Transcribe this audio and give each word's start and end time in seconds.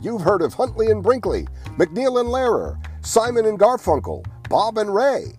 You've 0.00 0.22
heard 0.22 0.42
of 0.42 0.54
Huntley 0.54 0.90
and 0.90 1.02
Brinkley, 1.02 1.46
MacNeil 1.76 2.20
and 2.20 2.28
Lehrer, 2.28 2.78
Simon 3.04 3.46
and 3.46 3.58
Garfunkel, 3.58 4.24
Bob 4.48 4.78
and 4.78 4.94
Ray. 4.94 5.32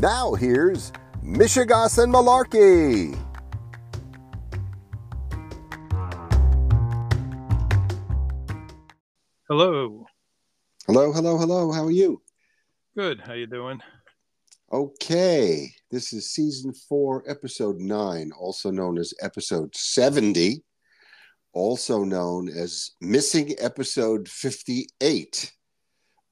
Now 0.00 0.34
here's 0.34 0.92
Mishegoss 1.22 2.02
and 2.02 2.12
Malarkey. 2.12 3.16
Hello. 9.48 10.06
Hello, 10.86 11.12
hello, 11.12 11.38
hello. 11.38 11.72
How 11.72 11.84
are 11.84 11.90
you? 11.90 12.20
Good. 12.96 13.20
How 13.20 13.34
you 13.34 13.46
doing? 13.46 13.80
Okay. 14.72 15.72
This 15.90 16.12
is 16.12 16.30
season 16.30 16.72
four, 16.72 17.22
episode 17.28 17.78
nine, 17.78 18.32
also 18.38 18.70
known 18.70 18.98
as 18.98 19.14
episode 19.22 19.74
70, 19.74 20.62
also 21.52 22.04
known 22.04 22.48
as 22.48 22.92
missing 23.00 23.54
episode 23.58 24.28
58, 24.28 25.52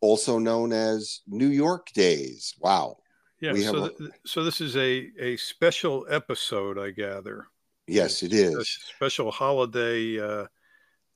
also 0.00 0.38
known 0.38 0.72
as 0.72 1.20
New 1.26 1.48
York 1.48 1.88
Days. 1.92 2.54
Wow. 2.60 2.98
Yeah. 3.40 3.54
So, 3.54 3.84
a- 3.84 3.90
th- 3.92 4.10
so 4.26 4.44
this 4.44 4.60
is 4.60 4.76
a 4.76 5.10
a 5.20 5.36
special 5.36 6.06
episode, 6.10 6.78
I 6.78 6.90
gather. 6.90 7.46
Yes, 7.86 8.22
it 8.22 8.32
is. 8.32 8.54
A 8.54 8.64
special 8.64 9.30
holiday 9.30 10.20
uh, 10.20 10.46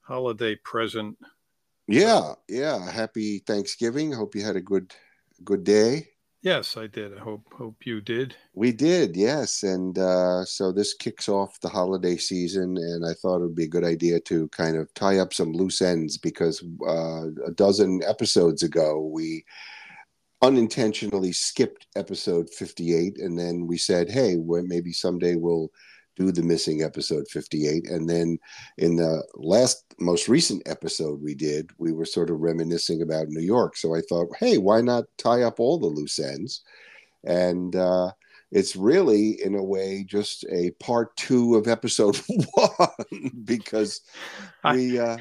holiday 0.01 0.57
present. 0.57 1.19
Yeah, 1.89 2.35
yeah. 2.49 2.91
Happy 2.91 3.41
Thanksgiving. 3.41 4.13
Hope 4.13 4.35
you 4.35 4.43
had 4.45 4.57
a 4.57 4.61
good 4.61 4.95
good 5.45 5.65
day. 5.65 6.09
Yes, 6.43 6.77
I 6.77 6.89
did. 6.89 7.17
I 7.17 7.21
hope 7.21 7.45
hope 7.53 7.87
you 7.87 8.01
did. 8.01 8.35
We 8.55 8.73
did, 8.73 9.17
yes. 9.17 9.63
And 9.63 9.97
uh, 9.97 10.45
so 10.45 10.73
this 10.73 10.93
kicks 10.93 11.29
off 11.29 11.61
the 11.61 11.69
holiday 11.69 12.17
season, 12.17 12.77
and 12.77 13.07
I 13.07 13.15
thought 13.15 13.37
it 13.37 13.43
would 13.43 13.55
be 13.55 13.65
a 13.65 13.69
good 13.69 13.85
idea 13.85 14.19
to 14.21 14.49
kind 14.49 14.77
of 14.77 14.93
tie 14.95 15.19
up 15.19 15.33
some 15.33 15.53
loose 15.53 15.81
ends 15.81 16.19
because 16.19 16.65
uh, 16.87 17.29
a 17.47 17.53
dozen 17.55 18.03
episodes 18.05 18.65
ago, 18.65 19.01
we 19.01 19.45
unintentionally 20.43 21.33
skipped 21.33 21.87
episode 21.95 22.51
58. 22.51 23.19
And 23.19 23.39
then 23.39 23.69
we 23.69 23.79
said, 23.79 24.11
hey, 24.11 24.37
well, 24.37 24.65
maybe 24.67 24.93
someday 24.93 25.37
we'll 25.37 25.71
do 26.23 26.33
the 26.33 26.43
missing 26.43 26.83
episode 26.83 27.27
58. 27.29 27.89
And 27.89 28.09
then 28.09 28.39
in 28.79 28.97
the 28.97 29.23
last, 29.35 29.85
most 29.99 30.29
recent 30.29 30.63
episode 30.67 31.23
we 31.23 31.35
did, 31.35 31.71
we 31.79 31.93
were 31.93 32.05
sort 32.05 32.31
of 32.31 32.41
reminiscing 32.41 33.03
about 33.03 33.29
New 33.29 33.45
York. 33.45 33.77
So 33.77 33.95
I 33.95 34.01
thought, 34.09 34.29
hey, 34.39 34.59
why 34.59 34.81
not 34.81 35.05
tie 35.19 35.43
up 35.43 35.61
all 35.61 35.79
the 35.79 35.87
loose 35.87 36.19
ends? 36.19 36.63
and 37.25 37.77
uh, 37.77 38.11
it's 38.51 38.77
really 38.77 39.43
in 39.43 39.55
a 39.55 39.63
way 39.63 40.05
just 40.05 40.45
a 40.51 40.71
part 40.81 41.17
two 41.17 41.55
of 41.57 41.69
episode 41.69 42.21
one 42.55 43.31
because 43.45 44.03
we 44.73 44.99
uh, 44.99 45.19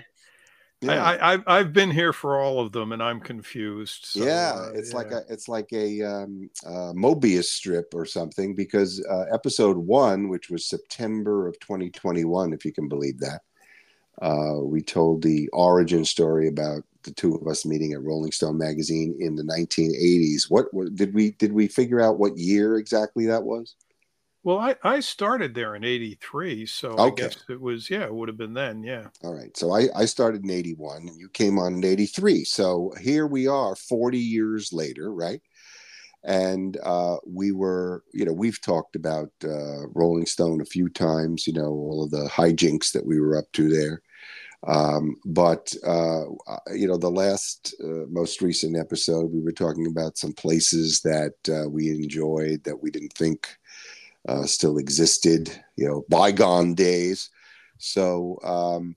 yeah, 0.82 1.04
I, 1.04 1.14
I 1.16 1.34
I've 1.34 1.44
I've 1.48 1.74
been 1.74 1.92
here 1.92 2.14
for 2.14 2.40
all 2.40 2.60
of 2.60 2.72
them, 2.72 2.92
and 2.92 3.02
I'm 3.02 3.20
confused. 3.20 4.06
So, 4.06 4.24
yeah 4.24 4.54
uh, 4.56 4.72
it's 4.74 4.94
like 4.94 5.12
yeah. 5.12 5.20
a 5.20 5.34
it's 5.34 5.48
like 5.48 5.72
a 5.74 6.02
um, 6.02 6.50
uh, 6.66 6.94
mobius 6.94 7.46
strip 7.46 7.94
or 7.94 8.06
something 8.06 8.56
because 8.56 9.06
uh, 9.10 9.26
episode 9.34 9.78
one 9.78 10.30
which 10.30 10.50
was 10.50 10.66
september 10.68 11.48
of 11.48 11.60
2021 11.60 12.54
if 12.54 12.66
you 12.66 12.74
can 12.74 12.88
believe 12.88 13.20
that 13.20 13.42
uh, 14.22 14.60
we 14.62 14.82
told 14.82 15.22
the 15.22 15.48
origin 15.50 16.04
story 16.04 16.48
about 16.48 16.84
the 17.04 17.12
two 17.12 17.36
of 17.36 17.48
us 17.48 17.66
meeting 17.66 17.94
at 17.94 18.04
rolling 18.04 18.32
stone 18.32 18.58
magazine 18.58 19.16
in 19.20 19.36
the 19.36 19.44
1980s 19.44 20.50
what, 20.50 20.74
what 20.74 20.96
did 20.96 21.14
we 21.14 21.32
did 21.32 21.52
we 21.52 21.68
figure 21.68 22.02
out 22.02 22.20
what 22.20 22.38
year 22.38 22.78
exactly 22.78 23.26
that 23.26 23.44
was 23.44 23.76
Well, 24.44 24.58
I 24.58 24.76
I 24.84 25.00
started 25.02 25.54
there 25.54 25.76
in 25.76 25.84
'83, 25.84 26.66
so 26.66 26.98
I 26.98 27.12
guess 27.12 27.44
it 27.48 27.62
was 27.62 27.90
yeah, 27.90 28.06
it 28.06 28.14
would 28.14 28.28
have 28.28 28.38
been 28.38 28.54
then. 28.54 28.84
Yeah. 28.84 29.08
All 29.24 29.34
right. 29.36 29.56
So 29.56 29.72
I, 29.74 29.88
I 29.96 30.06
started 30.06 30.44
in 30.44 30.50
81 30.50 31.08
and 31.08 31.20
you 31.20 31.30
came 31.30 31.60
on 31.60 31.76
in 31.76 31.84
83. 31.84 32.44
So 32.46 32.92
here 33.00 33.28
we 33.28 33.48
are 33.48 33.76
40 33.76 34.18
years 34.18 34.74
later, 34.74 35.14
right? 35.14 35.42
And 36.24 36.78
uh, 36.84 37.18
we 37.26 37.52
were, 37.52 38.04
you 38.14 38.26
know, 38.26 38.34
we've 38.34 38.62
talked 38.62 38.96
about 38.96 39.32
uh, 39.44 39.88
Rolling 39.94 40.26
Stone 40.28 40.62
a 40.62 40.66
few 40.66 40.90
times, 40.90 41.48
you 41.48 41.54
know, 41.54 41.70
all 41.70 42.04
of 42.04 42.12
the 42.12 42.30
hijinks 42.30 42.92
that 42.92 43.06
we 43.06 43.20
were 43.20 43.38
up 43.38 43.52
to 43.54 43.70
there. 43.70 44.02
Um, 44.68 45.16
but, 45.26 45.74
uh, 45.84 46.26
you 46.74 46.88
know, 46.88 46.98
the 46.98 47.10
last, 47.10 47.74
uh, 47.84 48.06
most 48.10 48.44
recent 48.44 48.78
episode, 48.78 49.32
we 49.32 49.42
were 49.42 49.52
talking 49.52 49.88
about 49.88 50.20
some 50.20 50.34
places 50.34 51.02
that 51.02 51.34
uh, 51.50 51.68
we 51.68 51.90
enjoyed 51.90 52.64
that 52.66 52.84
we 52.84 52.92
didn't 52.92 53.14
think 53.14 53.48
uh, 54.28 54.46
still 54.46 54.78
existed, 54.78 55.50
you 55.76 55.88
know, 55.88 56.06
bygone 56.10 56.76
days. 56.76 57.30
So, 57.78 58.40
um, 58.44 58.96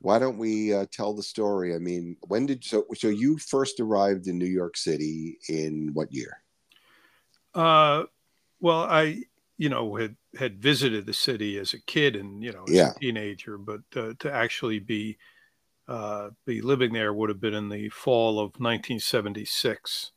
why 0.00 0.18
don't 0.18 0.38
we 0.38 0.72
uh, 0.72 0.86
tell 0.90 1.14
the 1.14 1.22
story? 1.22 1.74
I 1.74 1.78
mean, 1.78 2.16
when 2.28 2.46
did 2.46 2.64
so? 2.64 2.86
So 2.94 3.08
you 3.08 3.38
first 3.38 3.80
arrived 3.80 4.28
in 4.28 4.38
New 4.38 4.46
York 4.46 4.76
City 4.76 5.38
in 5.48 5.90
what 5.94 6.12
year? 6.12 6.42
Uh, 7.54 8.04
well, 8.60 8.80
I, 8.82 9.24
you 9.58 9.68
know, 9.68 9.96
had 9.96 10.16
had 10.38 10.62
visited 10.62 11.06
the 11.06 11.12
city 11.12 11.58
as 11.58 11.74
a 11.74 11.80
kid 11.82 12.16
and 12.16 12.42
you 12.42 12.52
know, 12.52 12.64
as 12.64 12.72
Yeah. 12.74 12.92
a 12.96 13.00
teenager, 13.00 13.58
but 13.58 13.82
uh, 13.96 14.14
to 14.20 14.32
actually 14.32 14.78
be 14.78 15.18
uh, 15.88 16.30
be 16.46 16.62
living 16.62 16.92
there 16.92 17.12
would 17.12 17.30
have 17.30 17.40
been 17.40 17.54
in 17.54 17.68
the 17.68 17.88
fall 17.90 18.40
of 18.40 18.58
1976. 18.60 20.12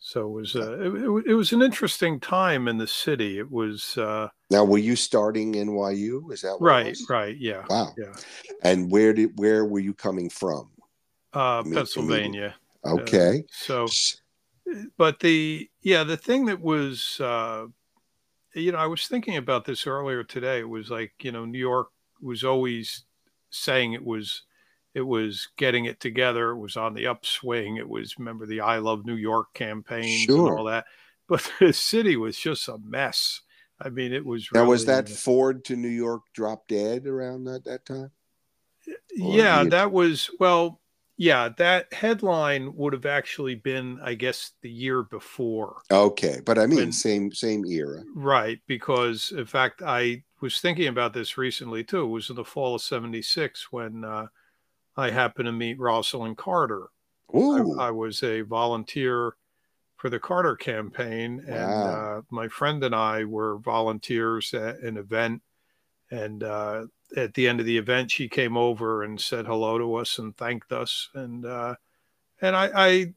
So 0.00 0.26
it 0.26 0.30
was 0.30 0.56
uh, 0.56 0.78
it, 0.80 0.94
it, 0.94 1.24
it 1.26 1.34
was 1.34 1.52
an 1.52 1.60
interesting 1.62 2.18
time 2.18 2.68
in 2.68 2.78
the 2.78 2.86
city. 2.86 3.38
It 3.38 3.50
was 3.50 3.98
uh, 3.98 4.28
Now, 4.50 4.64
were 4.64 4.78
you 4.78 4.96
starting 4.96 5.52
NYU? 5.52 6.32
Is 6.32 6.40
that 6.40 6.56
right, 6.58 6.96
right, 7.08 7.36
yeah, 7.36 7.64
Wow. 7.68 7.92
yeah. 7.98 8.14
And 8.64 8.90
where 8.90 9.12
did 9.12 9.38
where 9.38 9.66
were 9.66 9.78
you 9.78 9.92
coming 9.92 10.30
from? 10.30 10.70
Uh, 11.34 11.62
mean- 11.64 11.74
Pennsylvania. 11.74 12.54
Okay. 12.84 13.44
So 13.50 13.86
but 14.96 15.20
the 15.20 15.68
yeah 15.82 16.04
the 16.04 16.16
thing 16.16 16.46
that 16.46 16.60
was 16.60 17.20
uh 17.20 17.66
you 18.54 18.72
know 18.72 18.78
i 18.78 18.86
was 18.86 19.06
thinking 19.06 19.36
about 19.36 19.64
this 19.64 19.86
earlier 19.86 20.22
today 20.22 20.60
it 20.60 20.68
was 20.68 20.90
like 20.90 21.12
you 21.22 21.32
know 21.32 21.44
new 21.44 21.58
york 21.58 21.88
was 22.20 22.44
always 22.44 23.04
saying 23.50 23.92
it 23.92 24.04
was 24.04 24.42
it 24.94 25.02
was 25.02 25.48
getting 25.56 25.84
it 25.84 26.00
together 26.00 26.50
it 26.50 26.58
was 26.58 26.76
on 26.76 26.94
the 26.94 27.06
upswing 27.06 27.76
it 27.76 27.88
was 27.88 28.18
remember 28.18 28.46
the 28.46 28.60
i 28.60 28.78
love 28.78 29.04
new 29.06 29.16
york 29.16 29.46
campaigns 29.54 30.22
Sure. 30.22 30.48
and 30.48 30.58
all 30.58 30.64
that 30.64 30.84
but 31.28 31.50
the 31.60 31.72
city 31.72 32.16
was 32.16 32.36
just 32.36 32.68
a 32.68 32.76
mess 32.84 33.40
i 33.80 33.88
mean 33.88 34.12
it 34.12 34.24
was 34.24 34.48
now, 34.52 34.64
was 34.64 34.86
really- 34.86 35.02
that 35.02 35.08
Ford 35.08 35.64
to 35.66 35.76
New 35.76 35.88
York 35.88 36.22
drop 36.34 36.66
dead 36.68 37.06
around 37.06 37.44
that 37.44 37.64
that 37.64 37.84
time? 37.86 38.10
or 39.22 39.36
yeah 39.36 39.62
that 39.64 39.92
was 39.92 40.30
well 40.40 40.80
yeah 41.16 41.50
that 41.58 41.92
headline 41.92 42.74
would 42.74 42.92
have 42.94 43.06
actually 43.06 43.54
been 43.54 44.00
i 44.02 44.14
guess 44.14 44.52
the 44.62 44.70
year 44.70 45.02
before 45.02 45.82
Okay, 45.92 46.40
but 46.44 46.58
I 46.58 46.66
mean, 46.66 46.78
When- 46.78 46.92
same 46.92 47.30
same 47.32 47.64
era. 47.66 48.02
Right, 48.14 48.58
because 48.66 49.32
in 49.36 49.44
fact, 49.46 49.82
I 49.84 50.22
was 50.40 50.60
thinking 50.60 50.86
about 50.88 51.12
this 51.12 51.36
recently 51.36 51.84
too. 51.84 52.02
It 52.04 52.06
was 52.06 52.30
in 52.30 52.36
the 52.36 52.44
fall 52.44 52.74
of 52.76 52.80
'76 52.82 53.70
when 53.70 54.02
uh, 54.04 54.28
I 55.00 55.10
happened 55.10 55.46
to 55.46 55.52
meet 55.52 55.78
Rosalynn 55.78 56.36
Carter. 56.36 56.88
Ooh, 57.34 57.78
I, 57.80 57.88
I 57.88 57.90
was 57.90 58.22
a 58.22 58.42
volunteer 58.42 59.34
for 59.96 60.08
the 60.10 60.18
Carter 60.20 60.56
campaign, 60.56 61.40
and 61.46 61.70
Wow. 61.70 62.18
uh, 62.18 62.22
my 62.30 62.48
friend 62.48 62.82
and 62.84 62.94
I 62.94 63.24
were 63.24 63.58
volunteers 63.58 64.52
at 64.54 64.78
an 64.80 64.96
event. 64.96 65.42
And 66.10 66.42
uh, 66.42 66.86
at 67.16 67.34
the 67.34 67.46
end 67.48 67.60
of 67.60 67.66
the 67.66 67.78
event, 67.78 68.10
she 68.10 68.28
came 68.28 68.56
over 68.56 69.02
and 69.04 69.20
said 69.20 69.46
hello 69.46 69.78
to 69.78 69.94
us 69.94 70.18
and 70.18 70.36
thanked 70.36 70.72
us. 70.72 71.08
And 71.14 71.44
uh, 71.46 71.76
and 72.40 72.56
I, 72.56 72.70
I 72.74 73.14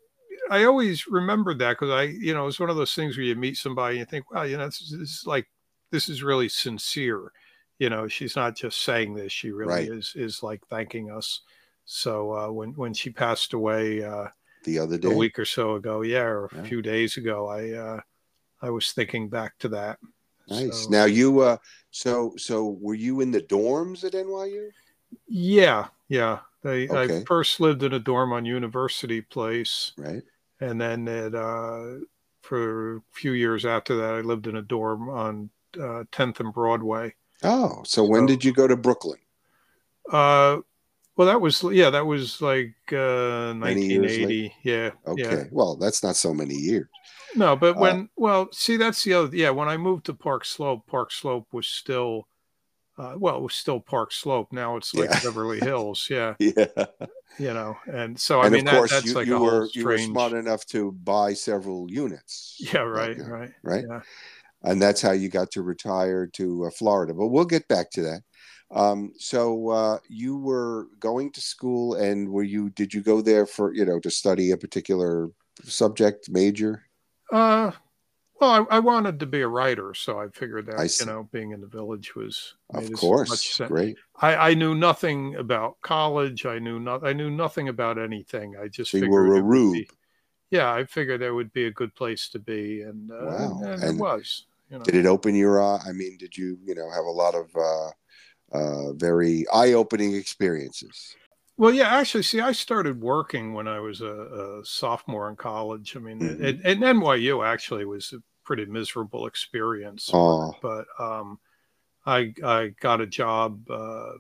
I 0.50 0.64
always 0.66 1.08
remembered 1.08 1.60
that 1.60 1.74
because 1.74 1.90
I, 1.90 2.04
you 2.04 2.34
know, 2.34 2.48
it's 2.48 2.60
one 2.60 2.70
of 2.70 2.76
those 2.76 2.94
things 2.94 3.18
where 3.18 3.26
you 3.26 3.36
meet 3.36 3.58
somebody 3.58 3.96
and 3.96 4.00
you 4.00 4.06
think, 4.06 4.30
wow, 4.32 4.44
you 4.44 4.58
know, 4.58 4.66
this, 4.66 4.82
is- 4.82 4.92
this 5.00 5.10
is 5.10 5.24
like 5.26 5.48
this 5.92 6.10
is 6.10 6.22
really 6.22 6.50
sincere. 6.50 7.32
You 7.80 7.90
know, 7.90 8.08
she's 8.08 8.36
not 8.36 8.56
just 8.56 8.84
saying 8.84 9.16
this; 9.16 9.32
she 9.32 9.52
really 9.52 9.72
Right. 9.74 9.90
is 9.90 10.14
is 10.16 10.44
like 10.44 10.62
thanking 10.68 11.10
us. 11.10 11.42
So 11.86 12.34
uh, 12.34 12.52
when 12.52 12.74
when 12.74 12.94
she 12.94 13.10
passed 13.10 13.54
away 13.54 14.04
uh, 14.04 14.28
the 14.64 14.80
other 14.80 14.98
day, 14.98 15.10
a 15.12 15.18
week 15.18 15.38
or 15.38 15.46
so 15.46 15.76
ago, 15.76 16.02
yeah, 16.02 16.22
or 16.24 16.46
a 16.46 16.56
Yeah. 16.56 16.64
few 16.64 16.82
days 16.82 17.18
ago, 17.18 17.48
I 17.48 17.72
uh, 17.72 18.00
I 18.62 18.70
was 18.70 18.92
thinking 18.94 19.30
back 19.30 19.58
to 19.60 19.70
that. 19.70 20.00
Nice. 20.48 20.84
So- 20.86 20.90
Now 20.90 21.06
you 21.06 21.40
uh 21.42 21.58
so 21.92 22.34
so 22.38 22.78
were 22.82 22.96
you 22.96 23.22
in 23.22 23.32
the 23.32 23.42
dorms 23.42 24.04
at 24.04 24.14
NYU? 24.14 24.70
Yeah, 25.28 25.88
yeah. 26.08 26.40
I, 26.66 26.88
Okay. 26.90 27.20
I 27.20 27.24
first 27.26 27.60
lived 27.60 27.84
in 27.84 27.94
a 27.94 28.00
dorm 28.00 28.32
on 28.32 28.46
University 28.46 29.22
Place, 29.22 29.92
Right. 29.98 30.24
and 30.62 30.80
then 30.80 31.08
it, 31.10 31.36
uh, 31.36 32.00
for 32.42 32.98
a 32.98 33.02
few 33.12 33.34
years 33.34 33.66
after 33.66 33.96
that, 33.98 34.14
I 34.16 34.22
lived 34.22 34.48
in 34.48 34.56
a 34.56 34.62
dorm 34.62 35.10
on 35.10 35.50
uh, 35.78 36.06
10th 36.12 36.40
and 36.40 36.54
Broadway. 36.54 37.16
Oh, 37.44 37.84
so 37.86 38.04
when 38.04 38.26
did 38.26 38.44
you 38.46 38.54
go 38.54 38.66
to 38.68 38.78
Brooklyn? 38.78 39.20
Uh, 40.10 40.60
well, 41.16 41.28
that 41.28 41.42
was 41.42 41.64
yeah, 41.64 41.90
that 41.92 42.06
was 42.06 42.42
like 42.42 42.76
uh, 42.92 43.54
1980. 43.54 44.54
Yeah, 44.64 44.92
Okay. 45.06 45.24
yeah. 45.24 45.44
Well, 45.52 45.76
that's 45.78 46.04
not 46.04 46.16
so 46.16 46.34
many 46.34 46.56
years. 46.56 46.88
No, 47.36 47.56
but 47.56 47.76
Uh, 47.76 47.80
when 47.80 48.10
well, 48.16 48.50
see, 48.52 48.78
that's 48.78 49.04
the 49.04 49.14
other. 49.14 49.36
Yeah, 49.36 49.50
when 49.52 49.68
I 49.70 49.78
moved 49.78 50.06
to 50.08 50.14
Park 50.14 50.46
Slope, 50.46 50.86
Park 50.88 51.12
Slope 51.12 51.48
was 51.52 51.68
still 51.68 52.28
uh, 52.98 53.16
well, 53.18 53.38
it 53.38 53.42
was 53.44 53.56
still 53.56 53.80
Park 53.82 54.12
Slope. 54.14 54.54
Now 54.54 54.78
it's 54.78 54.96
like 54.96 55.12
Yeah. 55.12 55.20
Beverly 55.22 55.60
Hills. 55.64 56.08
Yeah, 56.10 56.36
Yeah. 56.40 56.68
you 57.38 57.54
know, 57.54 57.76
and 57.88 58.20
so 58.20 58.42
I 58.42 58.48
and 58.48 58.54
mean 58.54 58.68
of 58.68 58.68
that, 58.68 58.74
course, 58.78 58.92
that's 58.92 59.06
you, 59.06 59.14
like 59.14 59.28
you 59.28 59.40
were 59.40 59.70
you 59.74 59.86
were 59.86 59.98
smart 59.98 60.34
enough 60.34 60.66
to 60.68 60.92
buy 60.92 61.34
several 61.34 61.90
units. 61.92 62.58
yeah, 62.60 62.82
right, 62.82 63.18
Okay. 63.20 63.22
right, 63.22 63.52
right? 63.64 63.86
Yeah. 63.90 64.02
and 64.64 64.82
that's 64.82 65.02
how 65.02 65.12
you 65.12 65.30
got 65.30 65.52
to 65.52 65.62
retire 65.62 66.28
to 66.28 66.66
uh, 66.66 66.70
Florida. 66.72 67.14
But 67.14 67.28
we'll 67.28 67.46
get 67.46 67.68
back 67.68 67.92
to 67.92 68.02
that. 68.04 68.22
Um, 68.74 69.14
so 69.18 69.70
uh, 69.70 70.00
you 70.10 70.38
were 70.38 70.88
going 71.00 71.32
to 71.34 71.42
school, 71.42 71.96
and 71.96 72.30
were 72.30 72.44
you? 72.44 72.70
Did 72.72 72.94
you 72.94 73.02
go 73.02 73.22
there 73.22 73.46
for 73.46 73.74
you 73.74 73.86
know 73.86 74.00
to 74.00 74.10
study 74.10 74.52
a 74.52 74.58
particular 74.58 75.30
subject 75.64 76.30
major? 76.30 76.84
Uh, 77.32 77.72
well, 78.42 78.68
I, 78.70 78.78
I 78.78 78.80
wanted 78.80 79.20
to 79.20 79.26
be 79.26 79.42
a 79.42 79.48
writer, 79.48 79.94
so 79.94 80.20
I 80.20 80.28
figured 80.30 80.66
that 80.66 80.80
I 80.80 80.90
you 81.00 81.06
know 81.06 81.30
being 81.32 81.52
in 81.52 81.62
the 81.62 81.68
village 81.68 82.16
was 82.16 82.56
Of 82.74 82.92
course, 82.94 83.30
much 83.30 83.54
sense. 83.54 83.70
great. 83.70 83.98
I, 84.20 84.36
I 84.36 84.54
knew 84.54 84.76
nothing 84.76 85.36
about 85.36 85.80
college. 85.82 86.46
I 86.46 86.60
knew 86.60 86.80
not. 86.80 87.06
I 87.06 87.14
knew 87.14 87.30
nothing 87.30 87.70
about 87.70 87.98
anything. 87.98 88.56
I 88.62 88.68
just 88.68 88.92
So 88.92 88.98
you 88.98 89.10
were 89.10 89.36
a 89.36 89.42
rube. 89.42 89.86
yeah, 90.50 90.74
I 90.74 90.84
figured 90.86 91.22
there 91.22 91.36
would 91.36 91.54
be 91.54 91.66
a 91.66 91.72
good 91.72 91.94
place 91.96 92.28
to 92.30 92.40
be, 92.40 92.82
and 92.82 93.12
uh, 93.12 93.16
Wow. 93.22 93.60
and, 93.62 93.74
and 93.74 93.84
And 93.84 94.00
it 94.00 94.02
was. 94.02 94.46
You 94.70 94.80
know. 94.80 94.84
Did 94.84 94.96
it 94.96 95.06
open 95.06 95.36
your 95.36 95.62
eye? 95.62 95.80
I 95.88 95.92
mean, 95.92 96.18
did 96.18 96.36
you 96.36 96.58
you 96.66 96.74
know 96.76 96.90
have 96.90 97.06
a 97.06 97.10
lot 97.12 97.36
of 97.36 97.56
uh, 98.54 98.58
uh, 98.58 98.94
very 98.94 99.46
eye-opening 99.54 100.16
experiences? 100.16 101.16
Well, 101.58 101.74
yeah, 101.74 101.88
actually, 101.90 102.24
see, 102.24 102.40
I 102.42 102.52
started 102.52 103.00
working 103.00 103.54
when 103.54 103.68
I 103.68 103.80
was 103.80 104.02
a, 104.02 104.60
a 104.62 104.66
sophomore 104.66 105.30
in 105.30 105.36
college. 105.36 105.96
I 105.96 106.00
mean, 106.00 106.20
Mhm. 106.20 106.44
at, 106.44 106.66
at 106.66 106.78
NYU 106.78 107.46
actually 107.46 107.86
was 107.86 108.12
a 108.14 108.22
pretty 108.44 108.66
miserable 108.66 109.28
experience. 109.28 110.10
Oh, 110.14 110.56
but 110.62 110.86
um, 111.00 111.40
I 112.06 112.34
I 112.44 112.70
got 112.80 113.02
a 113.02 113.08
job, 113.08 113.70
uh, 113.70 114.14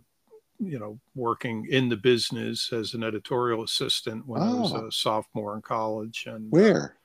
you 0.59 0.79
know, 0.79 0.99
working 1.15 1.67
in 1.69 1.89
the 1.89 1.97
business 1.97 2.71
as 2.71 2.93
an 2.93 3.03
editorial 3.03 3.63
assistant 3.63 4.27
when 4.27 4.43
I 4.43 4.53
was 4.53 4.73
Oh. 4.73 4.87
a 4.87 4.91
sophomore 4.91 5.55
in 5.55 5.61
college. 5.63 6.25
And 6.27 6.51
where? 6.51 6.97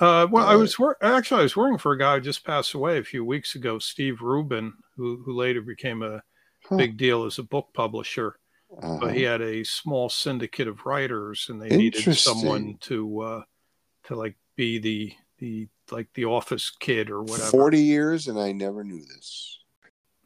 uh, 0.00 0.26
well, 0.30 0.46
I 0.46 0.54
Uh, 0.54 0.58
was 0.58 0.78
wor- 0.78 0.96
actually 1.02 1.40
I 1.40 1.44
was 1.44 1.56
working 1.56 1.78
for 1.78 1.92
a 1.92 1.98
guy 1.98 2.16
who 2.16 2.20
just 2.22 2.44
passed 2.44 2.74
away 2.74 2.98
a 2.98 3.04
few 3.04 3.24
weeks 3.24 3.54
ago, 3.54 3.78
Steve 3.78 4.22
Rubin, 4.22 4.72
who 4.96 5.22
who 5.24 5.34
later 5.34 5.60
became 5.62 6.02
a 6.02 6.22
Huh. 6.68 6.76
big 6.76 6.96
deal 6.96 7.24
as 7.24 7.38
a 7.38 7.42
book 7.42 7.68
publisher. 7.74 8.36
Uh-huh. 8.82 8.98
But 9.00 9.14
he 9.14 9.22
had 9.22 9.40
a 9.40 9.64
small 9.64 10.08
syndicate 10.08 10.66
of 10.66 10.84
writers, 10.84 11.46
and 11.48 11.60
they 11.60 11.76
needed 11.76 12.16
someone 12.16 12.76
to 12.82 13.20
uh, 13.20 13.42
to 14.04 14.16
like 14.16 14.36
be 14.56 14.78
the 14.78 15.12
the 15.38 15.68
like 15.90 16.08
the 16.14 16.24
office 16.24 16.70
kid 16.80 17.10
or 17.10 17.22
whatever. 17.22 17.50
Forty 17.50 17.80
years, 17.80 18.26
and 18.26 18.38
I 18.38 18.52
never 18.52 18.82
knew 18.82 19.04
this. 19.04 19.58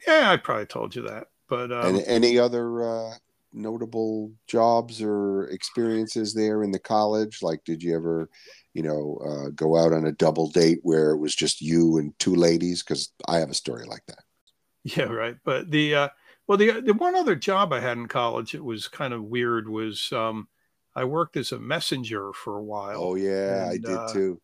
Yeah, 0.07 0.31
I 0.31 0.37
probably 0.37 0.65
told 0.65 0.95
you 0.95 1.03
that. 1.03 1.27
But 1.47 1.71
um, 1.71 1.95
and 1.95 2.03
any 2.07 2.39
other 2.39 2.81
uh, 2.83 3.13
notable 3.53 4.31
jobs 4.47 5.01
or 5.01 5.47
experiences 5.49 6.33
there 6.33 6.63
in 6.63 6.71
the 6.71 6.79
college? 6.79 7.39
Like, 7.41 7.63
did 7.63 7.81
you 7.81 7.95
ever, 7.95 8.29
you 8.73 8.83
know, 8.83 9.19
uh, 9.25 9.49
go 9.49 9.77
out 9.77 9.93
on 9.93 10.05
a 10.05 10.11
double 10.11 10.49
date 10.49 10.79
where 10.83 11.11
it 11.11 11.17
was 11.17 11.35
just 11.35 11.61
you 11.61 11.97
and 11.97 12.17
two 12.19 12.35
ladies? 12.35 12.83
Because 12.83 13.11
I 13.27 13.37
have 13.37 13.49
a 13.49 13.55
story 13.55 13.85
like 13.85 14.05
that. 14.07 14.23
yeah, 14.83 15.03
right. 15.03 15.35
But 15.43 15.71
the 15.71 15.95
uh, 15.95 16.09
well, 16.49 16.57
the 16.57 16.81
the 16.81 16.95
one 16.95 17.15
other 17.15 17.35
job 17.35 17.71
I 17.71 17.79
had 17.79 17.97
in 17.97 18.07
college, 18.07 18.55
it 18.55 18.63
was 18.63 18.87
kind 18.87 19.13
of 19.13 19.23
weird. 19.23 19.69
Was 19.69 20.11
um, 20.11 20.47
I 20.95 21.03
worked 21.03 21.37
as 21.37 21.51
a 21.51 21.59
messenger 21.59 22.33
for 22.33 22.57
a 22.57 22.63
while. 22.63 22.99
Oh 22.99 23.15
yeah, 23.15 23.69
I 23.69 23.77
did 23.77 23.95
uh, 23.95 24.11
too. 24.11 24.41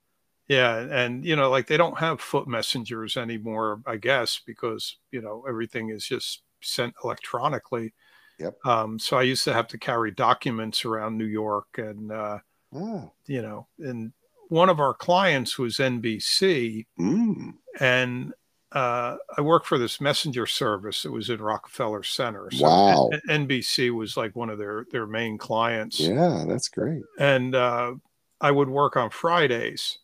Yeah, 0.48 0.78
and 0.78 1.26
you 1.26 1.36
know, 1.36 1.50
like 1.50 1.66
they 1.66 1.78
don't 1.78 1.98
have 1.98 2.22
foot 2.22 2.48
messengers 2.48 3.18
anymore, 3.18 3.82
I 3.88 3.98
guess, 3.98 4.40
because 4.46 4.98
you 5.10 5.20
know 5.20 5.44
everything 5.50 5.90
is 5.90 6.06
just 6.06 6.44
sent 6.62 6.94
electronically. 7.04 7.96
Yep. 8.38 8.64
Um, 8.66 9.00
so 9.00 9.18
I 9.18 9.24
used 9.24 9.44
to 9.46 9.54
have 9.54 9.68
to 9.70 9.80
carry 9.80 10.12
documents 10.12 10.86
around 10.86 11.18
New 11.18 11.26
York, 11.26 11.68
and 11.78 12.12
uh, 12.12 12.38
Oh, 12.72 13.12
you 13.26 13.42
know, 13.42 13.68
and 13.80 14.12
one 14.50 14.70
of 14.70 14.80
our 14.80 14.94
clients 14.94 15.58
was 15.58 15.78
NBC, 15.78 16.86
mm, 17.00 17.54
and 17.80 18.32
uh, 18.76 19.16
I 19.38 19.42
worked 19.42 19.66
for 19.66 19.78
this 19.80 20.00
messenger 20.02 20.46
service 20.46 21.02
that 21.04 21.12
was 21.12 21.30
in 21.30 21.42
Rockefeller 21.42 22.04
Center. 22.04 22.52
So 22.52 22.66
Wow. 22.66 23.10
N- 23.28 23.48
NBC 23.48 23.90
was 23.92 24.18
like 24.18 24.36
one 24.36 24.50
of 24.52 24.58
their 24.60 24.86
their 24.92 25.08
main 25.08 25.38
clients 25.38 26.00
yeah, 26.00 26.44
that's 26.48 26.68
great. 26.70 27.02
and 27.18 27.56
uh, 27.56 27.94
I 28.42 28.52
would 28.52 28.70
work 28.70 28.98
on 28.98 29.10
Fridays. 29.10 29.98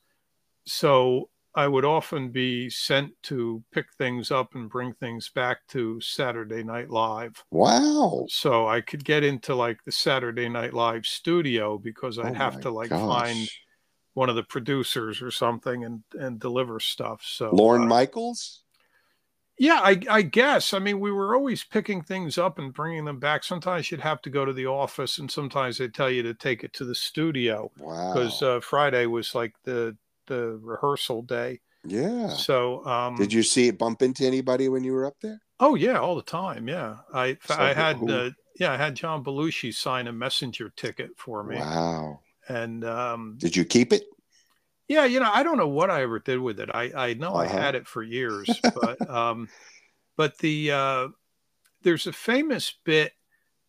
So 0.65 1.29
I 1.53 1.67
would 1.67 1.83
often 1.83 2.29
be 2.29 2.69
sent 2.69 3.11
to 3.23 3.61
pick 3.73 3.87
things 3.97 4.31
up 4.31 4.55
and 4.55 4.69
bring 4.69 4.93
things 4.93 5.29
back 5.35 5.67
to 5.69 5.99
Saturday 5.99 6.63
Night 6.63 6.89
Live. 6.89 7.43
Wow. 7.51 8.25
So 8.29 8.67
I 8.69 8.79
could 8.79 9.03
get 9.03 9.23
into 9.25 9.53
like 9.53 9.83
the 9.83 9.91
Saturday 9.91 10.47
Night 10.47 10.73
Live 10.73 11.05
studio 11.05 11.77
because 11.77 12.17
I'd 12.19 12.31
Oh 12.31 12.33
have 12.35 12.61
to 12.61 12.69
like 12.71 12.89
gosh. 12.89 13.01
find 13.01 13.49
one 14.13 14.29
of 14.29 14.35
the 14.35 14.43
producers 14.43 15.21
or 15.21 15.31
something 15.31 15.83
and 15.83 16.03
and 16.17 16.39
deliver 16.39 16.79
stuff. 16.79 17.21
So 17.25 17.53
Lorne 17.53 17.83
uh, 17.83 17.85
Michaels. 17.87 18.60
Yeah, 19.59 19.79
I, 19.83 19.99
I 20.09 20.21
guess. 20.23 20.73
I 20.73 20.79
mean, 20.79 20.99
we 20.99 21.11
were 21.11 21.35
always 21.35 21.63
picking 21.63 22.01
things 22.01 22.37
up 22.37 22.57
and 22.59 22.73
bringing 22.73 23.05
them 23.05 23.19
back. 23.19 23.43
Sometimes 23.43 23.91
you'd 23.91 24.01
have 24.01 24.21
to 24.23 24.29
go 24.29 24.45
to 24.45 24.53
the 24.53 24.65
office, 24.65 25.17
and 25.19 25.29
sometimes 25.29 25.77
they 25.77 25.87
tell 25.87 26.09
you 26.09 26.23
to 26.23 26.33
take 26.33 26.63
it 26.63 26.73
to 26.73 26.85
the 26.85 26.95
studio 26.95 27.71
Wow. 27.77 28.13
because 28.13 28.41
uh, 28.41 28.59
Friday 28.61 29.05
was 29.05 29.35
like 29.35 29.53
the 29.63 29.95
the 30.27 30.57
rehearsal 30.61 31.21
day. 31.23 31.59
yeah. 31.85 32.29
So, 32.29 32.85
um, 32.85 33.15
Did 33.17 33.33
you 33.33 33.43
see 33.43 33.67
it 33.67 33.77
bump 33.77 34.01
into 34.01 34.25
anybody 34.25 34.69
when 34.69 34.83
you 34.83 34.93
were 34.93 35.05
up 35.05 35.15
there? 35.21 35.39
Oh 35.59 35.75
yeah, 35.75 35.99
all 35.99 36.15
the 36.15 36.21
time. 36.21 36.67
Yeah, 36.67 36.97
I 37.13 37.37
So 37.45 37.55
I 37.55 37.73
had 37.73 37.97
who- 37.97 38.09
uh, 38.11 38.29
yeah 38.59 38.71
I 38.73 38.77
had 38.77 38.95
John 38.95 39.23
Belushi 39.23 39.73
sign 39.73 40.07
a 40.07 40.11
messenger 40.13 40.71
ticket 40.75 41.11
for 41.17 41.43
me, 41.43 41.57
Wow. 41.57 42.21
and 42.47 42.83
um, 42.85 43.35
Did 43.39 43.55
you 43.55 43.65
keep 43.65 43.91
it? 43.93 44.03
Yeah, 44.91 45.05
you 45.05 45.19
know 45.19 45.31
I 45.31 45.43
don't 45.43 45.57
know 45.57 45.67
what 45.67 45.89
I 45.89 46.01
ever 46.01 46.19
did 46.19 46.39
with 46.39 46.59
it. 46.59 46.69
I 46.73 46.91
I 47.09 47.13
know 47.13 47.35
I 47.35 47.45
Uh-huh. 47.45 47.57
had 47.57 47.75
it 47.75 47.87
for 47.87 48.03
years, 48.03 48.61
but 48.75 49.09
um, 49.09 49.49
but 50.17 50.37
the 50.39 50.71
uh, 50.71 51.07
there's 51.83 52.07
a 52.07 52.13
famous 52.13 52.73
bit 52.85 53.13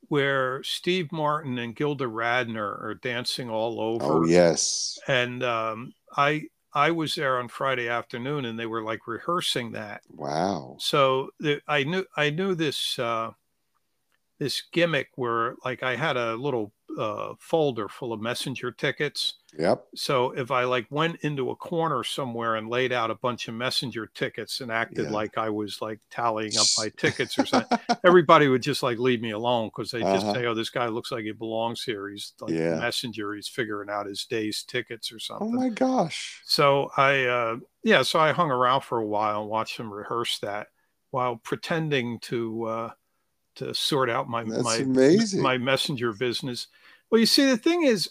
where 0.09 0.63
Steve 0.65 1.13
Martin 1.13 1.59
and 1.59 1.77
Gilda 1.77 2.07
Radner 2.07 2.83
are 2.83 2.95
dancing 3.03 3.51
all 3.51 3.81
over. 3.81 4.03
Oh 4.05 4.27
yes. 4.27 4.99
and 5.09 5.43
um, 5.43 5.95
I 6.17 6.45
I 6.75 6.91
was 6.93 7.15
there 7.15 7.39
on 7.39 7.49
Friday 7.49 7.89
afternoon, 7.89 8.45
and 8.45 8.59
they 8.59 8.67
were 8.67 8.83
like 8.83 9.07
rehearsing 9.07 9.73
that. 9.73 10.03
Wow. 10.09 10.77
So 10.81 11.31
the, 11.41 11.61
I 11.69 11.85
knew 11.85 12.07
I 12.17 12.31
knew 12.31 12.55
this 12.55 12.99
uh, 12.99 13.33
this 14.43 14.63
gimmick 14.73 15.09
where 15.17 15.55
like 15.65 15.83
I 15.83 15.95
had 15.97 16.17
a 16.17 16.35
little 16.35 16.73
uh, 16.99 17.33
folder 17.39 17.89
full 17.89 18.13
of 18.13 18.21
messenger 18.21 18.71
tickets. 18.71 19.35
Yep. 19.59 19.87
So 19.95 20.33
if 20.33 20.51
I 20.51 20.65
like 20.65 20.87
went 20.91 21.17
into 21.23 21.51
a 21.51 21.57
corner 21.57 22.05
somewhere 22.05 22.57
and 22.57 22.69
laid 22.69 22.93
out 22.93 23.11
a 23.11 23.15
bunch 23.15 23.49
of 23.49 23.55
messenger 23.55 24.07
tickets 24.15 24.61
and 24.61 24.71
acted 24.71 25.05
Yeah. 25.07 25.11
like 25.11 25.39
I 25.39 25.49
was 25.49 25.81
like 25.81 26.01
tallying 26.11 26.57
up 26.59 26.67
my 26.77 26.91
tickets 26.99 27.39
or 27.39 27.47
something, 27.47 27.79
everybody 28.05 28.49
would 28.49 28.63
just 28.63 28.83
like 28.83 28.99
leave 28.99 29.23
me 29.23 29.31
alone 29.31 29.69
because 29.69 29.91
they 29.91 30.01
just 30.01 30.27
Uh-huh. 30.27 30.35
say, 30.35 30.47
"Oh, 30.47 30.55
this 30.55 30.69
guy 30.71 30.87
looks 30.89 31.11
like 31.13 31.25
he 31.25 31.33
belongs 31.33 31.83
here. 31.83 32.11
He's 32.11 32.35
like 32.41 32.53
Yeah. 32.53 32.77
a 32.77 32.81
messenger. 32.81 33.35
He's 33.35 33.49
figuring 33.49 33.89
out 33.89 34.07
his 34.07 34.25
day's 34.27 34.63
tickets 34.63 35.11
or 35.13 35.19
something." 35.19 35.49
Oh 35.49 35.51
my 35.53 35.69
gosh. 35.71 36.43
So 36.45 36.91
I, 36.97 37.25
uh, 37.25 37.57
yeah, 37.85 38.03
so 38.03 38.19
I 38.21 38.33
hung 38.33 38.51
around 38.51 38.83
for 38.83 38.99
a 38.99 39.07
while 39.07 39.41
and 39.43 39.51
watched 39.51 39.79
them 39.79 39.93
rehearse 39.93 40.39
that 40.41 40.67
while 41.11 41.37
pretending 41.37 42.19
to 42.21 42.65
uh, 42.65 42.91
to 43.57 43.75
sort 43.75 44.11
out 44.11 44.29
my 44.29 44.45
That's 44.45 44.63
my 44.65 44.77
amazing. 44.77 45.43
my 45.43 45.59
messenger 45.59 46.13
business. 46.13 46.67
Well, 47.11 47.21
you 47.21 47.27
see, 47.27 47.45
the 47.45 47.57
thing 47.57 47.83
is, 47.83 48.11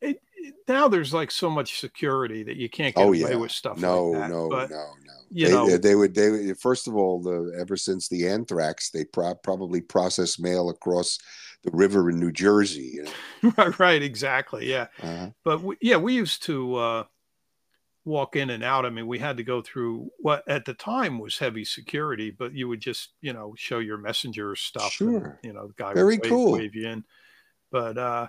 it, 0.00 0.20
it- 0.36 0.54
now 0.68 0.88
there's 0.88 1.12
like 1.12 1.30
so 1.30 1.50
much 1.50 1.80
security 1.80 2.42
that 2.44 2.56
you 2.56 2.68
can't 2.68 2.94
get 2.94 3.02
oh 3.02 3.08
away 3.08 3.18
yeah. 3.18 3.34
with 3.36 3.50
stuff 3.50 3.78
no, 3.78 4.10
like 4.10 4.20
that. 4.20 4.30
no, 4.30 4.48
but, 4.48 4.70
no, 4.70 4.76
no. 4.76 5.12
you 5.30 5.46
they, 5.46 5.52
know- 5.52 5.76
they 5.76 5.94
would 5.94 6.14
they 6.14 6.30
would 6.30 6.58
first 6.60 6.86
of 6.88 6.94
all 6.96 7.20
the 7.20 7.56
ever 7.58 7.76
since 7.76 8.08
the 8.08 8.28
anthrax 8.28 8.90
they 8.90 9.04
pro- 9.04 9.34
probably 9.34 9.80
process 9.80 10.38
mail 10.38 10.70
across 10.70 11.18
the 11.64 11.70
river 11.72 12.08
in 12.08 12.20
New 12.20 12.30
Jersey. 12.30 12.92
You 12.94 13.02
know? 13.42 13.52
right, 13.58 13.78
right, 13.78 14.02
exactly, 14.02 14.70
yeah. 14.70 14.86
uh 15.02 15.30
But 15.44 15.62
we, 15.62 15.76
yeah, 15.80 15.96
we 15.96 16.14
used 16.14 16.44
to 16.44 16.76
uh, 16.76 17.04
walk 18.08 18.34
in 18.36 18.50
and 18.50 18.64
out. 18.64 18.84
I 18.86 18.90
mean, 18.90 19.06
we 19.06 19.18
had 19.18 19.36
to 19.36 19.44
go 19.44 19.60
through 19.62 20.10
what 20.18 20.42
at 20.48 20.64
the 20.64 20.74
time 20.74 21.18
was 21.18 21.38
heavy 21.38 21.64
security, 21.64 22.30
but 22.30 22.54
you 22.54 22.66
would 22.68 22.80
just, 22.80 23.10
you 23.20 23.32
know, 23.32 23.54
show 23.56 23.78
your 23.78 23.98
messenger 23.98 24.56
stuff. 24.56 25.00
and, 25.00 25.12
Sure. 25.12 25.38
you 25.42 25.52
know, 25.52 25.68
the 25.68 25.74
guy 25.74 25.94
Very 25.94 26.16
would 26.16 26.22
wave, 26.22 26.30
cool. 26.30 26.52
wave 26.52 26.74
you 26.74 26.88
in. 26.88 27.04
But 27.70 27.98
uh, 27.98 28.28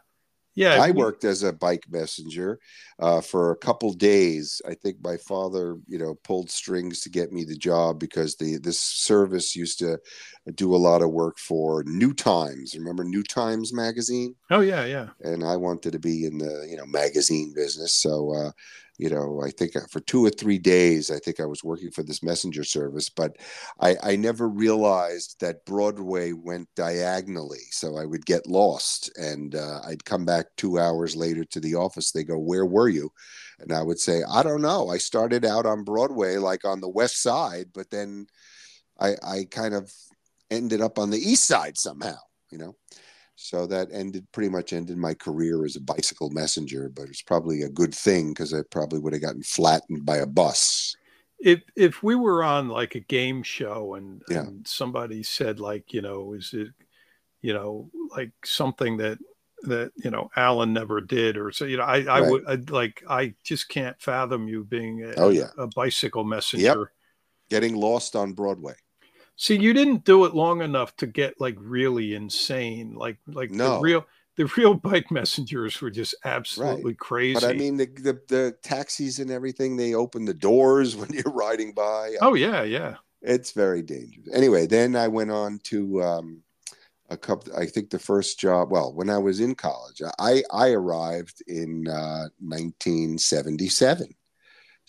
yeah, 0.56 0.82
I 0.82 0.92
we- 0.92 0.98
worked 0.98 1.24
as 1.24 1.44
a 1.44 1.54
bike 1.54 1.86
messenger 1.90 2.60
uh, 3.00 3.22
for 3.22 3.52
a 3.52 3.56
couple 3.58 3.94
days. 3.94 4.62
I 4.68 4.74
think 4.74 4.98
my 5.02 5.16
father, 5.16 5.78
you 5.88 5.98
know, 5.98 6.16
pulled 6.24 6.50
strings 6.52 7.00
to 7.02 7.10
get 7.10 7.32
me 7.32 7.46
the 7.46 7.56
job 7.56 8.00
because 8.00 8.36
the 8.36 8.58
this 8.58 8.80
service 8.82 9.56
used 9.56 9.80
to 9.80 9.98
do 10.56 10.76
a 10.76 10.78
lot 10.90 11.02
of 11.02 11.12
work 11.12 11.38
for 11.38 11.84
New 11.86 12.14
Times. 12.14 12.76
Remember 12.76 13.04
New 13.06 13.24
Times 13.24 13.72
magazine? 13.74 14.36
Oh 14.50 14.60
yeah, 14.62 14.84
yeah. 14.86 15.10
and 15.22 15.44
I 15.44 15.56
wanted 15.56 15.94
to 15.94 16.00
be 16.00 16.26
in 16.26 16.38
the 16.40 16.68
you 16.70 16.76
know 16.76 16.86
magazine 16.86 17.54
business. 17.56 17.94
So 17.94 18.34
uh, 18.36 18.52
you 19.00 19.10
know, 19.10 19.42
I 19.42 19.50
think 19.50 19.72
for 19.90 20.02
two 20.02 20.26
or 20.26 20.30
three 20.30 20.58
days, 20.58 21.10
I 21.10 21.20
think 21.20 21.40
I 21.40 21.46
was 21.46 21.64
working 21.64 21.90
for 21.90 22.04
this 22.04 22.22
messenger 22.22 22.66
service, 22.66 23.10
but 23.10 23.38
I, 23.80 23.96
I 24.04 24.16
never 24.18 24.50
realized 24.50 25.38
that 25.40 25.66
Broadway 25.66 26.34
went 26.34 26.68
diagonally. 26.76 27.64
So 27.72 27.96
I 27.96 28.04
would 28.04 28.26
get 28.26 28.46
lost 28.46 29.10
and 29.16 29.56
uh, 29.56 29.80
I'd 29.88 30.04
come 30.04 30.26
back 30.26 30.48
two 30.58 30.80
hours 30.80 31.16
later 31.16 31.46
to 31.46 31.62
the 31.62 31.76
office. 31.76 32.12
They 32.12 32.26
go, 32.26 32.38
Where 32.38 32.66
were 32.66 32.90
you? 32.90 33.10
And 33.60 33.72
I 33.72 33.82
would 33.84 34.00
say, 34.00 34.22
I 34.30 34.44
don't 34.44 34.62
know. 34.62 34.90
I 34.90 34.98
started 34.98 35.46
out 35.46 35.66
on 35.66 35.86
Broadway, 35.86 36.36
like 36.36 36.66
on 36.66 36.82
the 36.82 36.90
west 36.90 37.24
side, 37.24 37.68
but 37.74 37.90
then 37.90 38.28
I, 39.00 39.16
I 39.24 39.48
kind 39.50 39.74
of 39.74 39.90
ended 40.52 40.82
up 40.82 41.00
on 41.00 41.10
the 41.10 41.18
east 41.20 41.48
side 41.48 41.78
somehow, 41.78 42.18
you 42.52 42.58
know? 42.58 42.76
So 43.42 43.66
that 43.68 43.88
ended 43.94 44.28
pretty 44.34 44.50
much 44.50 44.74
ended 44.74 44.98
my 44.98 45.14
career 45.14 45.64
as 45.64 45.78
a 45.78 45.82
bicycle 45.82 46.30
messenger, 46.30 46.92
but 46.94 47.08
it's 47.08 47.22
probably 47.22 47.62
a 47.62 47.70
good 47.70 47.96
thing 47.96 48.34
because 48.34 48.54
I 48.54 48.64
probably 48.70 49.00
would 49.00 49.14
have 49.14 49.22
gotten 49.22 49.44
flattened 49.44 50.06
by 50.06 50.18
a 50.18 50.26
bus. 50.26 50.98
If 51.40 51.62
if 51.78 52.04
we 52.04 52.16
were 52.16 52.44
on 52.44 52.68
like 52.68 52.96
a 52.96 53.00
game 53.00 53.42
show 53.42 53.96
and, 53.96 54.22
yeah. 54.30 54.40
and 54.40 54.68
somebody 54.68 55.24
said 55.24 55.62
like, 55.62 55.94
you 55.94 56.02
know, 56.02 56.34
is 56.34 56.54
it, 56.54 56.68
you 57.42 57.54
know, 57.54 57.90
like 58.12 58.34
something 58.44 58.98
that 58.98 59.20
that 59.62 59.94
you 59.96 60.12
know 60.12 60.30
Alan 60.36 60.74
never 60.74 61.00
did, 61.00 61.38
or 61.38 61.54
so 61.54 61.64
you 61.64 61.78
know, 61.78 61.84
I 61.84 62.02
I 62.02 62.20
right. 62.20 62.30
would 62.30 62.46
I'd 62.46 62.70
like 62.72 63.04
I 63.10 63.36
just 63.46 63.70
can't 63.70 64.00
fathom 64.02 64.50
you 64.50 64.66
being 64.66 65.06
a, 65.06 65.14
oh 65.16 65.30
yeah 65.30 65.52
a 65.58 65.68
bicycle 65.68 66.26
messenger, 66.26 66.66
yep. 66.66 66.88
getting 67.50 67.76
lost 67.76 68.18
on 68.18 68.34
Broadway. 68.34 68.76
See, 69.42 69.56
you 69.56 69.72
didn't 69.72 70.04
do 70.04 70.26
it 70.26 70.36
long 70.36 70.62
enough 70.62 70.98
to 70.98 71.08
get 71.08 71.40
like 71.40 71.56
really 71.58 72.14
insane. 72.14 72.94
Like 72.94 73.20
like 73.26 73.52
no. 73.52 73.76
the 73.76 73.80
real 73.80 74.06
the 74.36 74.52
real 74.58 74.74
bike 74.74 75.10
messengers 75.12 75.80
were 75.80 75.90
just 75.90 76.14
absolutely 76.26 76.92
right. 76.92 77.00
crazy. 77.00 77.40
But 77.40 77.46
I 77.46 77.54
mean, 77.54 77.78
the, 77.78 77.86
the, 77.86 78.22
the 78.28 78.58
taxis 78.64 79.20
and 79.20 79.32
everything 79.32 79.78
they 79.78 79.94
open 79.94 80.26
the 80.26 80.34
doors 80.34 80.96
when 80.98 81.10
you're 81.14 81.34
riding 81.34 81.72
by. 81.72 82.18
Oh 82.22 82.34
yeah, 82.34 82.64
yeah. 82.64 82.98
It's 83.22 83.54
very 83.54 83.82
dangerous. 83.82 84.28
Anyway, 84.34 84.68
then 84.68 84.98
I 84.98 85.08
went 85.08 85.32
on 85.32 85.60
to 85.66 86.04
um, 86.04 86.44
a 87.10 87.16
couple. 87.16 87.56
I 87.56 87.66
think 87.66 87.92
the 87.92 87.98
first 87.98 88.42
job. 88.42 88.72
Well, 88.72 88.92
when 88.94 89.10
I 89.10 89.20
was 89.20 89.40
in 89.40 89.56
college, 89.56 90.02
I 90.20 90.44
I 90.52 90.72
arrived 90.72 91.42
in 91.48 91.88
uh, 91.88 92.28
1977. 92.40 94.14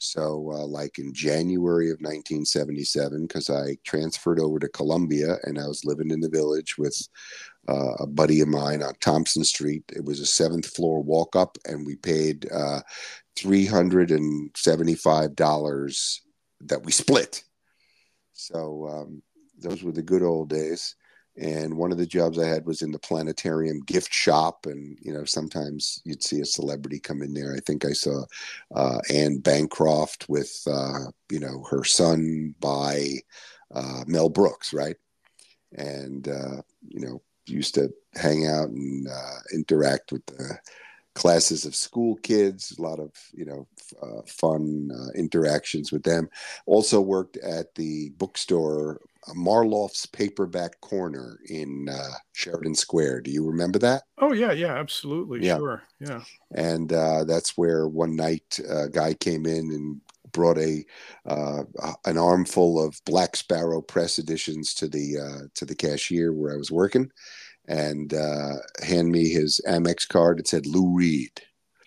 So, 0.02 0.50
uh, 0.54 0.66
like 0.66 0.98
in 0.98 1.12
January 1.12 1.90
of 1.90 2.00
1977, 2.00 3.26
because 3.26 3.50
I 3.50 3.76
transferred 3.84 4.40
over 4.40 4.58
to 4.58 4.66
Columbia 4.68 5.36
and 5.42 5.58
I 5.58 5.66
was 5.66 5.84
living 5.84 6.10
in 6.10 6.20
the 6.20 6.30
village 6.30 6.78
with 6.78 6.98
uh, 7.68 7.96
a 7.98 8.06
buddy 8.06 8.40
of 8.40 8.48
mine 8.48 8.82
on 8.82 8.94
Thompson 9.00 9.44
Street. 9.44 9.84
It 9.94 10.02
was 10.02 10.20
a 10.20 10.26
seventh 10.26 10.74
floor 10.74 11.02
walk 11.02 11.36
up, 11.36 11.58
and 11.66 11.84
we 11.84 11.96
paid 11.96 12.50
uh, 12.50 12.80
$375 13.36 16.20
that 16.62 16.82
we 16.82 16.92
split. 16.92 17.44
So, 18.32 18.88
um, 18.88 19.22
those 19.58 19.82
were 19.82 19.92
the 19.92 20.00
good 20.00 20.22
old 20.22 20.48
days 20.48 20.96
and 21.40 21.74
one 21.74 21.90
of 21.90 21.96
the 21.96 22.06
jobs 22.06 22.38
I 22.38 22.46
had 22.46 22.66
was 22.66 22.82
in 22.82 22.92
the 22.92 22.98
planetarium 22.98 23.80
gift 23.80 24.12
shop, 24.12 24.66
and 24.66 24.98
you 25.00 25.12
know 25.12 25.24
sometimes 25.24 26.02
you'd 26.04 26.22
see 26.22 26.40
a 26.40 26.44
celebrity 26.44 27.00
come 27.00 27.22
in 27.22 27.32
there. 27.32 27.54
I 27.54 27.60
think 27.60 27.84
I 27.84 27.92
saw 27.92 28.24
uh, 28.74 28.98
Anne 29.10 29.38
Bancroft 29.38 30.28
with 30.28 30.62
uh, 30.70 31.10
you 31.30 31.40
know 31.40 31.64
her 31.70 31.82
son 31.82 32.54
by 32.60 33.14
uh, 33.74 34.04
Mel 34.06 34.28
Brooks, 34.28 34.74
right? 34.74 34.96
And 35.72 36.28
uh, 36.28 36.62
you 36.86 37.00
know 37.00 37.22
used 37.46 37.74
to 37.76 37.90
hang 38.14 38.46
out 38.46 38.68
and 38.68 39.08
uh, 39.08 39.36
interact 39.54 40.12
with 40.12 40.24
the 40.26 40.58
classes 41.14 41.64
of 41.64 41.74
school 41.74 42.16
kids 42.22 42.76
a 42.78 42.82
lot 42.82 43.00
of 43.00 43.10
you 43.32 43.44
know 43.44 43.66
uh, 44.02 44.22
fun 44.26 44.90
uh, 44.94 45.10
interactions 45.18 45.90
with 45.90 46.02
them 46.04 46.28
also 46.66 47.00
worked 47.00 47.36
at 47.38 47.74
the 47.74 48.10
bookstore 48.10 49.00
Marloff's 49.34 50.06
Paperback 50.06 50.80
Corner 50.80 51.38
in 51.48 51.88
uh, 51.90 52.14
Sheridan 52.32 52.74
Square. 52.74 53.20
Do 53.22 53.30
you 53.30 53.46
remember 53.46 53.78
that? 53.80 54.04
Oh 54.18 54.32
yeah, 54.32 54.52
yeah, 54.52 54.74
absolutely, 54.74 55.46
yeah. 55.46 55.58
sure, 55.58 55.82
yeah. 56.00 56.22
And 56.54 56.92
uh, 56.92 57.24
that's 57.24 57.56
where 57.56 57.86
one 57.86 58.16
night 58.16 58.58
a 58.68 58.88
guy 58.88 59.14
came 59.14 59.46
in 59.46 59.70
and 59.70 60.00
brought 60.32 60.58
a 60.58 60.84
uh, 61.26 61.62
an 62.04 62.16
armful 62.16 62.82
of 62.82 63.00
Black 63.04 63.36
Sparrow 63.36 63.82
press 63.82 64.18
editions 64.18 64.74
to 64.74 64.88
the 64.88 65.18
uh, 65.18 65.46
to 65.54 65.64
the 65.64 65.74
cashier 65.74 66.32
where 66.32 66.52
I 66.52 66.56
was 66.56 66.70
working, 66.70 67.10
and 67.70 68.12
uh, 68.12 68.56
hand 68.82 69.12
me 69.12 69.28
his 69.28 69.60
Amex 69.66 70.06
card. 70.06 70.40
It 70.40 70.48
said 70.48 70.66
Lou 70.66 70.92
Reed. 70.92 71.30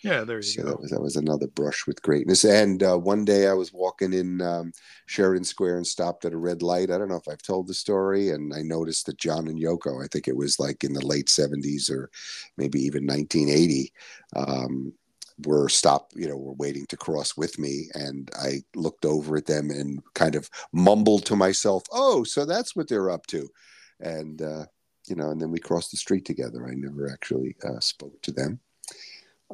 Yeah, 0.02 0.24
there 0.24 0.38
you 0.38 0.44
so 0.44 0.64
go. 0.64 0.70
That 0.70 0.80
was, 0.80 0.92
that 0.92 1.02
was 1.02 1.16
another 1.18 1.48
brush 1.48 1.86
with 1.86 2.02
greatness. 2.02 2.46
And 2.46 2.82
uh, 2.82 2.98
one 2.98 3.26
day 3.26 3.48
I 3.48 3.54
was 3.54 3.74
walking 3.74 4.14
in 4.14 4.42
um, 4.42 4.72
Sheridan 5.08 5.44
Square 5.44 5.78
and 5.78 5.88
stopped 5.88 6.24
at 6.24 6.34
a 6.34 6.38
red 6.38 6.62
light. 6.62 6.90
I 6.90 6.98
don't 6.98 7.10
know 7.10 7.18
if 7.18 7.28
I've 7.28 7.42
told 7.42 7.68
the 7.68 7.74
story, 7.74 8.30
and 8.30 8.54
I 8.54 8.62
noticed 8.62 9.06
that 9.08 9.18
John 9.18 9.48
and 9.50 9.62
Yoko, 9.62 10.04
I 10.04 10.08
think 10.08 10.28
it 10.28 10.36
was 10.36 10.58
like 10.58 10.86
in 10.86 10.94
the 10.94 11.06
late 11.06 11.28
70s 11.28 11.90
or 11.92 12.10
maybe 12.58 12.80
even 12.80 13.06
1980, 13.06 13.94
um, 14.38 14.94
were 15.46 15.68
stopped, 15.68 16.16
you 16.16 16.30
know, 16.30 16.38
were 16.38 16.54
waiting 16.54 16.86
to 16.88 16.98
cross 16.98 17.36
with 17.36 17.60
me. 17.60 17.88
And 17.94 18.30
I 18.42 18.62
looked 18.76 19.06
over 19.06 19.36
at 19.36 19.48
them 19.48 19.70
and 19.70 20.02
kind 20.16 20.36
of 20.36 20.50
mumbled 20.72 21.26
to 21.26 21.36
myself, 21.36 21.84
oh, 21.92 22.24
so 22.24 22.46
that's 22.46 22.74
what 22.74 22.88
they're 22.88 23.10
up 23.10 23.26
to. 23.28 23.50
And, 24.00 24.42
uh, 24.42 24.66
you 25.14 25.22
know, 25.22 25.30
and 25.30 25.40
then 25.40 25.52
we 25.52 25.60
crossed 25.60 25.92
the 25.92 25.98
street 25.98 26.26
together. 26.26 26.68
I 26.68 26.74
never 26.74 27.08
actually 27.08 27.56
uh, 27.64 27.80
spoke 27.80 28.20
to 28.24 28.32
them. 28.32 28.60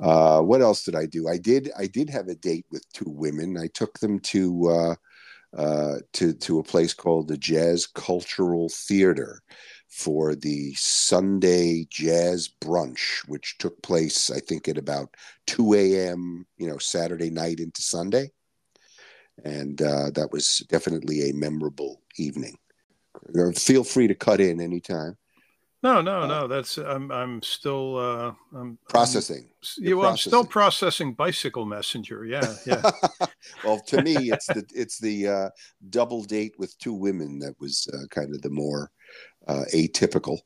Uh, 0.01 0.39
what 0.39 0.61
else 0.61 0.85
did 0.85 0.95
I 0.95 1.05
do? 1.05 1.27
I 1.27 1.37
did 1.37 1.69
I 1.77 1.85
did 1.85 2.09
have 2.09 2.29
a 2.29 2.35
date 2.35 2.65
with 2.71 2.89
two 2.93 3.09
women. 3.09 3.57
I 3.57 3.67
took 3.67 3.99
them 3.99 4.19
to 4.19 4.69
uh, 4.69 4.95
uh, 5.57 5.95
to 6.13 6.31
to 6.31 6.59
a 6.59 6.63
place 6.63 6.93
called 6.93 7.27
the 7.27 7.37
Jazz 7.37 7.87
Cultural 7.87 8.69
Theater 8.69 9.41
for 9.89 10.33
the 10.33 10.73
Sunday 10.75 11.85
Jazz 11.89 12.49
Brunch, 12.61 13.27
which 13.27 13.57
took 13.57 13.81
place 13.81 14.31
I 14.31 14.39
think 14.39 14.69
at 14.69 14.77
about 14.77 15.13
two 15.45 15.73
a.m. 15.73 16.47
You 16.57 16.69
know 16.69 16.77
Saturday 16.77 17.31
night 17.31 17.59
into 17.59 17.81
Sunday, 17.81 18.31
and 19.43 19.81
uh, 19.81 20.11
that 20.11 20.31
was 20.31 20.59
definitely 20.69 21.29
a 21.29 21.33
memorable 21.33 22.01
evening. 22.15 22.57
Feel 23.57 23.83
free 23.83 24.07
to 24.07 24.15
cut 24.15 24.39
in 24.39 24.61
anytime. 24.61 25.17
No, 25.81 26.01
no, 26.01 26.21
uh, 26.21 26.27
no. 26.27 26.47
That's 26.47 26.77
I'm 26.77 27.11
I'm 27.11 27.41
still 27.41 27.97
uh, 27.97 28.33
I'm 28.53 28.77
processing. 28.89 29.47
I'm, 29.47 29.83
yeah, 29.83 29.93
well, 29.93 30.09
processing. 30.09 30.11
I'm 30.11 30.43
still 30.43 30.45
processing 30.45 31.13
bicycle 31.13 31.65
messenger. 31.65 32.25
Yeah, 32.25 32.53
yeah. 32.65 32.91
well, 33.63 33.79
to 33.87 34.01
me, 34.01 34.31
it's 34.31 34.47
the 34.47 34.65
it's 34.75 34.99
the 34.99 35.27
uh, 35.27 35.49
double 35.89 36.23
date 36.23 36.55
with 36.57 36.77
two 36.79 36.93
women 36.93 37.39
that 37.39 37.55
was 37.59 37.87
uh, 37.93 38.07
kind 38.09 38.33
of 38.35 38.41
the 38.41 38.49
more 38.49 38.91
uh, 39.47 39.63
atypical. 39.73 40.39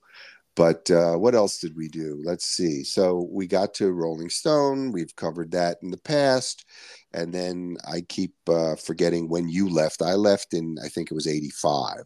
But 0.56 0.90
uh, 0.92 1.16
what 1.16 1.34
else 1.34 1.58
did 1.58 1.76
we 1.76 1.88
do? 1.88 2.22
Let's 2.24 2.46
see. 2.46 2.84
So 2.84 3.28
we 3.32 3.48
got 3.48 3.74
to 3.76 3.92
Rolling 3.92 4.30
Stone. 4.30 4.92
We've 4.92 5.16
covered 5.16 5.50
that 5.52 5.80
in 5.82 5.90
the 5.90 5.98
past, 5.98 6.66
and 7.12 7.34
then 7.34 7.78
I 7.92 8.02
keep 8.02 8.36
uh, 8.48 8.76
forgetting 8.76 9.30
when 9.30 9.50
you 9.50 9.68
left. 9.68 10.04
I 10.04 10.14
left 10.14 10.54
in 10.54 10.78
I 10.84 10.90
think 10.90 11.10
it 11.10 11.16
was 11.16 11.28
'85. 11.28 12.04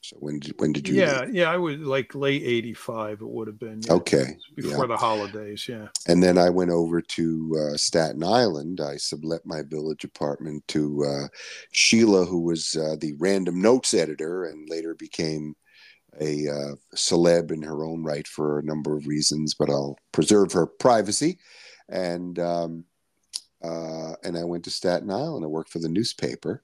So 0.00 0.16
when 0.20 0.38
did 0.38 0.54
when 0.58 0.72
did 0.72 0.88
you? 0.88 0.94
Yeah, 0.94 1.22
leave? 1.22 1.34
yeah, 1.34 1.50
I 1.50 1.56
was 1.56 1.76
like 1.78 2.14
late 2.14 2.42
'85. 2.42 3.20
It 3.20 3.28
would 3.28 3.46
have 3.46 3.58
been. 3.58 3.80
Yeah, 3.82 3.94
okay. 3.94 4.36
Before 4.54 4.84
yeah. 4.84 4.86
the 4.86 4.96
holidays, 4.96 5.68
yeah. 5.68 5.88
And 6.06 6.22
then 6.22 6.38
I 6.38 6.50
went 6.50 6.70
over 6.70 7.00
to 7.00 7.70
uh, 7.72 7.76
Staten 7.76 8.22
Island. 8.22 8.80
I 8.80 8.96
sublet 8.96 9.44
my 9.44 9.62
village 9.62 10.04
apartment 10.04 10.66
to 10.68 11.04
uh, 11.04 11.28
Sheila, 11.72 12.24
who 12.24 12.40
was 12.40 12.76
uh, 12.76 12.96
the 13.00 13.14
Random 13.18 13.60
Notes 13.60 13.92
editor, 13.92 14.44
and 14.44 14.68
later 14.70 14.94
became 14.94 15.54
a 16.20 16.48
uh, 16.48 16.74
celeb 16.94 17.50
in 17.50 17.62
her 17.62 17.84
own 17.84 18.02
right 18.04 18.26
for 18.26 18.58
a 18.58 18.64
number 18.64 18.96
of 18.96 19.06
reasons. 19.06 19.54
But 19.54 19.68
I'll 19.68 19.98
preserve 20.12 20.52
her 20.52 20.66
privacy. 20.66 21.38
And 21.88 22.38
um, 22.38 22.84
uh, 23.64 24.14
and 24.22 24.38
I 24.38 24.44
went 24.44 24.64
to 24.64 24.70
Staten 24.70 25.10
Island. 25.10 25.44
I 25.44 25.48
worked 25.48 25.70
for 25.70 25.80
the 25.80 25.88
newspaper 25.88 26.62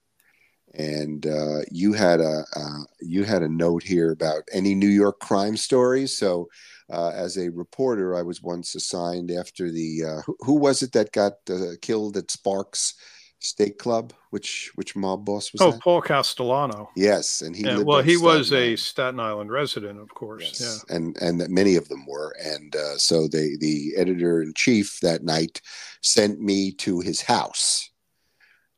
and 0.74 1.26
uh, 1.26 1.60
you 1.70 1.92
had 1.92 2.20
a 2.20 2.44
uh, 2.56 2.82
you 3.00 3.24
had 3.24 3.42
a 3.42 3.48
note 3.48 3.82
here 3.82 4.10
about 4.10 4.42
any 4.52 4.74
New 4.74 4.88
York 4.88 5.20
crime 5.20 5.56
stories. 5.56 6.16
So, 6.16 6.48
uh, 6.90 7.10
as 7.14 7.36
a 7.38 7.50
reporter, 7.50 8.16
I 8.16 8.22
was 8.22 8.42
once 8.42 8.74
assigned 8.74 9.30
after 9.30 9.70
the 9.70 10.04
uh, 10.04 10.22
who, 10.22 10.36
who, 10.40 10.54
was 10.54 10.82
it 10.82 10.92
that 10.92 11.12
got 11.12 11.34
uh, 11.48 11.76
killed 11.80 12.16
at 12.16 12.30
Sparks 12.30 12.94
Steak 13.38 13.78
Club? 13.78 14.12
Which 14.30 14.72
which 14.74 14.96
mob 14.96 15.24
boss 15.24 15.52
was 15.52 15.62
oh, 15.62 15.70
that? 15.72 15.80
Paul 15.80 16.02
Castellano. 16.02 16.90
Yes, 16.96 17.40
and 17.40 17.54
he 17.54 17.62
yeah, 17.62 17.78
well, 17.78 18.02
he 18.02 18.16
Staten 18.16 18.26
was 18.26 18.52
Island. 18.52 18.72
a 18.72 18.76
Staten 18.76 19.20
Island 19.20 19.50
resident, 19.52 20.00
of 20.00 20.08
course. 20.14 20.42
Yes. 20.42 20.84
Yeah, 20.88 20.96
and 20.96 21.16
and 21.18 21.48
many 21.48 21.76
of 21.76 21.88
them 21.88 22.04
were, 22.04 22.34
and 22.42 22.74
uh, 22.74 22.96
so 22.96 23.28
the 23.28 23.56
the 23.60 23.92
editor 23.96 24.42
in 24.42 24.54
chief 24.54 24.98
that 25.00 25.22
night 25.22 25.60
sent 26.02 26.40
me 26.40 26.72
to 26.72 26.98
his 26.98 27.20
house 27.20 27.90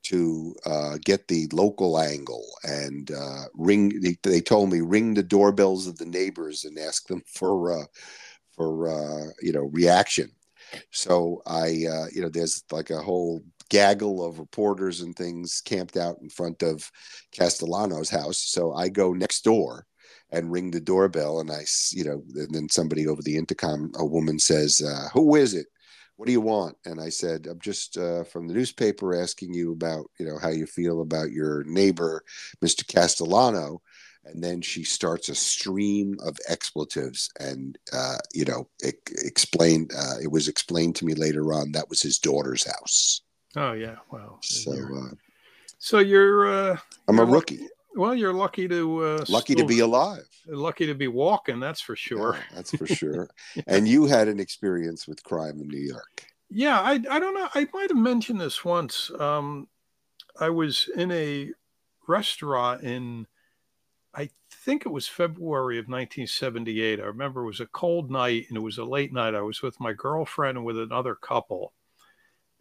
to 0.09 0.55
uh, 0.65 0.99
get 1.05 1.27
the 1.29 1.49
local 1.53 1.99
angle 1.99 2.47
and 2.63 3.11
uh, 3.11 3.45
ring. 3.55 4.01
They, 4.01 4.17
they, 4.23 4.41
told 4.41 4.71
me 4.71 4.81
ring 4.81 5.15
the 5.15 5.23
doorbells 5.23 5.87
of 5.87 5.99
the 5.99 6.07
neighbors 6.07 6.65
and 6.65 6.79
ask 6.79 7.09
them 7.09 7.23
for 7.27 7.81
uh, 7.81 7.87
for 8.53 8.89
uh, 8.89 9.31
you 9.41 9.53
know 9.53 9.71
reaction. 9.73 10.31
So 10.91 11.43
I 11.47 11.87
uh, 11.91 12.07
you 12.13 12.23
know 12.23 12.29
there's 12.29 12.63
like 12.71 12.91
a 12.91 13.03
whole 13.03 13.43
gaggle 13.69 14.25
of 14.25 14.39
reporters 14.39 15.01
and 15.01 15.17
things 15.17 15.61
camped 15.65 15.97
out 15.97 16.19
in 16.23 16.31
front 16.31 16.63
of 16.63 16.89
Castellano's 17.33 18.11
house. 18.11 18.39
So 18.39 18.73
I 18.75 18.89
go 18.89 19.13
next 19.13 19.43
door 19.43 19.87
and 20.31 20.53
ring 20.53 20.71
the 20.71 20.81
doorbell, 20.81 21.41
and 21.41 21.51
I, 21.51 21.65
you 21.91 22.05
know, 22.05 22.23
and 22.35 22.55
then 22.55 22.69
somebody 22.69 23.09
over 23.09 23.23
the 23.23 23.37
intercom, 23.37 23.93
a 23.97 24.05
woman 24.05 24.39
says, 24.39 24.81
uh, 24.81 25.09
"Who 25.13 25.35
is 25.35 25.55
it? 25.55 25.67
What 26.17 26.27
do 26.27 26.33
you 26.33 26.41
want?" 26.41 26.77
And 26.85 27.01
I 27.01 27.09
said, 27.09 27.47
"I'm 27.47 27.61
just 27.61 27.97
uh, 27.97 28.25
from 28.25 28.49
the 28.49 28.55
newspaper 28.55 29.15
asking 29.15 29.55
you 29.55 29.73
about, 29.73 30.11
you 30.19 30.27
know, 30.27 30.39
how 30.39 30.51
you 30.51 30.67
feel 30.67 31.01
about 31.01 31.31
your 31.31 31.65
neighbor, 31.65 32.25
Mr. 32.65 32.87
Castellano." 32.87 33.83
and 34.27 34.43
then 34.43 34.61
she 34.61 34.83
starts 34.83 35.29
a 35.29 35.35
stream 35.35 36.17
of 36.25 36.37
expletives 36.49 37.31
and 37.41 37.79
uh, 37.93 38.19
you 38.33 38.45
know 38.45 38.69
it 38.81 38.99
explained 39.25 39.91
uh, 39.97 40.17
it 40.23 40.31
was 40.31 40.49
explained 40.49 40.97
to 40.97 41.05
me 41.05 41.15
later 41.15 41.53
on 41.53 41.73
that 41.73 41.89
was 41.89 42.03
his 42.03 42.19
daughter's 42.19 42.67
house 42.67 43.23
oh 43.57 43.73
yeah 43.73 43.97
wow 44.11 44.39
so 44.43 44.75
you're, 44.75 44.99
uh, 44.99 45.11
so 45.79 45.99
you're 45.99 46.47
uh, 46.49 46.77
i'm 47.09 47.17
you're 47.17 47.27
a 47.27 47.31
rookie 47.31 47.67
well 47.97 48.15
you're 48.15 48.33
lucky 48.33 48.69
to 48.69 49.05
uh, 49.05 49.25
lucky 49.29 49.55
still, 49.55 49.67
to 49.67 49.67
be 49.67 49.81
alive 49.81 50.29
lucky 50.47 50.87
to 50.87 50.95
be 50.95 51.09
walking 51.09 51.59
that's 51.59 51.81
for 51.81 51.97
sure 51.97 52.35
yeah, 52.35 52.57
that's 52.57 52.77
for 52.77 52.87
sure 53.01 53.29
and 53.67 53.89
you 53.89 54.07
had 54.07 54.29
an 54.29 54.39
experience 54.39 55.09
with 55.09 55.23
crime 55.25 55.61
in 55.61 55.69
new 55.69 55.79
york 55.79 56.27
yeah 56.49 56.81
i, 56.81 56.93
I 56.93 57.19
don't 57.19 57.35
know 57.35 57.49
i 57.55 57.67
might 57.73 57.91
have 57.91 57.99
mentioned 57.99 58.41
this 58.41 58.65
once 58.65 59.11
um, 59.19 59.69
i 60.39 60.49
was 60.49 60.89
in 60.97 61.11
a 61.11 61.51
restaurant 62.07 62.83
in 62.83 63.27
I 64.17 64.31
think 64.51 64.87
it 64.87 64.91
was 64.91 65.07
February 65.07 65.79
of 65.79 65.85
1978. 65.85 67.01
I 67.01 67.05
remember 67.05 67.43
it 67.43 67.47
was 67.47 67.61
a 67.61 67.67
cold 67.67 68.11
night 68.11 68.47
and 68.49 68.57
it 68.57 68.63
was 68.63 68.79
a 68.79 68.85
late 68.85 69.13
night. 69.13 69.35
I 69.35 69.43
was 69.43 69.61
with 69.61 69.79
my 69.79 69.93
girlfriend 69.93 70.57
and 70.57 70.65
with 70.65 70.79
another 70.79 71.15
couple. 71.15 71.75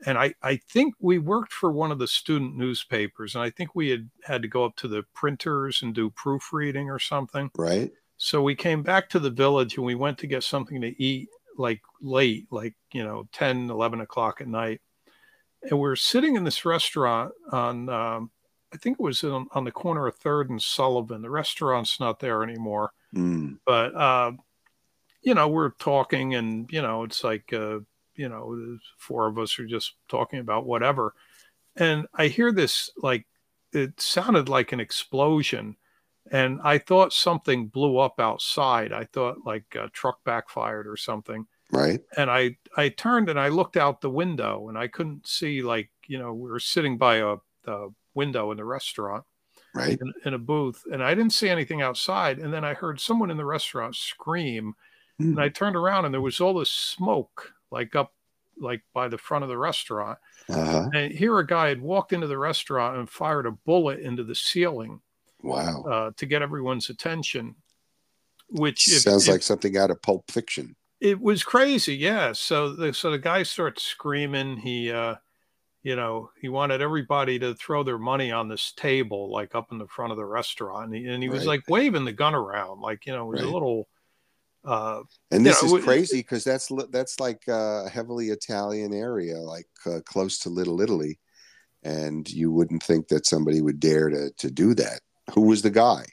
And 0.05 0.17
I, 0.17 0.33
I 0.43 0.57
think 0.57 0.93
we 0.99 1.19
worked 1.19 1.53
for 1.53 1.71
one 1.71 1.91
of 1.91 1.99
the 1.99 2.07
student 2.07 2.55
newspapers. 2.55 3.35
And 3.35 3.43
I 3.43 3.49
think 3.49 3.75
we 3.75 3.89
had 3.89 4.09
had 4.23 4.41
to 4.41 4.47
go 4.47 4.65
up 4.65 4.75
to 4.77 4.87
the 4.87 5.03
printers 5.13 5.81
and 5.81 5.93
do 5.93 6.09
proofreading 6.09 6.89
or 6.89 6.99
something. 6.99 7.49
Right. 7.57 7.91
So 8.17 8.41
we 8.41 8.55
came 8.55 8.83
back 8.83 9.09
to 9.09 9.19
the 9.19 9.29
village 9.29 9.77
and 9.77 9.85
we 9.85 9.95
went 9.95 10.17
to 10.19 10.27
get 10.27 10.43
something 10.43 10.81
to 10.81 11.01
eat 11.01 11.29
like 11.57 11.81
late, 12.01 12.47
like, 12.51 12.75
you 12.93 13.03
know, 13.03 13.27
10, 13.31 13.69
11 13.69 14.01
o'clock 14.01 14.41
at 14.41 14.47
night. 14.47 14.81
And 15.63 15.79
we 15.79 15.89
are 15.89 15.95
sitting 15.95 16.35
in 16.35 16.43
this 16.43 16.65
restaurant 16.65 17.31
on 17.51 17.89
um, 17.89 18.31
I 18.75 18.77
think 18.77 18.99
it 18.99 19.03
was 19.03 19.23
on, 19.23 19.47
on, 19.53 19.63
the 19.63 19.71
corner 19.71 20.05
of 20.05 20.17
Third 20.17 20.49
and 20.49 20.61
Sullivan. 20.61 21.21
The 21.21 21.29
restaurant's 21.29 21.99
not 21.99 22.19
there 22.19 22.43
anymore, 22.43 22.91
mm. 23.15 23.57
but 23.65 23.95
uh, 23.95 24.33
you 25.21 25.33
know 25.33 25.47
we're 25.47 25.71
talking, 25.71 26.35
and 26.35 26.69
you 26.71 26.81
know 26.81 27.03
it's 27.03 27.23
like 27.23 27.53
uh, 27.53 27.79
you 28.15 28.29
know 28.29 28.77
four 28.97 29.27
of 29.27 29.37
us 29.37 29.59
are 29.59 29.65
just 29.65 29.93
talking 30.07 30.39
about 30.39 30.65
whatever, 30.65 31.13
and 31.75 32.07
I 32.13 32.27
hear 32.27 32.51
this 32.51 32.89
like 32.97 33.25
it 33.73 33.99
sounded 33.99 34.49
like 34.49 34.71
an 34.71 34.79
explosion, 34.79 35.75
and 36.31 36.59
I 36.63 36.77
thought 36.77 37.13
something 37.13 37.67
blew 37.67 37.97
up 37.97 38.19
outside. 38.19 38.93
I 38.93 39.05
thought 39.05 39.45
like 39.45 39.65
a 39.75 39.89
truck 39.89 40.23
backfired 40.23 40.87
or 40.87 40.97
something. 40.97 41.45
Right. 41.71 41.99
And 42.15 42.29
I 42.29 42.57
I 42.77 42.89
turned 42.89 43.29
and 43.29 43.39
I 43.39 43.49
looked 43.49 43.75
out 43.75 44.01
the 44.01 44.09
window 44.09 44.69
and 44.69 44.77
I 44.77 44.87
couldn't 44.87 45.27
see 45.27 45.61
like 45.61 45.89
you 46.07 46.19
know 46.19 46.33
we 46.33 46.49
were 46.49 46.59
sitting 46.59 46.97
by 46.97 47.17
a, 47.17 47.35
a 47.65 47.87
window 48.13 48.51
in 48.51 48.57
the 48.57 48.65
restaurant 48.65 49.23
right 49.73 49.99
in, 50.01 50.13
in, 50.23 50.33
a 50.33 50.39
booth 50.39 50.83
and 50.91 51.03
i 51.03 51.13
didn't 51.13 51.33
see 51.33 51.49
anything 51.49 51.81
outside 51.81 52.39
and 52.39 52.51
then 52.51 52.63
i 52.63 52.73
heard 52.73 52.99
someone 52.99 53.29
in 53.29 53.37
the 53.37 53.45
restaurant 53.45 53.95
scream 53.95 54.73
mm. 55.21 55.25
and 55.25 55.39
i 55.39 55.49
turned 55.49 55.75
around 55.75 56.05
and 56.05 56.13
there 56.13 56.21
was 56.21 56.39
all 56.39 56.53
this 56.53 56.71
smoke 56.71 57.53
like 57.71 57.95
up 57.95 58.13
like 58.57 58.81
by 58.93 59.07
the 59.07 59.17
front 59.17 59.43
of 59.43 59.49
the 59.49 59.57
restaurant 59.57 60.17
uh-huh. 60.49 60.89
and 60.93 61.11
here 61.11 61.37
a 61.39 61.45
guy 61.45 61.67
had 61.67 61.81
walked 61.81 62.13
into 62.13 62.27
the 62.27 62.37
restaurant 62.37 62.97
and 62.97 63.09
fired 63.09 63.45
a 63.45 63.51
bullet 63.51 63.99
into 63.99 64.23
the 64.23 64.35
ceiling 64.35 65.01
wow 65.43 65.83
uh, 65.83 66.11
to 66.15 66.25
get 66.25 66.41
everyone's 66.41 66.89
attention 66.89 67.55
which 68.49 68.87
if, 68.87 69.01
sounds 69.01 69.27
if, 69.27 69.31
like 69.31 69.41
something 69.41 69.75
out 69.77 69.91
of 69.91 70.01
pulp 70.01 70.29
fiction 70.31 70.75
it 71.01 71.19
was 71.19 71.43
crazy 71.43 71.95
yeah 71.95 72.31
so 72.31 72.73
the 72.73 72.93
so 72.93 73.11
the 73.11 73.19
guy 73.19 73.43
starts 73.43 73.83
screaming 73.83 74.57
he 74.57 74.91
uh 74.91 75.15
you 75.85 75.95
know, 75.95 76.31
he 76.41 76.49
wanted 76.49 76.81
everybody 76.81 77.37
to 77.37 77.53
throw 77.53 77.83
their 77.83 77.99
money 77.99 78.31
on 78.31 78.49
this 78.49 78.73
table, 78.75 79.31
like 79.31 79.53
up 79.53 79.71
in 79.71 79.77
the 79.77 79.85
front 79.85 80.11
of 80.11 80.17
the 80.17 80.25
restaurant. 80.25 80.87
And 80.87 80.95
he, 80.95 81.05
and 81.05 81.21
he 81.21 81.29
was 81.29 81.45
like 81.45 81.61
waving 81.69 82.05
the 82.05 82.11
gun 82.11 82.33
around, 82.33 82.81
like, 82.81 83.05
you 83.05 83.13
know, 83.13 83.27
it 83.27 83.33
was 83.33 83.41
right. 83.43 83.49
a 83.49 83.53
little. 83.53 83.87
Uh, 84.65 85.01
and 85.31 85.45
this 85.45 85.61
know, 85.63 85.77
is 85.77 85.83
crazy 85.83 86.17
because 86.17 86.43
that's 86.43 86.71
that's 86.89 87.19
like 87.19 87.43
a 87.47 87.87
heavily 87.89 88.29
Italian 88.29 88.93
area, 88.93 89.37
like 89.37 89.67
uh, 89.85 89.99
close 90.05 90.39
to 90.39 90.49
Little 90.49 90.81
Italy, 90.81 91.19
and 91.83 92.29
you 92.29 92.51
wouldn't 92.51 92.83
think 92.83 93.07
that 93.09 93.25
somebody 93.25 93.61
would 93.61 93.79
dare 93.79 94.09
to 94.09 94.31
to 94.37 94.51
do 94.51 94.73
that. 94.75 95.01
Who 95.33 95.41
was 95.41 95.61
the 95.61 95.71
guy? 95.71 96.05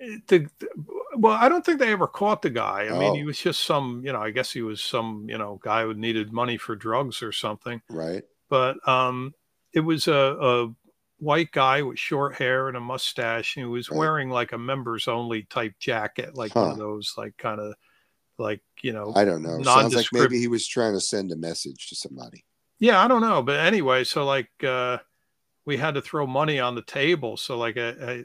The, 0.00 0.46
the, 0.58 0.68
well, 1.16 1.32
I 1.32 1.48
don't 1.48 1.64
think 1.64 1.78
they 1.78 1.92
ever 1.92 2.06
caught 2.06 2.42
the 2.42 2.50
guy. 2.50 2.84
I 2.84 2.88
oh. 2.88 2.98
mean, 2.98 3.14
he 3.14 3.24
was 3.24 3.38
just 3.38 3.60
some, 3.60 4.02
you 4.04 4.12
know, 4.12 4.20
I 4.20 4.32
guess 4.32 4.52
he 4.52 4.60
was 4.60 4.82
some, 4.82 5.26
you 5.28 5.38
know, 5.38 5.58
guy 5.62 5.82
who 5.82 5.94
needed 5.94 6.32
money 6.32 6.58
for 6.58 6.76
drugs 6.76 7.22
or 7.22 7.32
something. 7.32 7.80
Right 7.88 8.22
but 8.48 8.86
um, 8.88 9.34
it 9.72 9.80
was 9.80 10.06
a, 10.06 10.12
a, 10.12 10.74
white 11.18 11.52
guy 11.52 11.80
with 11.80 11.98
short 11.98 12.34
hair 12.34 12.68
and 12.68 12.76
a 12.76 12.80
mustache. 12.80 13.56
And 13.56 13.64
he 13.64 13.68
was 13.68 13.88
right. 13.88 13.98
wearing 13.98 14.30
like 14.30 14.52
a 14.52 14.58
members 14.58 15.08
only 15.08 15.42
type 15.44 15.74
jacket, 15.80 16.36
like 16.36 16.52
huh. 16.52 16.62
one 16.62 16.70
of 16.72 16.78
those, 16.78 17.14
like 17.16 17.36
kind 17.36 17.60
of 17.60 17.74
like, 18.38 18.60
you 18.82 18.92
know, 18.92 19.12
I 19.14 19.24
don't 19.24 19.42
know. 19.42 19.62
Sounds 19.62 19.94
like 19.94 20.06
maybe 20.12 20.38
he 20.38 20.48
was 20.48 20.66
trying 20.66 20.94
to 20.94 21.00
send 21.00 21.32
a 21.32 21.36
message 21.36 21.88
to 21.88 21.96
somebody. 21.96 22.44
Yeah, 22.78 23.02
I 23.02 23.08
don't 23.08 23.20
know. 23.20 23.42
But 23.42 23.60
anyway, 23.60 24.04
so 24.04 24.24
like 24.24 24.50
uh, 24.62 24.98
we 25.64 25.76
had 25.76 25.94
to 25.94 26.02
throw 26.02 26.26
money 26.26 26.58
on 26.58 26.74
the 26.74 26.82
table. 26.82 27.36
So 27.36 27.56
like 27.56 27.76
I, 27.76 28.24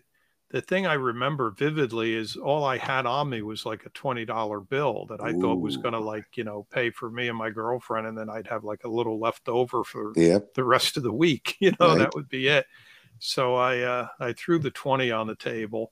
the 0.52 0.62
thing 0.62 0.88
I 0.88 0.94
remember 0.94 1.52
vividly 1.52 2.16
is 2.16 2.36
all 2.36 2.64
I 2.64 2.78
had 2.78 3.06
on 3.06 3.30
me 3.30 3.42
was 3.42 3.66
like 3.66 3.86
a 3.86 3.90
twenty 3.90 4.26
dollar 4.26 4.60
bill 4.60 5.06
that 5.10 5.22
I 5.22 5.30
Ooh. 5.30 5.40
thought 5.40 5.62
was 5.62 5.78
gonna 5.78 6.00
like 6.00 6.26
you 6.36 6.44
know 6.44 6.66
pay 6.72 6.90
for 6.90 7.10
me 7.10 7.28
and 7.28 7.38
my 7.38 7.52
girlfriend, 7.52 8.08
and 8.08 8.18
then 8.18 8.30
I'd 8.30 8.48
have 8.48 8.64
like 8.64 8.84
a 8.84 8.90
little 8.90 9.20
left 9.20 9.48
over 9.48 9.84
for 9.84 10.14
yep. 10.16 10.54
the 10.56 10.64
rest 10.64 10.98
of 10.98 11.04
the 11.04 11.14
week. 11.14 11.58
You 11.62 11.74
know, 11.80 11.90
right. 11.90 12.00
that 12.00 12.16
would 12.16 12.30
be 12.30 12.48
it. 12.48 12.66
So 13.20 13.56
I 13.56 13.80
uh, 13.82 14.08
I 14.20 14.34
threw 14.34 14.60
the 14.60 14.72
twenty 14.72 15.12
on 15.12 15.28
the 15.28 15.36
table, 15.36 15.92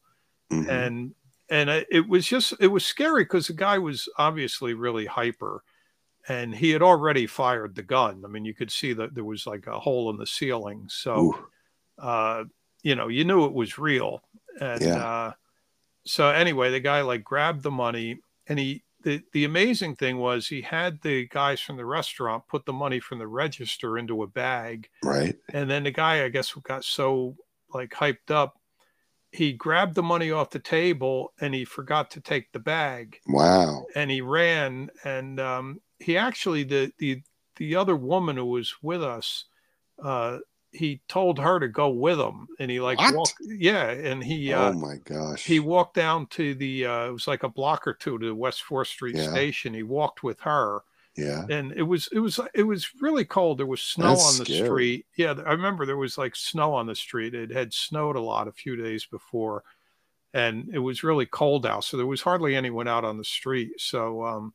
mm-hmm. 0.52 0.70
and 0.70 1.16
and 1.50 1.70
it 1.70 2.08
was 2.08 2.26
just 2.26 2.54
it 2.60 2.68
was 2.68 2.86
scary 2.86 3.24
because 3.24 3.48
the 3.48 3.54
guy 3.54 3.78
was 3.78 4.10
obviously 4.18 4.74
really 4.74 5.06
hyper, 5.06 5.64
and 6.28 6.54
he 6.54 6.72
had 6.72 6.82
already 6.82 7.28
fired 7.28 7.76
the 7.76 7.84
gun. 7.84 8.24
I 8.26 8.28
mean, 8.28 8.46
you 8.46 8.54
could 8.54 8.72
see 8.72 8.94
that 8.94 9.16
there 9.16 9.24
was 9.24 9.48
like 9.48 9.68
a 9.68 9.80
hole 9.80 10.10
in 10.10 10.18
the 10.18 10.28
ceiling. 10.28 10.88
So. 10.90 11.38
Uh, 12.00 12.44
you 12.84 12.96
know, 12.96 13.08
you 13.08 13.26
knew 13.26 13.46
it 13.46 13.54
was 13.54 13.78
real. 13.78 14.24
And 14.62 14.82
yeah. 14.82 14.96
uh, 14.96 15.32
so 16.06 16.30
anyway, 16.30 16.72
the 16.72 16.80
guy 16.80 17.02
like 17.02 17.24
grabbed 17.24 17.64
the 17.64 17.72
money 17.72 18.22
and 18.48 18.58
he 18.58 18.84
the, 19.04 19.22
the 19.32 19.46
amazing 19.46 19.96
thing 19.96 20.18
was 20.18 20.48
he 20.48 20.62
had 20.62 21.02
the 21.02 21.28
guys 21.28 21.62
from 21.62 21.78
the 21.78 21.86
restaurant 21.86 22.48
put 22.48 22.66
the 22.66 22.74
money 22.74 23.00
from 23.00 23.20
the 23.20 23.28
register 23.28 23.98
into 23.98 24.24
a 24.24 24.28
bag. 24.28 24.90
Right. 25.04 25.36
And 25.54 25.70
then 25.70 25.84
the 25.84 25.92
guy, 25.92 26.24
I 26.24 26.30
guess, 26.30 26.54
got 26.54 26.84
so 26.84 27.36
like 27.74 27.92
hyped 27.92 28.32
up, 28.32 28.57
he 29.38 29.54
grabbed 29.54 29.94
the 29.94 30.02
money 30.02 30.32
off 30.32 30.50
the 30.50 30.58
table 30.58 31.32
and 31.40 31.54
he 31.54 31.64
forgot 31.64 32.10
to 32.10 32.20
take 32.20 32.52
the 32.52 32.60
bag. 32.60 33.20
Wow. 33.28 33.86
And 33.94 34.10
he 34.10 34.22
ran 34.22 34.90
and 35.04 35.40
um, 35.40 35.80
he 36.00 36.18
actually 36.18 36.64
the 36.64 36.92
the 36.98 37.22
the 37.58 37.76
other 37.76 37.96
woman 37.96 38.38
who 38.38 38.46
was 38.46 38.74
with 38.82 39.04
us, 39.04 39.46
uh, 40.04 40.40
he 40.72 41.02
told 41.08 41.38
her 41.38 41.60
to 41.60 41.68
go 41.68 41.90
with 41.90 42.20
him 42.20 42.48
and 42.60 42.72
he 42.72 42.80
like 42.80 43.00
walked 43.14 43.36
yeah 43.42 43.90
and 43.90 44.24
he 44.24 44.54
oh 44.54 44.68
uh, 44.68 44.74
my 44.74 44.98
gosh 45.06 45.44
he 45.44 45.60
walked 45.60 45.96
down 45.96 46.28
to 46.28 46.54
the 46.56 46.86
uh 46.86 47.08
it 47.08 47.12
was 47.12 47.26
like 47.26 47.44
a 47.44 47.50
block 47.50 47.88
or 47.88 47.94
two 47.94 48.20
to 48.20 48.28
the 48.28 48.36
west 48.36 48.62
fourth 48.62 48.90
street 48.90 49.16
yeah. 49.16 49.32
station 49.32 49.74
he 49.74 49.82
walked 49.82 50.24
with 50.24 50.40
her 50.42 50.82
yeah 51.18 51.46
and 51.50 51.72
it 51.74 51.84
was 51.84 52.08
it 52.12 52.20
was 52.20 52.40
it 52.54 52.64
was 52.64 52.90
really 53.02 53.26
cold 53.26 53.58
there 53.58 53.66
was 53.66 53.82
snow 53.82 54.10
That's 54.10 54.34
on 54.34 54.46
the 54.46 54.54
scary. 54.54 54.68
street 54.68 55.06
yeah 55.18 55.34
i 55.46 55.52
remember 55.52 55.86
there 55.86 55.98
was 55.98 56.18
like 56.18 56.36
snow 56.36 56.74
on 56.74 56.86
the 56.86 56.96
street 56.96 57.34
it 57.34 57.52
had 57.52 57.74
snowed 57.74 58.16
a 58.16 58.22
lot 58.22 58.48
a 58.48 58.52
few 58.52 58.76
days 58.76 59.06
before 59.06 59.64
and 60.34 60.70
it 60.74 60.80
was 60.80 61.04
really 61.04 61.26
cold 61.26 61.66
out 61.66 61.84
so 61.84 61.98
there 61.98 62.06
was 62.06 62.22
hardly 62.22 62.56
anyone 62.56 62.88
out 62.88 63.04
on 63.04 63.18
the 63.18 63.24
street 63.24 63.72
so 63.78 64.24
um 64.24 64.54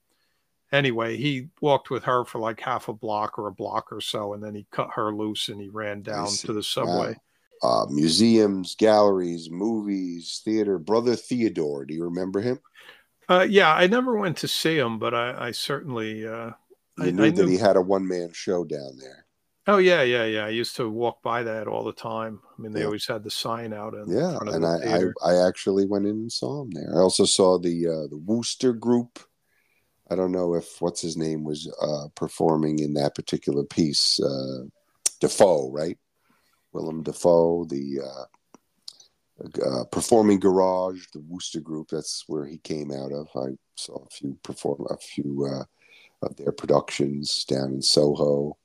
anyway, 0.72 1.16
he 1.16 1.48
walked 1.60 1.90
with 1.90 2.02
her 2.04 2.24
for 2.24 2.38
like 2.38 2.58
half 2.60 2.88
a 2.88 2.92
block 2.92 3.38
or 3.38 3.46
a 3.46 3.52
block 3.52 3.92
or 3.92 4.00
so, 4.00 4.32
and 4.32 4.42
then 4.42 4.54
he 4.54 4.66
cut 4.72 4.88
her 4.94 5.14
loose 5.14 5.48
and 5.48 5.60
he 5.60 5.68
ran 5.68 6.02
down 6.02 6.28
to 6.28 6.52
the 6.52 6.62
subway. 6.62 7.14
Wow. 7.14 7.16
Uh, 7.62 7.86
museums, 7.90 8.74
galleries, 8.74 9.48
movies, 9.48 10.40
theater. 10.44 10.78
Brother 10.78 11.14
Theodore, 11.14 11.84
do 11.84 11.94
you 11.94 12.02
remember 12.02 12.40
him? 12.40 12.58
Uh, 13.28 13.46
yeah, 13.48 13.72
I 13.72 13.86
never 13.86 14.16
went 14.16 14.36
to 14.38 14.48
see 14.48 14.76
him, 14.76 14.98
but 14.98 15.14
I, 15.14 15.48
I 15.48 15.50
certainly. 15.52 16.26
Uh, 16.26 16.50
you 16.98 17.06
I, 17.06 17.10
knew 17.10 17.24
I 17.24 17.30
that 17.30 17.48
he 17.48 17.56
had 17.56 17.76
a 17.76 17.80
one 17.80 18.06
man 18.06 18.32
show 18.32 18.64
down 18.64 18.98
there. 18.98 19.26
Oh 19.68 19.78
yeah, 19.78 20.02
yeah, 20.02 20.24
yeah. 20.24 20.44
I 20.44 20.48
used 20.48 20.74
to 20.76 20.90
walk 20.90 21.22
by 21.22 21.44
that 21.44 21.68
all 21.68 21.84
the 21.84 21.92
time. 21.92 22.40
I 22.58 22.60
mean, 22.60 22.72
they 22.72 22.80
yeah. 22.80 22.86
always 22.86 23.06
had 23.06 23.22
the 23.22 23.30
sign 23.30 23.72
out. 23.72 23.94
In 23.94 24.08
yeah, 24.08 24.36
and 24.40 24.66
I, 24.66 24.76
I, 24.76 25.02
I 25.24 25.46
actually 25.46 25.86
went 25.86 26.06
in 26.06 26.12
and 26.12 26.32
saw 26.32 26.62
him 26.62 26.70
there. 26.72 26.92
I 26.94 26.98
also 26.98 27.24
saw 27.24 27.58
the 27.58 27.86
uh, 27.86 28.06
the 28.08 28.18
Wooster 28.18 28.72
Group 28.72 29.20
I 30.12 30.14
don't 30.14 30.32
know 30.32 30.54
if 30.54 30.80
what's 30.82 31.00
his 31.00 31.16
name 31.16 31.42
was 31.42 31.72
uh, 31.80 32.08
performing 32.14 32.80
in 32.80 32.92
that 32.94 33.14
particular 33.14 33.64
piece. 33.64 34.20
Uh, 34.20 34.64
Dafoe, 35.20 35.70
right? 35.70 35.96
Willem 36.72 37.02
Dafoe, 37.02 37.64
the 37.64 38.00
uh, 38.04 38.24
uh, 39.40 39.84
Performing 39.90 40.40
Garage, 40.40 41.06
the 41.12 41.20
Wooster 41.20 41.60
Group. 41.60 41.88
That's 41.90 42.24
where 42.26 42.44
he 42.44 42.58
came 42.58 42.90
out 42.92 43.12
of. 43.12 43.28
I 43.36 43.56
saw 43.76 44.04
a 44.04 44.10
few 44.10 44.38
perform 44.42 44.86
a 44.90 44.96
few 44.96 45.48
uh, 45.50 45.64
of 46.26 46.36
their 46.36 46.52
productions 46.52 47.44
down 47.44 47.72
in 47.72 47.82
Soho. 47.82 48.56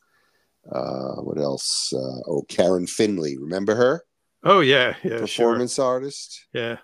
Uh, 0.72 1.16
what 1.22 1.38
else? 1.38 1.94
Uh, 1.94 2.22
oh, 2.28 2.46
Karen 2.50 2.88
Finley, 2.88 3.38
remember 3.38 3.76
her? 3.76 4.04
Oh 4.44 4.60
yeah, 4.60 4.96
yeah, 5.04 5.20
performance 5.20 5.76
sure. 5.76 5.86
artist. 5.86 6.46
Yeah, 6.54 6.78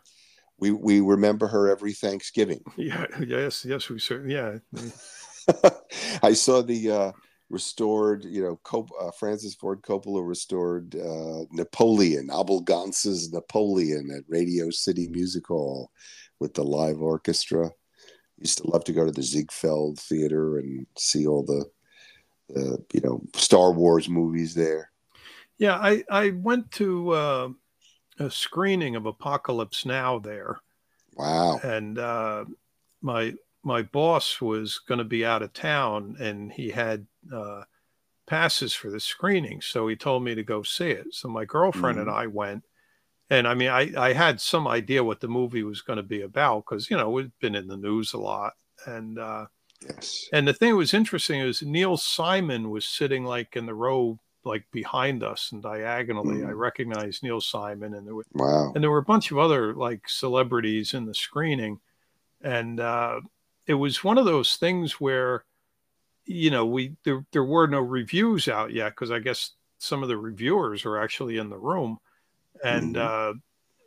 we 0.57 0.71
we 0.71 1.01
remember 1.01 1.47
her 1.47 1.69
every 1.69 1.93
Thanksgiving. 1.93 2.63
Yeah, 2.77 3.05
yes, 3.19 3.65
yes, 3.65 3.89
we 3.89 3.99
certainly. 3.99 4.35
Yeah, 4.35 4.57
I 6.23 6.33
saw 6.33 6.61
the 6.61 6.91
uh, 6.91 7.11
restored, 7.53 8.25
you 8.25 8.41
know, 8.41 8.59
Cop- 8.63 8.89
uh, 8.99 9.11
Francis 9.11 9.53
Ford 9.53 9.83
Coppola 9.83 10.27
restored 10.27 10.95
uh, 10.95 11.45
Napoleon, 11.51 12.29
Abel 12.31 12.59
Gance's 12.59 13.31
Napoleon 13.31 14.09
at 14.11 14.23
Radio 14.27 14.71
City 14.71 15.07
Music 15.07 15.47
Hall 15.47 15.91
with 16.39 16.55
the 16.55 16.63
live 16.63 16.99
orchestra. 17.01 17.69
Used 18.39 18.57
to 18.57 18.67
love 18.67 18.83
to 18.85 18.93
go 18.93 19.05
to 19.05 19.11
the 19.11 19.21
Ziegfeld 19.21 19.99
Theater 19.99 20.57
and 20.57 20.87
see 20.97 21.27
all 21.27 21.43
the, 21.43 21.63
the 22.49 22.83
you 22.91 23.01
know, 23.01 23.21
Star 23.35 23.71
Wars 23.71 24.09
movies 24.09 24.55
there. 24.55 24.91
Yeah, 25.59 25.75
I 25.75 26.03
I 26.09 26.31
went 26.31 26.71
to 26.71 27.11
uh, 27.11 27.49
a 28.17 28.31
screening 28.31 28.95
of 28.95 29.05
Apocalypse 29.05 29.85
Now 29.85 30.17
there. 30.17 30.59
Wow. 31.15 31.59
And 31.63 31.99
uh, 31.99 32.45
my 33.03 33.35
my 33.63 33.81
boss 33.81 34.41
was 34.41 34.79
going 34.79 34.97
to 34.97 35.05
be 35.05 35.25
out 35.25 35.41
of 35.41 35.53
town, 35.53 36.17
and 36.19 36.51
he 36.51 36.69
had 36.69 37.07
uh, 37.33 37.63
passes 38.27 38.73
for 38.73 38.89
the 38.89 38.99
screening, 38.99 39.61
so 39.61 39.87
he 39.87 39.95
told 39.95 40.23
me 40.23 40.35
to 40.35 40.43
go 40.43 40.63
see 40.63 40.91
it. 40.91 41.07
So 41.11 41.29
my 41.29 41.45
girlfriend 41.45 41.97
mm-hmm. 41.97 42.09
and 42.09 42.17
I 42.17 42.27
went, 42.27 42.63
and 43.29 43.47
I 43.47 43.53
mean, 43.53 43.69
I 43.69 43.91
I 43.97 44.13
had 44.13 44.41
some 44.41 44.67
idea 44.67 45.03
what 45.03 45.21
the 45.21 45.27
movie 45.27 45.63
was 45.63 45.81
going 45.81 45.97
to 45.97 46.03
be 46.03 46.21
about 46.21 46.65
because 46.65 46.89
you 46.89 46.97
know 46.97 47.09
we'd 47.09 47.31
been 47.39 47.55
in 47.55 47.67
the 47.67 47.77
news 47.77 48.13
a 48.13 48.19
lot, 48.19 48.53
and 48.85 49.17
uh, 49.17 49.45
yes. 49.81 50.27
And 50.33 50.47
the 50.47 50.53
thing 50.53 50.71
that 50.71 50.77
was 50.77 50.93
interesting 50.93 51.39
is 51.39 51.63
Neil 51.63 51.97
Simon 51.97 52.69
was 52.69 52.85
sitting 52.85 53.23
like 53.23 53.55
in 53.55 53.65
the 53.65 53.73
row 53.73 54.19
like 54.45 54.65
behind 54.71 55.23
us 55.23 55.51
and 55.53 55.63
diagonally. 55.63 56.41
Mm. 56.41 56.47
I 56.47 56.51
recognized 56.51 57.23
Neil 57.23 57.39
Simon, 57.39 57.93
and 57.93 58.05
there 58.05 58.15
were 58.15 58.25
wow, 58.33 58.73
and 58.75 58.83
there 58.83 58.91
were 58.91 58.97
a 58.97 59.03
bunch 59.03 59.31
of 59.31 59.37
other 59.37 59.73
like 59.73 60.09
celebrities 60.09 60.93
in 60.93 61.05
the 61.05 61.15
screening, 61.15 61.79
and 62.41 62.79
uh, 62.81 63.21
it 63.67 63.75
was 63.75 64.03
one 64.03 64.17
of 64.17 64.25
those 64.25 64.55
things 64.55 64.99
where, 64.99 65.45
you 66.25 66.51
know, 66.51 66.65
we 66.65 66.95
there 67.03 67.25
there 67.31 67.43
were 67.43 67.67
no 67.67 67.79
reviews 67.79 68.47
out 68.47 68.73
yet 68.73 68.89
because 68.89 69.11
I 69.11 69.19
guess 69.19 69.51
some 69.79 70.03
of 70.03 70.09
the 70.09 70.17
reviewers 70.17 70.85
are 70.85 70.97
actually 70.97 71.37
in 71.37 71.49
the 71.49 71.57
room, 71.57 71.99
and. 72.63 72.95
Mm. 72.95 73.31
Uh, 73.31 73.33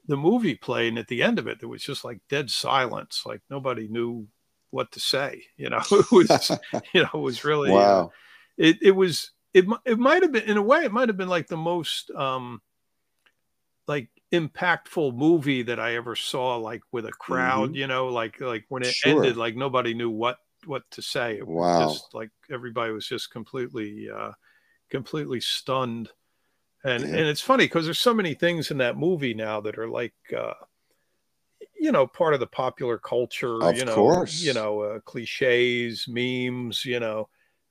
the 0.08 0.16
movie 0.16 0.54
played, 0.54 0.90
and 0.90 0.98
at 0.98 1.08
the 1.08 1.20
end 1.22 1.38
of 1.38 1.46
it, 1.48 1.58
there 1.58 1.68
was 1.68 1.82
just 1.82 2.04
like 2.04 2.20
dead 2.28 2.48
silence. 2.48 3.24
Like 3.26 3.40
nobody 3.50 3.88
knew 3.88 4.28
what 4.70 4.92
to 4.92 5.00
say. 5.00 5.42
You 5.56 5.70
know, 5.70 5.82
it 5.90 6.12
was, 6.12 6.50
you 6.94 7.02
know, 7.02 7.10
it 7.12 7.18
was 7.18 7.44
really, 7.44 7.70
uh, 7.70 7.74
wow. 7.74 8.04
Uh, 8.04 8.08
it, 8.56 8.78
it 8.82 8.90
was 8.92 9.32
it 9.52 9.66
it 9.84 9.98
might 9.98 10.22
have 10.22 10.32
been 10.32 10.44
in 10.44 10.56
a 10.56 10.62
way 10.62 10.84
it 10.84 10.92
might 10.92 11.08
have 11.08 11.16
been 11.16 11.28
like 11.28 11.46
the 11.46 11.56
most 11.56 12.10
um 12.12 12.60
like 13.86 14.08
impactful 14.32 15.14
movie 15.14 15.62
that 15.62 15.78
I 15.80 15.94
ever 15.96 16.16
saw 16.16 16.56
like 16.56 16.82
with 16.92 17.06
a 17.06 17.12
crowd, 17.12 17.70
mm-hmm. 17.70 17.76
you 17.76 17.86
know, 17.86 18.08
like 18.08 18.40
like 18.40 18.64
when 18.68 18.82
it 18.82 18.94
sure. 18.94 19.12
ended 19.12 19.36
like 19.36 19.56
nobody 19.56 19.94
knew 19.94 20.10
what 20.10 20.38
what 20.64 20.82
to 20.92 21.02
say. 21.02 21.38
It 21.38 21.46
wow. 21.46 21.88
just 21.88 22.14
like 22.14 22.30
everybody 22.50 22.92
was 22.92 23.06
just 23.06 23.30
completely 23.30 24.08
uh 24.10 24.32
completely 24.90 25.40
stunned. 25.40 26.10
And 26.84 27.02
yeah. 27.02 27.16
and 27.16 27.26
it's 27.26 27.40
funny 27.40 27.64
because 27.64 27.84
there's 27.84 27.98
so 27.98 28.14
many 28.14 28.34
things 28.34 28.70
in 28.70 28.78
that 28.78 28.96
movie 28.96 29.34
now 29.34 29.60
that 29.60 29.78
are 29.78 29.88
like 29.88 30.14
uh 30.36 30.54
you 31.78 31.92
know 31.92 32.06
part 32.06 32.34
of 32.34 32.40
the 32.40 32.46
popular 32.46 32.98
culture, 32.98 33.62
of 33.62 33.76
you 33.76 33.84
know, 33.84 33.94
course. 33.94 34.42
you 34.42 34.54
know, 34.54 34.80
uh, 34.80 34.98
clichés, 35.00 36.08
memes, 36.08 36.84
you 36.84 37.00
know 37.00 37.28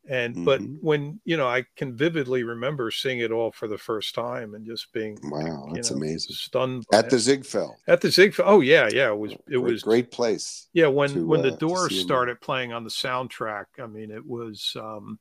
and 0.07 0.35
mm-hmm. 0.35 0.45
but 0.45 0.61
when 0.81 1.19
you 1.25 1.35
know 1.37 1.47
i 1.47 1.63
can 1.75 1.95
vividly 1.95 2.43
remember 2.43 2.91
seeing 2.91 3.19
it 3.19 3.31
all 3.31 3.51
for 3.51 3.67
the 3.67 3.77
first 3.77 4.13
time 4.13 4.53
and 4.53 4.65
just 4.65 4.91
being 4.93 5.17
wow 5.23 5.67
that's 5.73 5.91
know, 5.91 5.97
amazing. 5.97 6.35
stunned 6.35 6.85
at 6.93 7.09
the 7.09 7.17
ziegfeld. 7.17 7.75
At 7.87 8.01
the 8.01 8.11
ziegfeld. 8.11 8.47
Oh 8.47 8.61
yeah 8.61 8.87
yeah 8.91 9.09
it 9.09 9.17
was 9.17 9.31
it 9.33 9.41
great, 9.47 9.61
was 9.61 9.83
great 9.83 10.11
place 10.11 10.67
yeah 10.73 10.87
when 10.87 11.09
to, 11.09 11.25
when 11.25 11.41
the 11.41 11.53
uh, 11.53 11.57
doors 11.57 11.99
started 11.99 12.39
playing 12.39 12.73
on 12.73 12.83
the 12.83 12.89
soundtrack 12.89 13.65
i 13.81 13.87
mean 13.87 14.11
it 14.11 14.25
was 14.25 14.75
um 14.79 15.19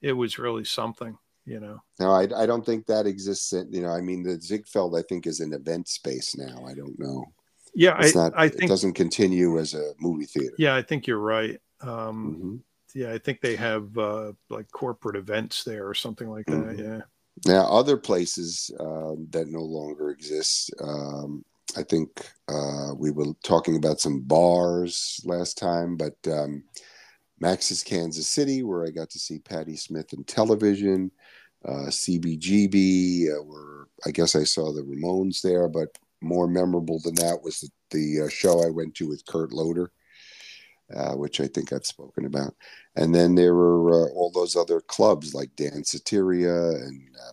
it 0.00 0.12
was 0.12 0.38
really 0.38 0.64
something 0.64 1.16
you 1.44 1.60
know? 1.60 1.80
No 2.00 2.10
i, 2.10 2.26
I 2.36 2.46
don't 2.46 2.64
think 2.64 2.86
that 2.86 3.06
exists 3.06 3.52
in, 3.52 3.72
you 3.72 3.82
know 3.82 3.90
i 3.90 4.00
mean 4.00 4.22
the 4.22 4.40
ziegfeld 4.40 4.96
i 4.96 5.02
think 5.02 5.26
is 5.26 5.40
an 5.40 5.52
event 5.52 5.88
space 5.88 6.36
now 6.36 6.64
i 6.66 6.74
don't 6.74 6.98
know. 6.98 7.24
Yeah 7.74 7.98
it's 8.00 8.16
I, 8.16 8.22
not 8.22 8.32
I 8.34 8.48
think 8.48 8.64
it 8.64 8.68
doesn't 8.68 8.94
continue 8.94 9.58
as 9.58 9.74
a 9.74 9.92
movie 10.00 10.24
theater. 10.24 10.54
Yeah 10.58 10.74
i 10.74 10.82
think 10.82 11.06
you're 11.06 11.18
right. 11.18 11.60
Um 11.82 12.36
mm-hmm 12.38 12.56
yeah, 12.96 13.12
I 13.12 13.18
think 13.18 13.42
they 13.42 13.56
have 13.56 13.96
uh, 13.98 14.32
like 14.48 14.70
corporate 14.70 15.16
events 15.16 15.64
there 15.64 15.86
or 15.86 15.92
something 15.92 16.30
like 16.30 16.46
that. 16.46 16.54
Mm-hmm. 16.54 16.82
Yeah. 16.82 17.00
Now, 17.44 17.68
other 17.68 17.98
places 17.98 18.70
uh, 18.80 19.12
that 19.30 19.48
no 19.48 19.60
longer 19.60 20.08
exist. 20.08 20.72
Um, 20.80 21.44
I 21.76 21.82
think 21.82 22.08
uh, 22.48 22.94
we 22.96 23.10
were 23.10 23.34
talking 23.44 23.76
about 23.76 24.00
some 24.00 24.22
bars 24.22 25.20
last 25.26 25.58
time, 25.58 25.98
but 25.98 26.16
um, 26.32 26.64
Max's 27.38 27.82
Kansas 27.82 28.30
City, 28.30 28.62
where 28.62 28.86
I 28.86 28.90
got 28.90 29.10
to 29.10 29.18
see 29.18 29.40
Patti 29.40 29.76
Smith 29.76 30.14
in 30.14 30.24
television, 30.24 31.10
uh, 31.66 31.90
CBGB, 31.90 33.28
uh, 33.28 33.42
where 33.42 33.88
I 34.06 34.10
guess 34.10 34.34
I 34.34 34.44
saw 34.44 34.72
the 34.72 34.80
Ramones 34.80 35.42
there, 35.42 35.68
but 35.68 35.88
more 36.22 36.48
memorable 36.48 36.98
than 37.00 37.16
that 37.16 37.40
was 37.42 37.60
the, 37.60 37.68
the 37.90 38.24
uh, 38.24 38.28
show 38.30 38.64
I 38.64 38.70
went 38.70 38.94
to 38.94 39.08
with 39.08 39.26
Kurt 39.26 39.52
Loder 39.52 39.90
uh, 40.94 41.14
which 41.14 41.40
I 41.40 41.46
think 41.46 41.72
I've 41.72 41.86
spoken 41.86 42.26
about. 42.26 42.54
And 42.94 43.14
then 43.14 43.34
there 43.34 43.54
were 43.54 44.06
uh, 44.06 44.12
all 44.12 44.30
those 44.30 44.56
other 44.56 44.80
clubs 44.80 45.34
like 45.34 45.50
Danceteria 45.56 46.74
and 46.82 47.08
uh, 47.16 47.32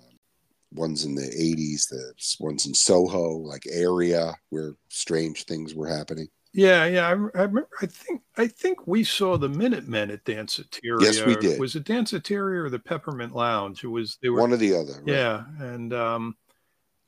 ones 0.74 1.06
in 1.06 1.16
the 1.16 1.22
80s, 1.22 1.90
the 1.90 2.14
ones 2.40 2.66
in 2.66 2.74
Soho, 2.74 3.38
like 3.38 3.64
Area, 3.70 4.36
where 4.50 4.74
strange 4.90 5.46
things 5.46 5.76
were 5.76 5.88
happening. 5.88 6.28
Yeah, 6.56 6.86
yeah, 6.86 7.08
I, 7.08 7.10
I 7.10 7.14
remember. 7.14 7.68
I 7.82 7.88
think 7.88 8.22
I 8.38 8.46
think 8.46 8.86
we 8.86 9.04
saw 9.04 9.38
the 9.38 9.50
Minutemen 9.50 10.12
at 10.12 10.24
Danceteria. 10.24 11.02
Yes, 11.02 11.26
we 11.26 11.36
did. 11.36 11.60
Was 11.60 11.76
it 11.76 11.84
Danceteria 11.84 12.66
or 12.66 12.70
the 12.70 12.78
Peppermint 12.78 13.34
Lounge? 13.34 13.84
It 13.84 13.88
was. 13.88 14.20
They 14.22 14.30
were 14.30 14.40
one 14.40 14.54
or 14.54 14.58
the 14.58 14.76
other. 14.76 14.94
Right? 14.94 15.08
Yeah, 15.08 15.46
and 15.60 15.94
um, 15.94 16.36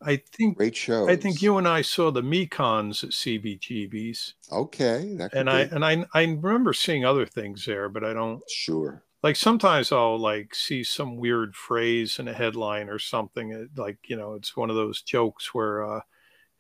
I 0.02 0.18
think 0.18 0.58
great 0.58 0.76
show. 0.76 1.10
I 1.10 1.16
think 1.16 1.42
you 1.42 1.58
and 1.58 1.68
I 1.68 1.82
saw 1.82 2.12
the 2.12 2.22
Mekons 2.22 3.04
at 3.04 3.12
CBGB's. 3.12 4.34
Okay, 4.52 5.18
and 5.34 5.50
I 5.50 5.62
and 5.62 5.86
I 5.86 6.06
I 6.14 6.24
remember 6.24 6.74
seeing 6.74 7.06
other 7.06 7.26
things 7.26 7.66
there, 7.66 7.90
but 7.90 8.04
I 8.04 8.14
don't. 8.14 8.42
Sure. 8.50 9.04
Like 9.24 9.36
sometimes 9.36 9.92
I'll 9.92 10.20
like 10.20 10.54
see 10.54 10.84
some 10.84 11.18
weird 11.18 11.56
phrase 11.56 12.20
in 12.20 12.28
a 12.28 12.34
headline 12.34 12.90
or 12.90 13.00
something. 13.00 13.52
It, 13.52 13.70
like 13.76 13.98
you 14.08 14.16
know, 14.16 14.34
it's 14.34 14.56
one 14.56 14.70
of 14.70 14.76
those 14.76 15.02
jokes 15.02 15.54
where 15.54 15.84
uh, 15.84 16.02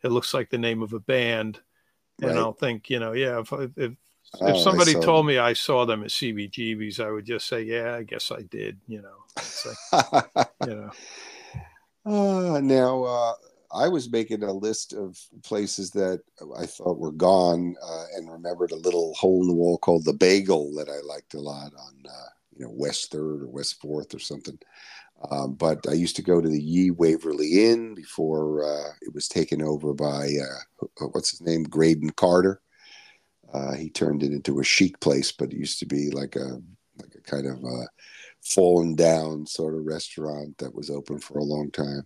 it 0.02 0.10
looks 0.10 0.34
like 0.34 0.50
the 0.50 0.58
name 0.58 0.82
of 0.82 0.94
a 0.94 1.00
band, 1.00 1.60
and 2.22 2.32
right. 2.32 2.40
I'll 2.40 2.54
think, 2.54 2.90
you 2.90 3.00
know, 3.00 3.12
yeah, 3.12 3.40
if 3.40 3.52
if, 3.52 3.78
if 3.78 3.94
oh, 4.42 4.60
somebody 4.60 4.94
told 4.94 5.28
me 5.28 5.38
I 5.38 5.54
saw 5.54 5.86
them 5.86 6.04
at 6.04 6.10
CBGB's, 6.10 7.00
I 7.00 7.12
would 7.12 7.26
just 7.26 7.48
say, 7.48 7.62
yeah, 7.62 7.96
I 7.96 8.04
guess 8.04 8.32
I 8.32 8.42
did. 8.44 8.80
You 8.88 9.04
know, 9.04 9.74
like, 9.94 10.48
you 10.68 10.76
know. 10.76 10.92
Uh, 12.06 12.60
now, 12.62 13.04
uh, 13.04 13.34
I 13.74 13.88
was 13.88 14.12
making 14.12 14.44
a 14.44 14.54
list 14.54 14.94
of 14.94 15.18
places 15.44 15.92
that 15.92 16.22
I 16.58 16.66
thought 16.66 17.00
were 17.00 17.12
gone, 17.12 17.76
uh, 17.82 18.06
and 18.16 18.32
remembered 18.32 18.72
a 18.72 18.76
little 18.78 19.14
hole 19.16 19.42
in 19.42 19.48
the 19.48 19.56
wall 19.56 19.78
called 19.78 20.06
the 20.06 20.14
Bagel 20.14 20.74
that 20.76 20.88
I 20.90 21.00
liked 21.02 21.34
a 21.34 21.40
lot 21.40 21.74
on, 21.74 22.04
uh, 22.08 22.30
you 22.56 22.66
know, 22.66 22.72
West 22.72 23.12
Third 23.12 23.42
or 23.42 23.48
West 23.48 23.82
Fourth 23.82 24.14
or 24.14 24.20
something. 24.20 24.58
Um, 25.32 25.56
but 25.56 25.88
I 25.90 25.94
used 25.94 26.16
to 26.18 26.22
go 26.22 26.42
to 26.42 26.48
the 26.48 26.62
Ye 26.62 26.92
Waverly 26.92 27.66
Inn 27.66 27.96
before 27.96 28.64
uh, 28.64 28.92
it 29.02 29.14
was 29.14 29.28
taken 29.28 29.62
over 29.62 29.94
by 29.94 30.30
uh, 30.42 31.06
what's 31.12 31.32
his 31.32 31.42
name, 31.42 31.64
Graydon 31.64 32.12
Carter. 32.12 32.62
he 33.78 33.90
turned 33.90 34.22
it 34.22 34.32
into 34.32 34.60
a 34.60 34.64
chic 34.64 35.00
place, 35.00 35.32
but 35.32 35.52
it 35.52 35.58
used 35.58 35.80
to 35.80 35.86
be 35.86 36.12
like 36.12 36.36
a 36.36 36.62
like 36.98 37.16
a 37.16 37.22
kind 37.22 37.48
of 37.48 37.64
fallen 38.46 38.96
down 38.96 39.46
sort 39.46 39.74
of 39.74 39.86
restaurant 39.86 40.58
that 40.60 40.74
was 40.74 40.90
open 40.90 41.20
for 41.20 41.40
a 41.40 41.44
long 41.44 41.72
time. 41.72 42.06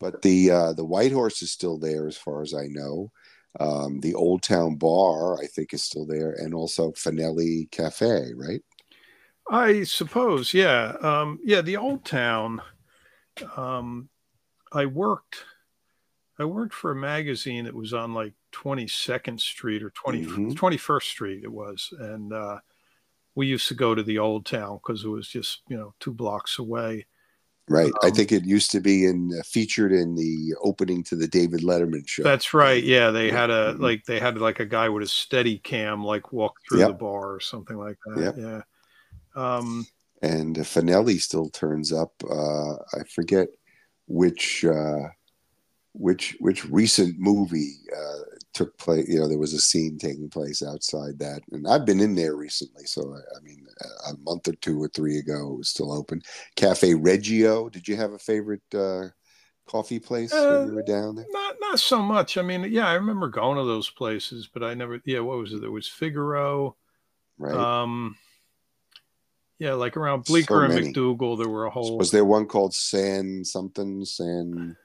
But 0.00 0.22
the 0.22 0.50
uh, 0.50 0.72
the 0.72 0.84
White 0.84 1.12
Horse 1.12 1.42
is 1.42 1.50
still 1.50 1.78
there, 1.78 2.06
as 2.08 2.16
far 2.16 2.42
as 2.42 2.54
I 2.54 2.66
know. 2.66 3.10
Um, 3.60 4.00
the 4.00 4.14
Old 4.14 4.42
Town 4.42 4.74
Bar, 4.76 5.40
I 5.40 5.46
think, 5.46 5.74
is 5.74 5.82
still 5.82 6.06
there, 6.06 6.32
and 6.32 6.54
also 6.54 6.90
Fanelli 6.92 7.70
Cafe, 7.70 8.32
right? 8.34 8.62
I 9.48 9.84
suppose, 9.84 10.54
yeah, 10.54 10.96
um, 11.02 11.38
yeah. 11.44 11.60
The 11.60 11.76
Old 11.76 12.04
Town. 12.04 12.62
Um, 13.56 14.08
I 14.72 14.86
worked. 14.86 15.44
I 16.38 16.44
worked 16.46 16.74
for 16.74 16.90
a 16.90 16.96
magazine 16.96 17.66
that 17.66 17.74
was 17.74 17.92
on 17.92 18.12
like 18.12 18.32
22nd 18.52 19.38
Street 19.38 19.84
or 19.84 19.90
20, 19.90 20.24
mm-hmm. 20.24 20.50
21st 20.50 21.02
Street. 21.02 21.44
It 21.44 21.52
was, 21.52 21.92
and 22.00 22.32
uh, 22.32 22.58
we 23.34 23.46
used 23.46 23.68
to 23.68 23.74
go 23.74 23.94
to 23.94 24.02
the 24.02 24.18
old 24.18 24.46
town 24.46 24.78
because 24.82 25.04
it 25.04 25.08
was 25.08 25.28
just 25.28 25.62
you 25.68 25.76
know 25.76 25.94
two 26.00 26.12
blocks 26.12 26.58
away 26.58 27.06
Right. 27.66 27.92
I 28.02 28.08
Um, 28.08 28.14
think 28.14 28.30
it 28.30 28.44
used 28.44 28.70
to 28.72 28.80
be 28.80 29.06
in 29.06 29.30
uh, 29.38 29.42
featured 29.42 29.90
in 29.92 30.14
the 30.14 30.54
opening 30.62 31.02
to 31.04 31.16
the 31.16 31.26
David 31.26 31.60
Letterman 31.62 32.06
show. 32.06 32.22
That's 32.22 32.52
right. 32.52 32.84
Yeah, 32.84 33.10
they 33.10 33.30
had 33.30 33.48
a 33.48 33.72
Mhm. 33.74 33.80
like 33.80 34.04
they 34.04 34.20
had 34.20 34.36
like 34.36 34.60
a 34.60 34.66
guy 34.66 34.90
with 34.90 35.02
a 35.02 35.08
steady 35.08 35.58
cam 35.60 36.04
like 36.04 36.30
walk 36.30 36.56
through 36.68 36.80
Yep. 36.80 36.88
the 36.88 36.94
bar 36.94 37.32
or 37.32 37.40
something 37.40 37.78
like 37.78 37.96
that. 38.04 38.20
Yep. 38.20 38.36
Yeah. 38.36 38.62
Um, 39.34 39.86
and 40.20 40.56
Fanelli 40.56 41.18
still 41.20 41.48
turns 41.48 41.90
up. 41.92 42.12
Uh, 42.28 42.74
I 42.74 43.04
forget 43.14 43.48
which 44.06 44.64
uh, 44.64 45.08
which 45.92 46.36
which 46.40 46.66
recent 46.66 47.18
movie 47.18 47.76
uh, 47.96 48.20
took 48.54 48.76
place. 48.78 49.08
You 49.08 49.18
know, 49.20 49.28
there 49.28 49.38
was 49.38 49.52
a 49.52 49.60
scene 49.60 49.98
taking 49.98 50.30
place 50.30 50.62
outside 50.62 51.18
that, 51.18 51.42
and 51.52 51.66
I've 51.68 51.84
been 51.84 52.00
in 52.00 52.14
there 52.14 52.36
recently. 52.36 52.84
So 52.86 53.12
I, 53.14 53.36
I 53.36 53.40
mean, 53.42 53.66
a- 53.80 54.12
a 54.12 54.18
month 54.18 54.48
or 54.48 54.54
two 54.54 54.82
or 54.82 54.88
three 54.88 55.18
ago, 55.18 55.52
it 55.52 55.58
was 55.58 55.68
still 55.68 55.92
open. 55.92 56.22
Cafe 56.56 56.94
Reggio. 56.94 57.68
Did 57.68 57.86
you 57.86 57.96
have 57.96 58.12
a 58.12 58.18
favorite 58.18 58.62
uh, 58.74 59.08
coffee 59.66 59.98
place 59.98 60.32
Uh, 60.32 60.58
when 60.58 60.68
you 60.68 60.74
were 60.74 60.82
down 60.82 61.16
there? 61.16 61.26
not 61.30 61.56
not 61.60 61.80
so 61.80 62.00
much. 62.00 62.38
I 62.38 62.42
mean, 62.42 62.64
yeah, 62.70 62.88
I 62.88 62.94
remember 62.94 63.28
going 63.28 63.58
to 63.58 63.64
those 63.64 63.90
places, 63.90 64.48
but 64.52 64.62
I 64.62 64.74
never. 64.74 65.00
Yeah, 65.04 65.20
what 65.20 65.38
was 65.38 65.52
it? 65.52 65.60
There 65.60 65.70
was 65.70 65.88
Figaro. 65.88 66.76
Right. 67.36 67.54
Um, 67.54 68.16
yeah, 69.58 69.74
like 69.74 69.96
around 69.96 70.24
Bleecker 70.24 70.54
So 70.54 70.60
and 70.60 70.74
many. 70.74 70.92
MacDougal, 70.92 71.38
there 71.38 71.48
were 71.48 71.66
a 71.66 71.70
whole. 71.70 71.96
was 71.98 72.10
there 72.10 72.24
one 72.24 72.46
called 72.46 72.74
San 72.74 73.44
something 73.44 74.04
San 74.04 74.76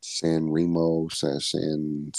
San 0.00 0.50
Remo 0.50 1.08
San, 1.08 1.40
San 1.40 2.12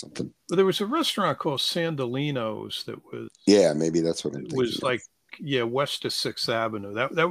something? 0.00 0.32
there 0.48 0.64
was 0.66 0.80
a 0.80 0.86
restaurant 0.86 1.38
called 1.38 1.60
Sandalino's 1.60 2.82
that 2.84 2.98
was 3.12 3.28
Yeah, 3.46 3.72
maybe 3.72 4.00
that's 4.00 4.24
what 4.24 4.34
I'm 4.34 4.40
thinking. 4.42 4.58
was 4.58 4.76
of. 4.78 4.82
like 4.82 5.02
yeah 5.38 5.62
west 5.62 6.04
of 6.04 6.12
Sixth 6.12 6.48
Avenue. 6.48 6.94
That 6.94 7.14
that 7.14 7.30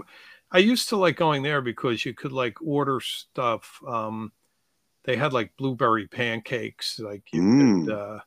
I 0.52 0.60
used 0.60 0.90
to 0.90 0.98
like 0.98 1.18
going 1.18 1.44
there 1.44 1.62
because 1.62 2.06
you 2.06 2.14
could 2.14 2.32
like 2.32 2.62
order 2.62 3.00
stuff. 3.02 3.80
Um, 3.88 4.32
they 5.04 5.16
had 5.16 5.34
like 5.34 5.56
blueberry 5.58 6.08
pancakes, 6.08 7.00
like 7.00 7.24
you 7.34 7.42
Mm. 7.42 7.86
could, 7.86 7.94
uh, 7.94 8.20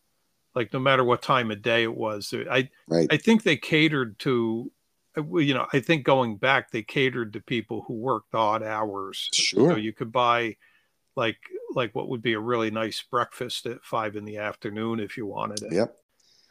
like 0.54 0.72
no 0.72 0.78
matter 0.78 1.04
what 1.04 1.22
time 1.22 1.50
of 1.50 1.62
day 1.62 1.82
it 1.84 1.94
was. 1.94 2.32
I 2.50 2.68
right. 2.88 3.08
I 3.10 3.16
think 3.16 3.42
they 3.42 3.56
catered 3.56 4.18
to, 4.20 4.70
uh, 5.16 5.36
you 5.38 5.54
know, 5.54 5.66
I 5.72 5.80
think 5.80 6.04
going 6.04 6.36
back 6.36 6.70
they 6.70 6.82
catered 6.82 7.32
to 7.32 7.40
people 7.40 7.82
who 7.86 7.94
worked 7.94 8.34
odd 8.34 8.62
hours, 8.62 9.28
Sure. 9.32 9.70
so 9.70 9.76
you 9.76 9.92
could 9.92 10.12
buy 10.12 10.56
like 11.16 11.38
like 11.74 11.94
what 11.94 12.08
would 12.08 12.22
be 12.22 12.34
a 12.34 12.40
really 12.40 12.70
nice 12.70 13.02
breakfast 13.02 13.66
at 13.66 13.84
five 13.84 14.16
in 14.16 14.24
the 14.24 14.38
afternoon 14.38 15.00
if 15.00 15.16
you 15.16 15.26
wanted 15.26 15.62
it. 15.62 15.72
Yep. 15.72 15.96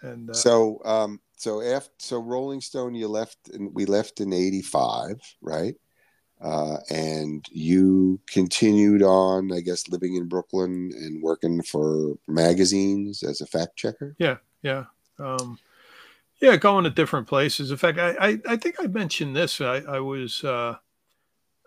And 0.01 0.29
uh, 0.29 0.33
So, 0.33 0.81
um, 0.83 1.19
so 1.37 1.61
after 1.61 1.93
so 1.99 2.19
Rolling 2.19 2.61
Stone, 2.61 2.95
you 2.95 3.07
left, 3.07 3.49
and 3.53 3.73
we 3.73 3.85
left 3.85 4.19
in 4.19 4.33
'85, 4.33 5.19
right? 5.41 5.75
Uh, 6.41 6.77
and 6.89 7.45
you 7.51 8.19
continued 8.27 9.03
on, 9.03 9.51
I 9.51 9.59
guess, 9.59 9.87
living 9.89 10.15
in 10.15 10.27
Brooklyn 10.27 10.91
and 10.95 11.21
working 11.21 11.61
for 11.61 12.15
magazines 12.27 13.21
as 13.21 13.41
a 13.41 13.45
fact 13.45 13.75
checker. 13.77 14.15
Yeah, 14.17 14.37
yeah, 14.63 14.85
um, 15.19 15.59
yeah. 16.41 16.55
Going 16.57 16.83
to 16.85 16.89
different 16.89 17.27
places. 17.27 17.69
In 17.69 17.77
fact, 17.77 17.99
I 17.99 18.15
I, 18.19 18.39
I 18.49 18.55
think 18.55 18.77
I 18.79 18.87
mentioned 18.87 19.35
this. 19.35 19.61
I, 19.61 19.83
I 19.87 19.99
was 19.99 20.43
uh, 20.43 20.77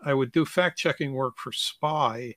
I 0.05 0.13
would 0.13 0.33
do 0.33 0.45
fact 0.45 0.77
checking 0.77 1.13
work 1.13 1.39
for 1.39 1.53
Spy, 1.53 2.35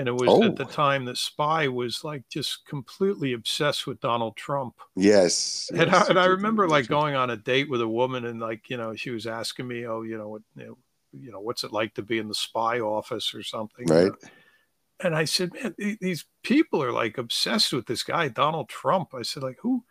and 0.00 0.08
it 0.08 0.12
was 0.12 0.30
Oh. 0.30 0.42
at 0.42 0.56
the 0.56 0.64
time 0.64 1.04
that 1.04 1.18
Spy 1.18 1.68
was 1.68 2.02
like 2.04 2.26
just 2.30 2.64
completely 2.64 3.34
obsessed 3.34 3.86
with 3.86 4.00
Donald 4.00 4.34
Trump. 4.34 4.74
Yes. 4.96 5.68
And, 5.74 5.90
yes, 5.90 6.06
I, 6.06 6.08
and 6.08 6.18
I 6.18 6.24
remember 6.24 6.66
like 6.66 6.86
going 6.88 7.14
on 7.14 7.28
a 7.28 7.36
date 7.36 7.68
with 7.68 7.82
a 7.82 7.88
woman, 7.88 8.24
and 8.24 8.40
like 8.40 8.70
you 8.70 8.78
know, 8.78 8.94
she 8.96 9.10
was 9.10 9.26
asking 9.26 9.68
me, 9.68 9.86
"Oh, 9.86 10.00
you 10.02 10.16
know 10.16 10.28
what, 10.28 10.42
you 10.56 11.30
know, 11.30 11.40
what's 11.40 11.64
it 11.64 11.72
like 11.72 11.92
to 11.94 12.02
be 12.02 12.16
in 12.18 12.28
the 12.28 12.34
spy 12.34 12.80
office 12.80 13.34
or 13.34 13.42
something?" 13.42 13.84
Right. 13.86 14.10
And 15.02 15.14
I 15.14 15.24
said, 15.26 15.52
"Man, 15.52 15.74
th- 15.78 15.98
these 16.00 16.24
people 16.42 16.82
are 16.82 16.92
like 16.92 17.18
obsessed 17.18 17.72
with 17.74 17.84
this 17.86 18.02
guy, 18.02 18.28
Donald 18.28 18.70
Trump." 18.70 19.14
I 19.14 19.20
said, 19.22 19.42
"Like 19.42 19.58
who, 19.60 19.84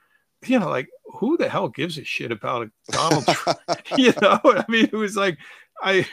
you 0.45 0.57
know, 0.59 0.69
like 0.69 0.89
who 1.19 1.37
the 1.37 1.49
hell 1.49 1.69
gives 1.69 1.99
a 1.99 2.03
shit 2.03 2.31
about 2.31 2.69
Donald 2.89 3.27
Trump?" 3.27 3.59
you 3.97 4.13
know, 4.21 4.39
I 4.45 4.65
mean, 4.67 4.85
it 4.85 4.93
was 4.93 5.15
like 5.15 5.37
I. 5.83 6.07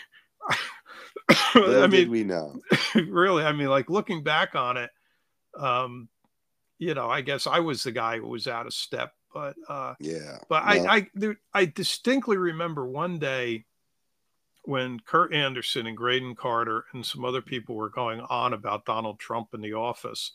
I 1.28 1.86
mean, 1.86 2.10
we 2.10 2.24
know. 2.24 2.60
really, 2.94 3.44
I 3.44 3.52
mean, 3.52 3.68
like 3.68 3.90
looking 3.90 4.22
back 4.22 4.54
on 4.54 4.76
it, 4.76 4.90
um, 5.58 6.08
you 6.78 6.94
know, 6.94 7.08
I 7.08 7.20
guess 7.22 7.46
I 7.46 7.60
was 7.60 7.82
the 7.82 7.92
guy 7.92 8.18
who 8.18 8.28
was 8.28 8.46
out 8.46 8.66
of 8.66 8.74
step, 8.74 9.12
but 9.32 9.56
uh, 9.68 9.94
Yeah. 9.98 10.38
but 10.48 10.64
No. 10.64 10.70
I, 10.84 10.96
I, 10.96 11.10
there, 11.14 11.36
I 11.52 11.64
distinctly 11.64 12.36
remember 12.36 12.86
one 12.86 13.18
day 13.18 13.64
when 14.64 15.00
Kurt 15.00 15.32
Andersen 15.32 15.86
and 15.86 15.96
Graydon 15.96 16.34
Carter 16.34 16.84
and 16.92 17.04
some 17.06 17.24
other 17.24 17.40
people 17.40 17.76
were 17.76 17.88
going 17.88 18.20
on 18.20 18.52
about 18.52 18.84
Donald 18.84 19.18
Trump 19.18 19.54
in 19.54 19.60
the 19.60 19.74
office, 19.74 20.32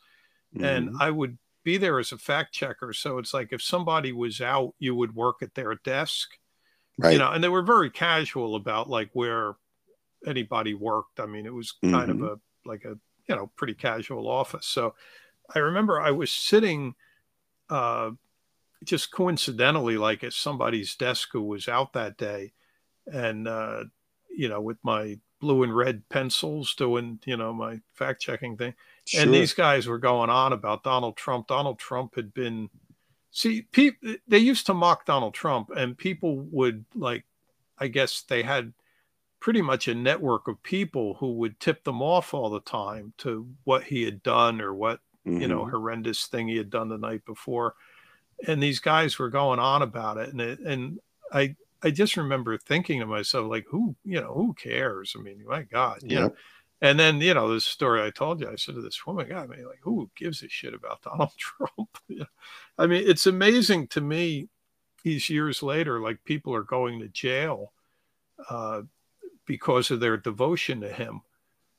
and 0.60 0.90
Mhm. 0.90 0.98
I 1.00 1.12
would 1.12 1.38
be 1.64 1.78
there 1.78 2.00
as 2.00 2.12
a 2.12 2.18
fact 2.18 2.54
checker. 2.54 2.92
So 2.94 3.18
it's 3.20 3.34
like 3.34 3.54
if 3.54 3.62
somebody 3.62 4.14
was 4.14 4.42
out, 4.42 4.74
you 4.80 4.96
would 4.96 5.14
work 5.14 5.44
at 5.44 5.54
their 5.54 5.76
desk, 5.76 6.30
right. 6.98 7.14
you 7.14 7.20
know, 7.20 7.32
and 7.32 7.44
they 7.44 7.50
were 7.50 7.62
very 7.62 7.92
casual 7.92 8.56
about 8.56 8.90
like 8.90 9.10
where 9.14 9.56
anybody 10.26 10.74
worked. 10.74 11.20
I 11.20 11.26
mean, 11.26 11.46
it 11.46 11.54
was 11.54 11.74
kind 11.82 12.10
Mm-hmm. 12.10 12.24
of 12.24 12.30
a 12.32 12.40
like 12.70 12.86
a 12.86 12.98
you 13.28 13.36
know 13.36 13.52
pretty 13.56 13.74
casual 13.74 14.28
office. 14.28 14.68
So 14.68 14.94
I 15.54 15.60
remember 15.60 16.00
I 16.00 16.12
was 16.12 16.32
sitting 16.32 16.96
uh, 17.70 18.12
just 18.84 19.12
coincidentally 19.12 19.98
like 19.98 20.24
at 20.24 20.34
somebody's 20.34 20.96
desk 20.96 21.30
who 21.32 21.42
was 21.44 21.68
out 21.68 21.94
that 21.94 22.18
day, 22.18 22.54
and 23.12 23.48
uh, 23.48 23.84
you 24.36 24.50
know 24.50 24.62
with 24.62 24.78
my 24.84 25.20
blue 25.40 25.64
and 25.64 25.76
red 25.76 26.08
pencils 26.10 26.76
doing 26.76 27.20
you 27.26 27.36
know 27.36 27.52
my 27.52 27.80
fact 27.94 28.22
checking 28.22 28.56
thing 28.58 28.76
Sure. 29.06 29.24
and 29.24 29.34
these 29.34 29.54
guys 29.54 29.88
were 29.88 29.98
going 29.98 30.30
on 30.30 30.54
about 30.54 30.84
Donald 30.84 31.18
Trump. 31.18 31.48
Donald 31.48 31.80
Trump 31.80 32.16
had 32.16 32.32
been 32.34 32.70
see 33.32 33.64
people 33.64 34.14
they 34.28 34.38
used 34.38 34.68
to 34.68 34.74
mock 34.76 35.06
Donald 35.06 35.34
Trump 35.34 35.72
and 35.76 35.98
people 35.98 36.38
would 36.52 36.86
like 36.94 37.24
I 37.80 37.88
guess 37.88 38.22
they 38.30 38.44
had 38.44 38.74
pretty 39.42 39.62
much 39.62 39.90
a 39.90 39.96
network 39.96 40.48
of 40.48 40.64
people 40.64 41.16
who 41.16 41.34
would 41.34 41.60
tip 41.60 41.84
them 41.84 42.02
off 42.02 42.34
all 42.34 42.50
the 42.50 42.62
time 42.62 43.14
to 43.18 43.50
what 43.66 43.84
he 43.84 44.04
had 44.04 44.24
done 44.24 44.62
or 44.62 44.74
what 44.74 45.02
you 45.26 45.48
know 45.48 45.66
Mhm. 45.66 45.72
horrendous 45.72 46.28
thing 46.28 46.48
he 46.48 46.58
had 46.58 46.70
done 46.70 46.90
the 46.90 46.98
night 46.98 47.26
before 47.26 47.76
and 48.48 48.62
these 48.62 48.80
guys 48.80 49.20
were 49.20 49.30
going 49.30 49.60
on 49.60 49.82
about 49.82 50.18
it 50.18 50.30
and 50.30 50.42
it, 50.42 50.60
and 50.60 51.00
I 51.32 51.56
I 51.84 51.92
just 51.92 52.18
remember 52.18 52.58
thinking 52.58 53.00
to 53.00 53.06
myself 53.06 53.50
like 53.50 53.66
who 53.70 53.96
you 54.06 54.22
know 54.22 54.34
who 54.34 54.54
cares 54.54 55.16
I 55.18 55.22
mean 55.22 55.44
my 55.46 55.64
god 55.64 56.04
you 56.04 56.20
know 56.20 56.36
and 56.84 57.00
then, 57.00 57.22
you 57.22 57.36
know, 57.36 57.54
this 57.54 57.66
story 57.66 58.02
I 58.02 58.10
told 58.10 58.42
you, 58.42 58.50
I 58.50 58.56
said 58.56 58.74
to 58.74 58.82
this 58.82 59.06
woman, 59.06 59.30
God, 59.30 59.52
I 59.52 59.56
mean, 59.56 59.68
like, 59.68 59.78
who 59.84 60.10
gives 60.16 60.42
a 60.42 60.50
shit 60.50 60.74
about 60.74 61.02
Donald 61.04 61.30
Trump? 61.38 61.96
You 62.08 62.22
know? 62.22 62.26
I 62.80 62.88
mean, 62.88 63.04
it's 63.08 63.28
amazing 63.28 63.90
to 63.90 64.02
me 64.02 64.50
these 65.04 65.30
years 65.30 65.62
later, 65.62 66.00
like 66.02 66.24
people 66.24 66.56
are 66.56 66.64
going 66.64 67.00
to 67.00 67.08
jail 67.08 67.72
uh, 68.50 68.82
because 69.52 69.92
of 69.92 70.00
their 70.00 70.16
devotion 70.16 70.80
to 70.80 70.88
him. 70.88 71.20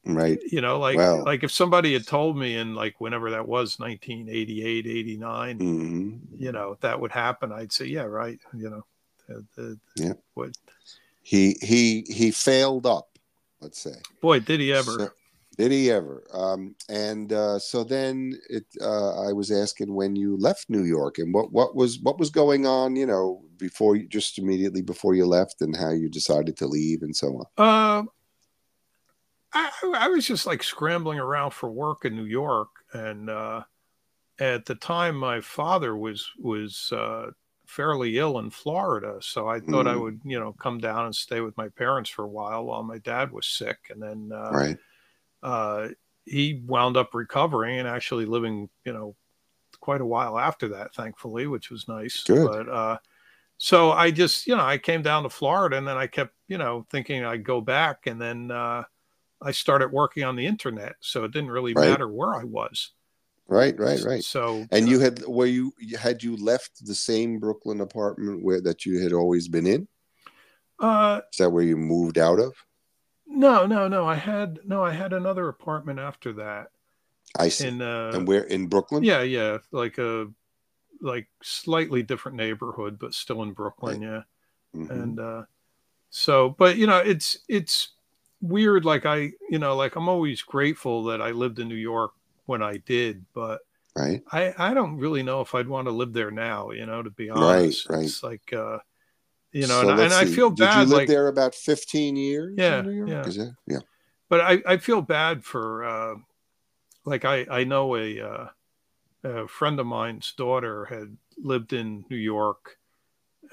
Right. 0.04 0.38
You 0.50 0.60
know, 0.60 0.78
like, 0.78 0.98
Wow. 0.98 1.24
like 1.24 1.42
if 1.42 1.50
somebody 1.50 1.94
had 1.94 2.06
told 2.06 2.36
me 2.36 2.56
in 2.56 2.74
like 2.74 3.00
whenever 3.00 3.30
that 3.30 3.48
was 3.48 3.78
1988, 3.78 4.86
89, 4.86 5.56
hmm 5.58 6.16
you 6.36 6.52
know, 6.52 6.76
that 6.82 7.00
would 7.00 7.12
happen, 7.12 7.50
I'd 7.50 7.72
say, 7.72 7.86
yeah, 7.86 8.02
right. 8.02 8.38
You 8.52 8.68
know, 8.70 8.84
the, 9.26 9.46
the, 9.56 9.78
Yeah. 9.96 10.12
what, 10.34 10.50
He 11.22 11.56
he 11.62 12.04
he 12.10 12.30
failed 12.30 12.84
up. 12.84 13.08
Let's 13.60 13.78
say. 13.80 13.94
boy, 14.20 14.40
did 14.40 14.60
he 14.60 14.70
ever. 14.72 14.92
So- 14.98 15.10
did 15.58 15.70
he 15.70 15.90
ever? 15.90 16.24
Um, 16.32 16.74
and 16.88 17.32
uh, 17.32 17.58
so 17.58 17.84
then 17.84 18.38
it. 18.48 18.64
Uh, 18.80 19.28
I 19.28 19.32
was 19.32 19.50
asking 19.50 19.94
when 19.94 20.16
you 20.16 20.36
left 20.36 20.70
New 20.70 20.84
York 20.84 21.18
and 21.18 21.34
what 21.34 21.52
what 21.52 21.74
was 21.76 21.98
what 22.00 22.18
was 22.18 22.30
going 22.30 22.66
on. 22.66 22.96
You 22.96 23.06
know, 23.06 23.44
before 23.58 23.96
you 23.96 24.08
just 24.08 24.38
immediately 24.38 24.82
before 24.82 25.14
you 25.14 25.26
left, 25.26 25.60
and 25.60 25.76
how 25.76 25.90
you 25.90 26.08
decided 26.08 26.56
to 26.58 26.66
leave 26.66 27.02
and 27.02 27.14
so 27.14 27.28
on. 27.28 27.46
Uh, 27.58 28.02
I, 29.54 29.70
I 29.94 30.08
was 30.08 30.26
just 30.26 30.46
like 30.46 30.62
scrambling 30.62 31.18
around 31.18 31.50
for 31.50 31.70
work 31.70 32.04
in 32.04 32.16
New 32.16 32.24
York, 32.24 32.70
and 32.94 33.28
uh, 33.28 33.64
at 34.38 34.64
the 34.64 34.74
time, 34.74 35.16
my 35.16 35.40
father 35.40 35.96
was 35.96 36.30
was 36.38 36.90
uh, 36.92 37.30
fairly 37.66 38.18
ill 38.18 38.38
in 38.38 38.50
Florida, 38.50 39.18
so 39.20 39.48
I 39.48 39.60
thought 39.60 39.86
I 39.86 39.94
Mm. 39.94 40.00
would, 40.02 40.20
you 40.24 40.40
know, 40.40 40.52
come 40.54 40.78
down 40.78 41.04
and 41.04 41.14
stay 41.14 41.40
with 41.40 41.56
my 41.56 41.68
parents 41.68 42.10
for 42.10 42.24
a 42.24 42.28
while 42.28 42.64
while 42.64 42.82
my 42.82 42.98
dad 42.98 43.30
was 43.32 43.46
sick, 43.46 43.78
and 43.90 44.02
then 44.02 44.30
uh, 44.34 44.50
right. 44.50 44.78
Uh, 45.42 45.88
he 46.24 46.62
wound 46.66 46.96
up 46.96 47.14
recovering 47.14 47.78
and 47.78 47.88
actually 47.88 48.26
living, 48.26 48.68
you 48.84 48.92
know, 48.92 49.16
quite 49.80 50.00
a 50.00 50.06
while 50.06 50.38
after 50.38 50.68
that, 50.68 50.94
thankfully, 50.94 51.46
which 51.46 51.70
was 51.70 51.88
nice. 51.88 52.22
Good. 52.24 52.46
But 52.46 52.68
uh, 52.68 52.98
so 53.58 53.92
I 53.92 54.10
just, 54.10 54.46
you 54.46 54.56
know, 54.56 54.64
I 54.64 54.78
came 54.78 55.02
down 55.02 55.24
to 55.24 55.30
Florida 55.30 55.76
and 55.76 55.86
then 55.86 55.96
I 55.96 56.06
kept, 56.06 56.34
you 56.48 56.58
know, 56.58 56.86
thinking 56.90 57.24
I'd 57.24 57.44
go 57.44 57.60
back 57.60 58.06
and 58.06 58.20
then 58.20 58.50
uh, 58.50 58.84
I 59.40 59.50
started 59.50 59.92
working 59.92 60.24
on 60.24 60.36
the 60.36 60.46
internet. 60.46 60.96
So 61.00 61.24
it 61.24 61.32
didn't 61.32 61.50
really 61.50 61.74
Right. 61.74 61.90
matter 61.90 62.08
where 62.08 62.34
I 62.34 62.44
was. 62.44 62.92
Right. 63.48 63.78
Right. 63.78 64.02
Right. 64.02 64.22
So, 64.22 64.66
And 64.70 64.88
you 64.88 65.00
had 65.00 65.22
were 65.26 65.46
you 65.46 65.72
had 65.98 66.22
you 66.22 66.36
left 66.36 66.86
the 66.86 66.94
same 66.94 67.38
Brooklyn 67.38 67.80
apartment 67.80 68.42
where 68.42 68.60
that 68.62 68.86
you 68.86 69.00
had 69.02 69.12
always 69.12 69.48
been 69.48 69.66
in? 69.66 69.88
uh, 70.78 71.20
Is 71.32 71.38
that 71.38 71.50
where 71.50 71.64
you 71.64 71.76
moved 71.76 72.18
out 72.18 72.38
of? 72.38 72.54
No, 73.34 73.66
no, 73.66 73.88
no. 73.88 74.06
I 74.06 74.14
had 74.14 74.60
no. 74.64 74.84
I 74.84 74.92
had 74.92 75.12
another 75.12 75.48
apartment 75.48 75.98
after 75.98 76.34
that. 76.34 76.68
I 77.36 77.48
see. 77.48 77.68
In 77.68 77.80
uh, 77.80 78.12
and 78.14 78.28
where 78.28 78.44
in 78.44 78.66
Brooklyn? 78.66 79.02
Yeah, 79.02 79.22
yeah, 79.22 79.58
like 79.70 79.98
a 79.98 80.28
like 81.00 81.28
slightly 81.42 82.02
different 82.02 82.36
neighborhood, 82.36 82.98
but 82.98 83.14
still 83.14 83.42
in 83.42 83.52
Brooklyn. 83.52 84.00
Right. 84.02 84.08
Yeah, 84.08 84.80
mm-hmm. 84.80 84.92
and 84.92 85.20
uh, 85.20 85.42
so, 86.10 86.50
but 86.50 86.76
you 86.76 86.86
know, 86.86 86.98
it's 86.98 87.38
it's 87.48 87.88
weird. 88.42 88.84
Like 88.84 89.06
I, 89.06 89.32
you 89.48 89.58
know, 89.58 89.76
like 89.76 89.96
I'm 89.96 90.08
always 90.08 90.42
grateful 90.42 91.04
that 91.04 91.22
I 91.22 91.30
lived 91.30 91.58
in 91.58 91.68
New 91.68 91.74
York 91.74 92.12
when 92.44 92.62
I 92.62 92.76
did, 92.76 93.24
but 93.32 93.60
right, 93.96 94.22
I 94.30 94.54
I 94.58 94.74
don't 94.74 94.98
really 94.98 95.22
know 95.22 95.40
if 95.40 95.54
I'd 95.54 95.68
want 95.68 95.86
to 95.86 95.92
live 95.92 96.12
there 96.12 96.30
now. 96.30 96.70
You 96.70 96.84
know, 96.84 97.02
to 97.02 97.10
be 97.10 97.30
honest, 97.30 97.88
right, 97.88 97.96
right. 97.96 98.04
It's 98.04 98.22
like. 98.22 98.52
uh 98.52 98.78
you 99.52 99.66
know, 99.66 99.82
so 99.82 99.90
and, 99.90 100.00
and 100.00 100.12
I 100.12 100.24
feel 100.24 100.50
Did 100.50 100.64
bad. 100.64 100.80
you 100.80 100.86
live 100.86 100.98
like, 100.98 101.08
there 101.08 101.28
about 101.28 101.54
15 101.54 102.16
years? 102.16 102.54
Yeah, 102.56 102.82
yeah. 102.82 103.22
That, 103.22 103.54
yeah. 103.66 103.78
But 104.28 104.40
I, 104.40 104.62
I 104.66 104.76
feel 104.78 105.02
bad 105.02 105.44
for, 105.44 105.84
uh, 105.84 106.14
like, 107.04 107.24
I, 107.24 107.46
I 107.50 107.64
know 107.64 107.96
a, 107.96 108.20
uh, 108.20 108.46
a 109.24 109.48
friend 109.48 109.78
of 109.78 109.86
mine's 109.86 110.32
daughter 110.32 110.86
had 110.86 111.16
lived 111.36 111.74
in 111.74 112.04
New 112.08 112.16
York 112.16 112.78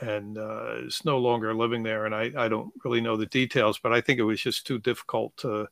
and 0.02 0.38
uh, 0.38 0.76
is 0.86 1.04
no 1.04 1.18
longer 1.18 1.54
living 1.54 1.84
there. 1.84 2.06
And 2.06 2.16
I, 2.16 2.32
I 2.38 2.48
don't 2.48 2.72
really 2.86 3.02
know 3.02 3.18
the 3.18 3.26
details, 3.26 3.78
but 3.78 3.92
I 3.92 4.00
think 4.00 4.20
it 4.20 4.24
was 4.24 4.40
just 4.42 4.66
too 4.66 4.80
difficult 4.80 5.36
to, 5.38 5.68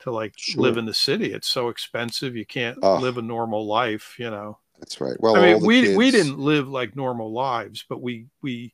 to 0.00 0.10
like 0.10 0.32
sure. 0.38 0.62
live 0.62 0.78
in 0.78 0.86
the 0.86 0.94
city. 0.94 1.32
It's 1.32 1.48
so 1.48 1.68
expensive. 1.68 2.34
You 2.34 2.46
can't 2.46 2.78
uh, 2.82 2.98
live 2.98 3.18
a 3.18 3.22
normal 3.22 3.66
life, 3.66 4.16
you 4.18 4.30
know? 4.30 4.58
That's 4.78 5.00
right. 5.00 5.16
Well, 5.20 5.36
I 5.36 5.52
mean, 5.52 5.66
we, 5.66 5.82
kids... 5.82 5.96
we 5.96 6.10
didn't 6.10 6.38
live 6.38 6.68
like 6.68 6.96
normal 6.96 7.32
lives, 7.32 7.84
but 7.86 8.00
we, 8.00 8.26
we, 8.42 8.72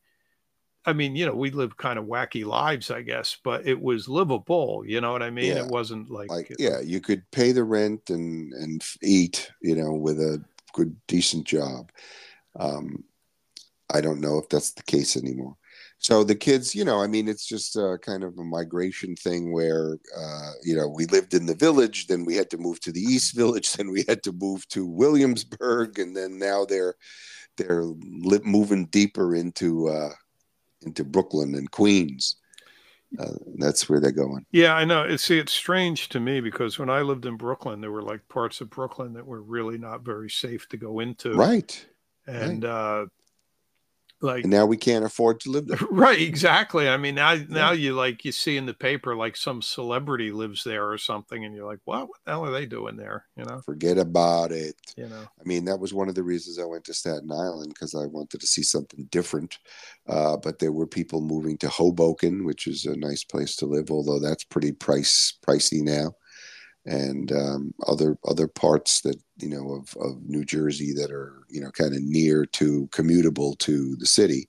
I 0.84 0.92
mean, 0.92 1.14
you 1.14 1.26
know, 1.26 1.34
we 1.34 1.50
lived 1.50 1.76
kind 1.76 1.98
of 1.98 2.06
wacky 2.06 2.44
lives, 2.44 2.90
I 2.90 3.02
guess, 3.02 3.36
but 3.44 3.66
it 3.66 3.80
was 3.80 4.08
livable. 4.08 4.82
You 4.86 5.00
know 5.00 5.12
what 5.12 5.22
I 5.22 5.30
mean? 5.30 5.46
Yeah. 5.46 5.64
It 5.64 5.68
wasn't 5.68 6.10
like, 6.10 6.30
like 6.30 6.52
yeah, 6.58 6.80
you 6.80 7.00
could 7.00 7.22
pay 7.30 7.52
the 7.52 7.64
rent 7.64 8.10
and 8.10 8.52
and 8.52 8.84
eat, 9.02 9.50
you 9.60 9.76
know, 9.76 9.92
with 9.92 10.18
a 10.20 10.42
good 10.72 10.96
decent 11.06 11.46
job. 11.46 11.92
Um, 12.58 13.04
I 13.92 14.00
don't 14.00 14.20
know 14.20 14.38
if 14.38 14.48
that's 14.48 14.72
the 14.72 14.82
case 14.82 15.16
anymore. 15.16 15.56
So 15.98 16.24
the 16.24 16.34
kids, 16.34 16.74
you 16.74 16.84
know, 16.84 17.00
I 17.00 17.06
mean, 17.06 17.28
it's 17.28 17.46
just 17.46 17.76
a 17.76 17.96
kind 18.02 18.24
of 18.24 18.36
a 18.36 18.42
migration 18.42 19.14
thing 19.14 19.52
where, 19.52 19.98
uh, 20.18 20.50
you 20.64 20.74
know, 20.74 20.88
we 20.88 21.06
lived 21.06 21.32
in 21.32 21.46
the 21.46 21.54
village, 21.54 22.08
then 22.08 22.24
we 22.24 22.34
had 22.34 22.50
to 22.50 22.58
move 22.58 22.80
to 22.80 22.90
the 22.90 23.00
East 23.00 23.36
Village, 23.36 23.72
then 23.74 23.92
we 23.92 24.04
had 24.08 24.20
to 24.24 24.32
move 24.32 24.66
to 24.70 24.84
Williamsburg, 24.84 26.00
and 26.00 26.16
then 26.16 26.38
now 26.40 26.64
they're 26.64 26.96
they're 27.56 27.84
li- 27.84 28.40
moving 28.42 28.86
deeper 28.86 29.36
into. 29.36 29.88
Uh, 29.88 30.10
into 30.82 31.04
Brooklyn 31.04 31.54
and 31.54 31.70
Queens. 31.70 32.36
Uh, 33.18 33.34
that's 33.58 33.88
where 33.88 34.00
they're 34.00 34.10
going. 34.10 34.46
Yeah, 34.52 34.74
I 34.74 34.84
know. 34.84 35.16
See, 35.16 35.38
it's 35.38 35.52
strange 35.52 36.08
to 36.10 36.20
me 36.20 36.40
because 36.40 36.78
when 36.78 36.88
I 36.88 37.02
lived 37.02 37.26
in 37.26 37.36
Brooklyn, 37.36 37.80
there 37.80 37.90
were 37.90 38.02
like 38.02 38.26
parts 38.28 38.60
of 38.62 38.70
Brooklyn 38.70 39.12
that 39.14 39.26
were 39.26 39.42
really 39.42 39.76
not 39.76 40.02
very 40.02 40.30
safe 40.30 40.66
to 40.70 40.76
go 40.78 41.00
into. 41.00 41.34
Right. 41.34 41.86
And 42.26 42.64
right. 42.64 42.70
uh 42.70 43.06
like 44.22 44.44
and 44.44 44.52
now 44.52 44.64
we 44.64 44.76
can't 44.76 45.04
afford 45.04 45.40
to 45.40 45.50
live 45.50 45.66
there. 45.66 45.78
Right 45.90 46.20
exactly. 46.20 46.88
I 46.88 46.96
mean 46.96 47.14
now 47.14 47.34
now 47.48 47.72
you 47.72 47.94
like 47.94 48.24
you 48.24 48.32
see 48.32 48.56
in 48.56 48.66
the 48.66 48.74
paper 48.74 49.14
like 49.16 49.36
some 49.36 49.60
celebrity 49.60 50.30
lives 50.30 50.64
there 50.64 50.88
or 50.90 50.98
something 50.98 51.44
and 51.44 51.54
you're 51.54 51.66
like 51.66 51.80
what, 51.84 52.08
what 52.08 52.18
the 52.24 52.32
hell 52.32 52.46
are 52.46 52.50
they 52.50 52.66
doing 52.66 52.96
there? 52.96 53.26
You 53.36 53.44
know? 53.44 53.60
Forget 53.60 53.98
about 53.98 54.52
it. 54.52 54.76
You 54.96 55.08
know? 55.08 55.22
I 55.40 55.44
mean 55.44 55.64
that 55.66 55.80
was 55.80 55.92
one 55.92 56.08
of 56.08 56.14
the 56.14 56.22
reasons 56.22 56.58
i 56.58 56.64
went 56.64 56.84
to 56.84 56.94
staten 56.94 57.30
island 57.30 57.68
because 57.68 57.94
i 57.94 58.06
wanted 58.06 58.40
to 58.40 58.46
see 58.46 58.62
something 58.62 59.06
different. 59.10 59.58
Uh, 60.08 60.36
but 60.36 60.58
there 60.58 60.72
were 60.72 60.86
people 60.86 61.20
moving 61.20 61.56
to 61.58 61.68
hoboken 61.68 62.44
which 62.44 62.66
is 62.66 62.86
a 62.86 62.96
nice 62.96 63.24
place 63.24 63.56
to 63.56 63.66
live 63.66 63.90
although 63.90 64.18
that's 64.18 64.44
pretty 64.44 64.72
price 64.72 65.34
pricey 65.46 65.82
now 65.82 66.14
and 66.86 67.32
um, 67.32 67.74
other 67.86 68.18
other 68.28 68.48
parts 68.48 69.00
that 69.02 69.16
you 69.38 69.48
know 69.48 69.72
of, 69.72 69.96
of 70.00 70.22
New 70.24 70.44
Jersey 70.44 70.92
that 70.94 71.10
are 71.10 71.44
you 71.48 71.60
know 71.60 71.70
kind 71.70 71.94
of 71.94 72.02
near 72.02 72.44
to 72.46 72.88
commutable 72.88 73.58
to 73.58 73.96
the 73.96 74.06
city. 74.06 74.48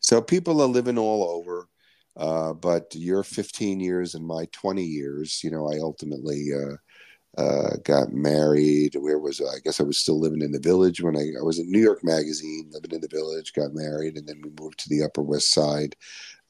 So 0.00 0.20
people 0.20 0.60
are 0.62 0.68
living 0.68 0.98
all 0.98 1.24
over. 1.24 1.68
Uh, 2.16 2.52
but 2.52 2.92
your 2.94 3.22
15 3.22 3.80
years 3.80 4.14
and 4.14 4.26
my 4.26 4.46
20 4.52 4.82
years, 4.82 5.42
you 5.44 5.50
know, 5.50 5.72
I 5.72 5.78
ultimately 5.78 6.48
uh, 6.52 7.40
uh, 7.40 7.76
got 7.84 8.12
married. 8.12 8.96
Where 8.96 9.18
was 9.18 9.40
I? 9.40 9.44
I 9.44 9.58
guess 9.64 9.80
I 9.80 9.84
was 9.84 9.98
still 9.98 10.18
living 10.18 10.42
in 10.42 10.52
the 10.52 10.58
village 10.58 11.00
when 11.00 11.16
I, 11.16 11.38
I 11.38 11.42
was 11.42 11.58
in 11.58 11.70
New 11.70 11.80
York 11.80 12.02
Magazine, 12.02 12.68
living 12.72 12.92
in 12.92 13.00
the 13.00 13.08
village, 13.08 13.52
got 13.52 13.72
married, 13.72 14.16
and 14.16 14.26
then 14.26 14.40
we 14.42 14.50
moved 14.60 14.80
to 14.80 14.88
the 14.88 15.04
Upper 15.04 15.22
West 15.22 15.52
Side 15.52 15.94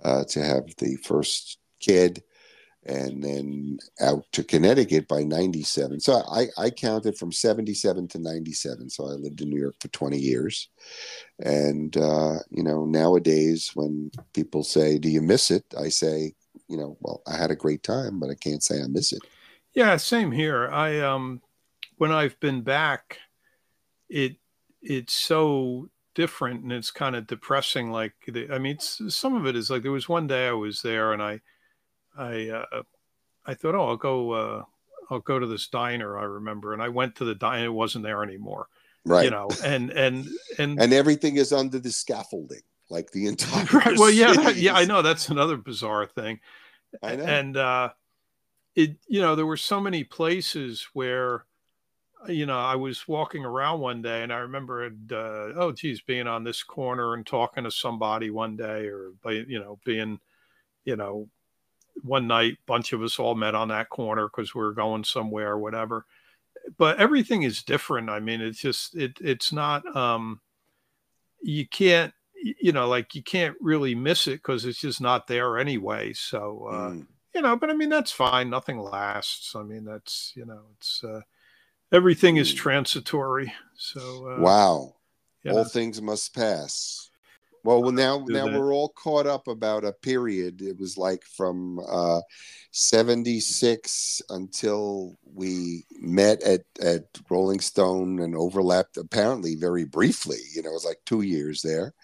uh, 0.02 0.24
to 0.24 0.42
have 0.42 0.64
the 0.78 0.96
first 0.96 1.58
kid 1.78 2.22
and 2.86 3.22
then 3.22 3.78
out 4.00 4.24
to 4.32 4.42
Connecticut 4.42 5.06
by 5.06 5.22
97. 5.22 6.00
So 6.00 6.22
I, 6.30 6.46
I 6.56 6.70
counted 6.70 7.18
from 7.18 7.30
77 7.30 8.08
to 8.08 8.18
97. 8.18 8.88
So 8.88 9.04
I 9.04 9.12
lived 9.12 9.42
in 9.42 9.50
New 9.50 9.60
York 9.60 9.76
for 9.80 9.88
20 9.88 10.18
years. 10.18 10.68
And, 11.40 11.94
uh, 11.96 12.36
you 12.50 12.62
know, 12.62 12.86
nowadays 12.86 13.72
when 13.74 14.10
people 14.32 14.64
say, 14.64 14.98
Do 14.98 15.10
you 15.10 15.20
miss 15.20 15.50
it? 15.50 15.64
I 15.78 15.88
say, 15.90 16.34
you 16.68 16.76
know, 16.76 16.96
well, 17.00 17.22
I 17.26 17.36
had 17.36 17.50
a 17.50 17.56
great 17.56 17.82
time, 17.82 18.18
but 18.18 18.30
I 18.30 18.34
can't 18.34 18.62
say 18.62 18.80
I 18.80 18.86
miss 18.86 19.12
it. 19.12 19.22
Yeah, 19.74 19.96
same 19.96 20.32
here. 20.32 20.68
I, 20.68 21.00
um, 21.00 21.42
when 21.98 22.12
I've 22.12 22.38
been 22.40 22.62
back, 22.62 23.18
it, 24.08 24.36
it's 24.80 25.12
so 25.12 25.90
different 26.14 26.62
and 26.62 26.72
it's 26.72 26.90
kind 26.90 27.14
of 27.14 27.26
depressing. 27.26 27.90
Like, 27.90 28.14
I 28.50 28.58
mean, 28.58 28.78
some 28.78 29.36
of 29.36 29.46
it 29.46 29.54
is 29.54 29.70
like 29.70 29.82
there 29.82 29.92
was 29.92 30.08
one 30.08 30.26
day 30.26 30.48
I 30.48 30.52
was 30.52 30.80
there 30.80 31.12
and 31.12 31.22
I, 31.22 31.40
I 32.20 32.50
uh, 32.50 32.82
I 33.46 33.54
thought, 33.54 33.74
oh, 33.74 33.88
I'll 33.88 33.96
go 33.96 34.32
uh, 34.32 34.62
I'll 35.10 35.20
go 35.20 35.38
to 35.38 35.46
this 35.46 35.68
diner. 35.68 36.18
I 36.18 36.24
remember, 36.24 36.72
and 36.72 36.82
I 36.82 36.88
went 36.88 37.16
to 37.16 37.24
the 37.24 37.34
diner. 37.34 37.66
It 37.66 37.72
wasn't 37.72 38.04
there 38.04 38.22
anymore. 38.22 38.68
Right. 39.04 39.24
You 39.24 39.30
know, 39.30 39.48
and 39.64 39.90
and 39.90 40.28
and 40.58 40.80
and 40.80 40.92
everything 40.92 41.36
is 41.36 41.52
under 41.52 41.78
the 41.78 41.90
scaffolding, 41.90 42.62
like 42.90 43.10
the 43.12 43.26
entire. 43.26 43.64
Right. 43.72 43.98
Well, 43.98 44.10
yeah, 44.10 44.34
that, 44.34 44.56
yeah, 44.56 44.74
I 44.74 44.84
know 44.84 45.02
that's 45.02 45.30
another 45.30 45.56
bizarre 45.56 46.06
thing. 46.06 46.40
I 47.02 47.16
know. 47.16 47.24
And 47.24 47.56
uh, 47.56 47.90
it, 48.74 48.96
you 49.08 49.20
know, 49.20 49.34
there 49.34 49.46
were 49.46 49.56
so 49.56 49.80
many 49.80 50.04
places 50.04 50.86
where 50.92 51.46
you 52.28 52.44
know, 52.44 52.58
I 52.58 52.76
was 52.76 53.08
walking 53.08 53.44
around 53.46 53.80
one 53.80 54.02
day 54.02 54.22
and 54.22 54.30
I 54.30 54.38
remember, 54.38 54.84
uh, 54.84 55.56
oh, 55.56 55.72
geez, 55.72 56.02
being 56.02 56.26
on 56.26 56.44
this 56.44 56.62
corner 56.62 57.14
and 57.14 57.26
talking 57.26 57.64
to 57.64 57.70
somebody 57.70 58.28
one 58.28 58.56
day 58.56 58.88
or, 58.88 59.12
you 59.24 59.58
know, 59.58 59.78
being, 59.84 60.20
you 60.84 60.96
know, 60.96 61.28
one 62.02 62.26
night, 62.26 62.58
bunch 62.66 62.92
of 62.92 63.02
us 63.02 63.18
all 63.18 63.34
met 63.34 63.54
on 63.54 63.68
that 63.68 63.88
corner 63.88 64.28
because 64.28 64.54
we 64.54 64.62
were 64.62 64.72
going 64.72 65.04
somewhere 65.04 65.52
or 65.52 65.58
whatever. 65.58 66.06
But 66.78 66.98
everything 66.98 67.42
is 67.42 67.62
different. 67.62 68.10
I 68.10 68.20
mean, 68.20 68.40
it's 68.40 68.60
just 68.60 68.94
it 68.96 69.18
it's 69.20 69.52
not 69.52 69.84
um 69.96 70.40
you 71.42 71.66
can't 71.66 72.12
you 72.42 72.72
know 72.72 72.88
like 72.88 73.14
you 73.14 73.22
can't 73.22 73.56
really 73.60 73.94
miss 73.94 74.26
it 74.26 74.36
because 74.36 74.64
it's 74.64 74.80
just 74.80 75.00
not 75.00 75.26
there 75.26 75.58
anyway. 75.58 76.12
So 76.12 76.68
uh 76.70 76.90
mm. 76.90 77.06
you 77.34 77.42
know, 77.42 77.56
but 77.56 77.70
I 77.70 77.74
mean 77.74 77.88
that's 77.88 78.12
fine. 78.12 78.50
Nothing 78.50 78.78
lasts. 78.78 79.54
I 79.54 79.62
mean 79.62 79.84
that's 79.84 80.32
you 80.36 80.44
know 80.44 80.62
it's 80.76 81.02
uh 81.02 81.20
everything 81.92 82.36
mm. 82.36 82.40
is 82.40 82.52
transitory. 82.52 83.52
So 83.76 84.36
uh, 84.36 84.40
wow, 84.40 84.50
all 84.50 84.94
know. 85.44 85.64
things 85.64 86.00
must 86.02 86.34
pass. 86.34 87.09
Well, 87.62 87.82
well 87.82 87.92
now 87.92 88.24
now 88.28 88.46
that. 88.46 88.58
we're 88.58 88.72
all 88.72 88.90
caught 88.90 89.26
up 89.26 89.48
about 89.48 89.84
a 89.84 89.92
period. 89.92 90.62
It 90.62 90.78
was 90.78 90.96
like 90.96 91.24
from 91.24 91.80
uh, 91.88 92.20
76 92.70 94.22
until 94.30 95.18
we 95.34 95.84
met 95.98 96.42
at, 96.42 96.62
at 96.82 97.04
Rolling 97.28 97.60
Stone 97.60 98.20
and 98.20 98.34
overlapped 98.34 98.96
apparently 98.96 99.56
very 99.56 99.84
briefly. 99.84 100.38
You 100.54 100.62
know, 100.62 100.70
it 100.70 100.74
was 100.74 100.84
like 100.84 101.00
two 101.04 101.22
years 101.22 101.62
there. 101.62 101.94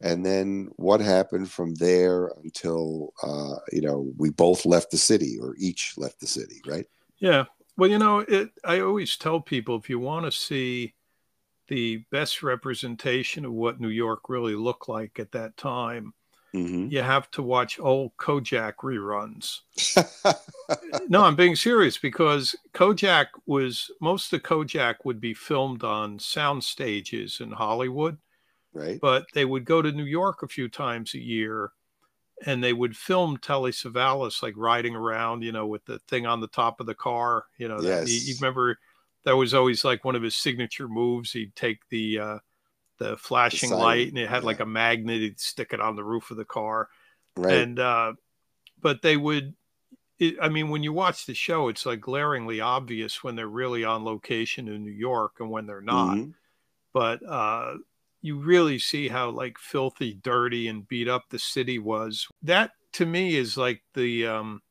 And 0.00 0.24
then 0.24 0.68
what 0.76 1.00
happened 1.00 1.50
from 1.50 1.74
there 1.76 2.30
until, 2.42 3.14
uh, 3.22 3.56
you 3.72 3.80
know, 3.80 4.12
we 4.18 4.30
both 4.30 4.66
left 4.66 4.90
the 4.90 4.98
city 4.98 5.38
or 5.40 5.54
each 5.58 5.94
left 5.96 6.20
the 6.20 6.26
city, 6.26 6.60
right? 6.66 6.86
Yeah. 7.18 7.44
Well, 7.76 7.90
you 7.90 7.98
know, 7.98 8.18
it, 8.20 8.50
I 8.64 8.80
always 8.80 9.16
tell 9.16 9.40
people 9.40 9.76
if 9.76 9.88
you 9.88 9.98
want 9.98 10.26
to 10.26 10.32
see 10.32 10.94
the 11.68 12.04
best 12.10 12.42
representation 12.42 13.44
of 13.44 13.52
what 13.52 13.80
New 13.80 13.88
York 13.88 14.28
really 14.28 14.54
looked 14.54 14.88
like 14.88 15.18
at 15.18 15.32
that 15.32 15.56
time, 15.56 16.12
mm-hmm. 16.54 16.88
you 16.88 17.02
have 17.02 17.30
to 17.32 17.42
watch 17.42 17.80
old 17.80 18.16
Kojak 18.16 18.74
reruns. 18.82 19.60
no, 21.08 21.22
I'm 21.24 21.36
being 21.36 21.56
serious 21.56 21.98
because 21.98 22.54
Kojak 22.74 23.26
was 23.46 23.90
most 24.00 24.32
of 24.32 24.42
Kojak 24.42 24.96
would 25.04 25.20
be 25.20 25.34
filmed 25.34 25.84
on 25.84 26.18
sound 26.18 26.62
stages 26.62 27.40
in 27.40 27.50
Hollywood. 27.50 28.18
Right. 28.72 29.00
But 29.00 29.26
they 29.34 29.44
would 29.44 29.64
go 29.64 29.82
to 29.82 29.92
New 29.92 30.04
York 30.04 30.42
a 30.42 30.48
few 30.48 30.68
times 30.68 31.14
a 31.14 31.20
year 31.20 31.70
and 32.44 32.62
they 32.62 32.72
would 32.72 32.96
film 32.96 33.36
Telly 33.36 33.70
Savalas 33.70 34.42
like 34.42 34.54
riding 34.56 34.96
around, 34.96 35.42
you 35.42 35.52
know, 35.52 35.66
with 35.66 35.84
the 35.84 35.98
thing 36.08 36.26
on 36.26 36.40
the 36.40 36.48
top 36.48 36.80
of 36.80 36.86
the 36.86 36.94
car. 36.94 37.44
You 37.56 37.68
know, 37.68 37.80
yes. 37.80 38.04
that, 38.04 38.10
you, 38.10 38.20
you 38.20 38.34
remember 38.40 38.78
that 39.24 39.36
was 39.36 39.54
always 39.54 39.84
like 39.84 40.04
one 40.04 40.16
of 40.16 40.22
his 40.22 40.36
signature 40.36 40.88
moves. 40.88 41.32
He'd 41.32 41.54
take 41.56 41.80
the 41.90 42.18
uh, 42.18 42.38
the 42.98 43.16
flashing 43.16 43.70
the 43.70 43.76
light 43.76 44.08
and 44.08 44.18
it 44.18 44.28
had 44.28 44.42
yeah. 44.42 44.46
like 44.46 44.60
a 44.60 44.66
magnet. 44.66 45.20
He'd 45.20 45.40
stick 45.40 45.72
it 45.72 45.80
on 45.80 45.96
the 45.96 46.04
roof 46.04 46.30
of 46.30 46.36
the 46.36 46.44
car, 46.44 46.88
right. 47.36 47.54
and 47.54 47.78
uh, 47.78 48.12
but 48.80 49.02
they 49.02 49.16
would 49.16 49.54
it, 50.18 50.36
I 50.40 50.48
mean, 50.48 50.68
when 50.68 50.82
you 50.82 50.92
watch 50.92 51.26
the 51.26 51.34
show, 51.34 51.68
it's 51.68 51.86
like 51.86 52.00
glaringly 52.00 52.60
obvious 52.60 53.24
when 53.24 53.36
they're 53.36 53.48
really 53.48 53.84
on 53.84 54.04
location 54.04 54.68
in 54.68 54.84
New 54.84 54.92
York 54.92 55.34
and 55.40 55.50
when 55.50 55.66
they're 55.66 55.80
not. 55.80 56.16
Mhm. 56.16 56.34
But 56.92 57.24
uh, 57.28 57.78
you 58.22 58.38
really 58.38 58.78
see 58.78 59.08
how 59.08 59.30
like 59.30 59.58
filthy, 59.58 60.14
dirty, 60.14 60.68
and 60.68 60.86
beat 60.86 61.08
up 61.08 61.24
the 61.28 61.38
city 61.38 61.78
was. 61.78 62.28
That 62.42 62.72
to 62.92 63.06
me 63.06 63.36
is 63.36 63.56
like 63.56 63.82
the 63.94 64.26
um, 64.26 64.62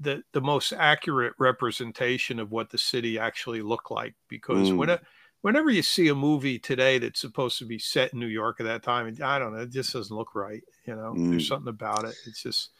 the 0.00 0.22
the 0.32 0.40
most 0.40 0.72
accurate 0.72 1.34
representation 1.38 2.38
of 2.38 2.50
what 2.52 2.70
the 2.70 2.78
city 2.78 3.18
actually 3.18 3.62
looked 3.62 3.90
like. 3.90 4.14
Because 4.28 4.70
Mm. 4.70 4.76
when 4.76 4.98
whenever 5.42 5.70
you 5.70 5.82
see 5.82 6.08
a 6.08 6.14
movie 6.14 6.58
today 6.58 6.98
that's 6.98 7.20
supposed 7.20 7.58
to 7.58 7.64
be 7.66 7.78
set 7.78 8.12
in 8.12 8.18
New 8.20 8.26
York 8.26 8.60
at 8.60 8.64
that 8.66 8.82
time, 8.82 9.06
I 9.22 9.38
don't 9.38 9.54
know, 9.54 9.62
it 9.62 9.70
just 9.70 9.92
doesn't 9.92 10.14
look 10.16 10.34
right. 10.34 10.62
You 10.86 10.96
know, 10.96 11.20
there's 11.28 11.44
Mm. 11.44 11.48
something 11.48 11.68
about 11.68 12.04
it. 12.04 12.16
It's 12.26 12.42
just 12.42 12.70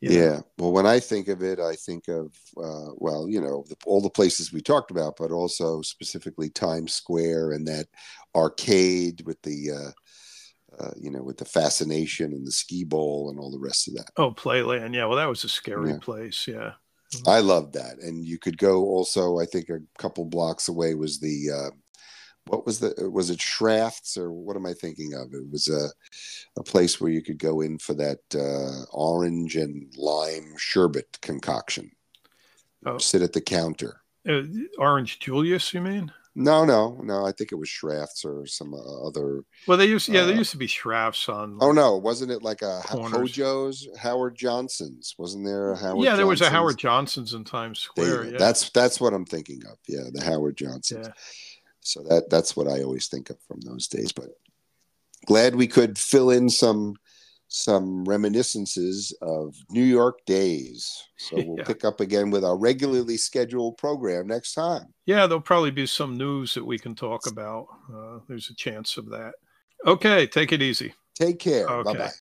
you 0.00 0.12
know, 0.12 0.14
Yeah. 0.14 0.40
Well, 0.58 0.72
when 0.72 0.86
I 0.86 1.00
think 1.00 1.28
of 1.28 1.42
it, 1.42 1.58
I 1.58 1.74
think 1.74 2.08
of, 2.08 2.32
uh, 2.56 2.92
well, 2.96 3.28
you 3.28 3.40
know, 3.40 3.64
the, 3.68 3.76
all 3.86 4.00
the 4.00 4.10
places 4.10 4.52
we 4.52 4.60
talked 4.60 4.90
about, 4.90 5.16
but 5.16 5.32
also 5.32 5.82
specifically 5.82 6.48
Times 6.50 6.92
Square 6.92 7.52
and 7.52 7.66
that 7.66 7.88
arcade 8.34 9.22
with 9.26 9.40
the, 9.42 9.70
uh, 9.72 9.90
uh, 10.78 10.90
you 10.96 11.10
know, 11.10 11.22
with 11.22 11.38
the 11.38 11.44
fascination 11.44 12.32
and 12.32 12.46
the 12.46 12.52
Skee-Ball 12.52 13.30
and 13.30 13.38
all 13.38 13.50
the 13.50 13.58
rest 13.58 13.88
of 13.88 13.94
that. 13.94 14.10
Oh, 14.16 14.32
Playland. 14.32 14.94
Yeah. 14.94 15.06
Well, 15.06 15.16
that 15.16 15.28
was 15.28 15.44
a 15.44 15.48
scary 15.48 15.90
Yeah. 15.90 15.98
place. 16.00 16.46
Yeah. 16.46 16.72
I 17.26 17.40
loved 17.40 17.72
that. 17.74 17.98
And 17.98 18.24
you 18.24 18.38
could 18.38 18.58
go 18.58 18.84
also, 18.84 19.38
I 19.38 19.46
think 19.46 19.68
a 19.68 19.78
couple 19.98 20.24
blocks 20.24 20.68
away 20.68 20.94
was 20.94 21.20
the, 21.20 21.50
uh, 21.50 21.70
what 22.46 22.66
was 22.66 22.78
the, 22.78 22.94
was 23.10 23.30
it 23.30 23.40
Schrafft's 23.40 24.16
or 24.16 24.30
what 24.32 24.56
am 24.56 24.66
I 24.66 24.74
thinking 24.74 25.14
of? 25.14 25.32
It 25.32 25.50
was 25.50 25.68
a, 25.68 25.88
a 26.58 26.62
place 26.62 27.00
where 27.00 27.10
you 27.10 27.22
could 27.22 27.38
go 27.38 27.60
in 27.60 27.78
for 27.78 27.94
that 27.94 28.20
uh, 28.34 28.84
orange 28.92 29.56
and 29.56 29.92
lime 29.96 30.54
sherbet 30.56 31.18
concoction. 31.22 31.90
Oh. 32.84 32.98
Sit 32.98 33.22
at 33.22 33.32
the 33.32 33.40
counter. 33.40 34.00
Uh, 34.28 34.42
Orange 34.78 35.18
Julius, 35.20 35.72
you 35.72 35.80
mean? 35.80 36.12
No, 36.38 36.66
no, 36.66 37.00
no. 37.02 37.24
I 37.24 37.32
think 37.32 37.50
it 37.50 37.54
was 37.54 37.70
Schrafft's 37.70 38.22
or 38.22 38.46
some 38.46 38.74
uh, 38.74 39.06
other. 39.08 39.40
Well, 39.66 39.78
they 39.78 39.86
used, 39.86 40.06
yeah, 40.10 40.24
there 40.24 40.34
Uh, 40.34 40.38
used 40.38 40.50
to 40.50 40.58
be 40.58 40.66
Schrafft's 40.66 41.30
on. 41.30 41.56
Oh 41.62 41.72
no, 41.72 41.96
wasn't 41.96 42.30
it 42.30 42.42
like 42.42 42.60
a 42.60 42.82
Corners. 42.84 43.34
Hojo's 43.34 43.88
Howard 43.98 44.36
Johnson's? 44.36 45.14
Wasn't 45.16 45.46
there 45.46 45.70
a 45.72 45.76
Howard? 45.78 46.04
yeah, 46.04 46.14
there 46.14 46.26
was 46.26 46.42
a 46.42 46.50
Howard 46.50 46.76
Johnson's 46.78 47.32
in 47.32 47.44
Times 47.44 47.78
Square. 47.78 48.24
go. 48.24 48.30
Yeah. 48.32 48.38
That's 48.38 48.68
that's 48.70 49.00
what 49.00 49.14
I'm 49.14 49.24
thinking 49.24 49.62
of. 49.70 49.78
Yeah, 49.88 50.10
the 50.12 50.22
Howard 50.22 50.58
Johnson's. 50.58 51.06
yeah. 51.06 51.12
So 51.80 52.02
that 52.02 52.28
that's 52.28 52.54
what 52.54 52.68
I 52.68 52.82
always 52.82 53.08
think 53.08 53.30
of 53.30 53.38
from 53.48 53.60
those 53.62 53.88
days. 53.88 54.12
But 54.12 54.28
glad 55.24 55.54
we 55.54 55.66
could 55.66 55.96
fill 55.98 56.30
in 56.30 56.50
some 56.50 56.96
some 57.48 58.04
reminiscences 58.04 59.16
of 59.22 59.54
New 59.70 59.84
York 59.84 60.18
days. 60.26 61.02
So 61.18 61.36
we'll 61.46 61.58
Yeah. 61.58 61.64
pick 61.64 61.84
up 61.84 62.00
again 62.00 62.30
with 62.30 62.44
our 62.44 62.56
regularly 62.58 63.16
scheduled 63.16 63.78
program 63.78 64.26
next 64.26 64.54
time. 64.54 64.92
Yeah, 65.06 65.26
there'll 65.26 65.40
probably 65.40 65.70
be 65.70 65.86
some 65.86 66.16
news 66.16 66.54
that 66.54 66.64
we 66.64 66.78
can 66.78 66.94
talk 66.94 67.26
about. 67.26 67.66
Uh, 67.92 68.18
there's 68.28 68.50
a 68.50 68.54
chance 68.54 68.96
of 68.96 69.06
that. 69.10 69.34
Okay, 69.86 70.26
take 70.26 70.52
it 70.52 70.62
easy. 70.62 70.94
Take 71.14 71.38
care. 71.38 71.68
Okay. 71.68 71.92
Bye 71.92 71.98
bye. 71.98 72.12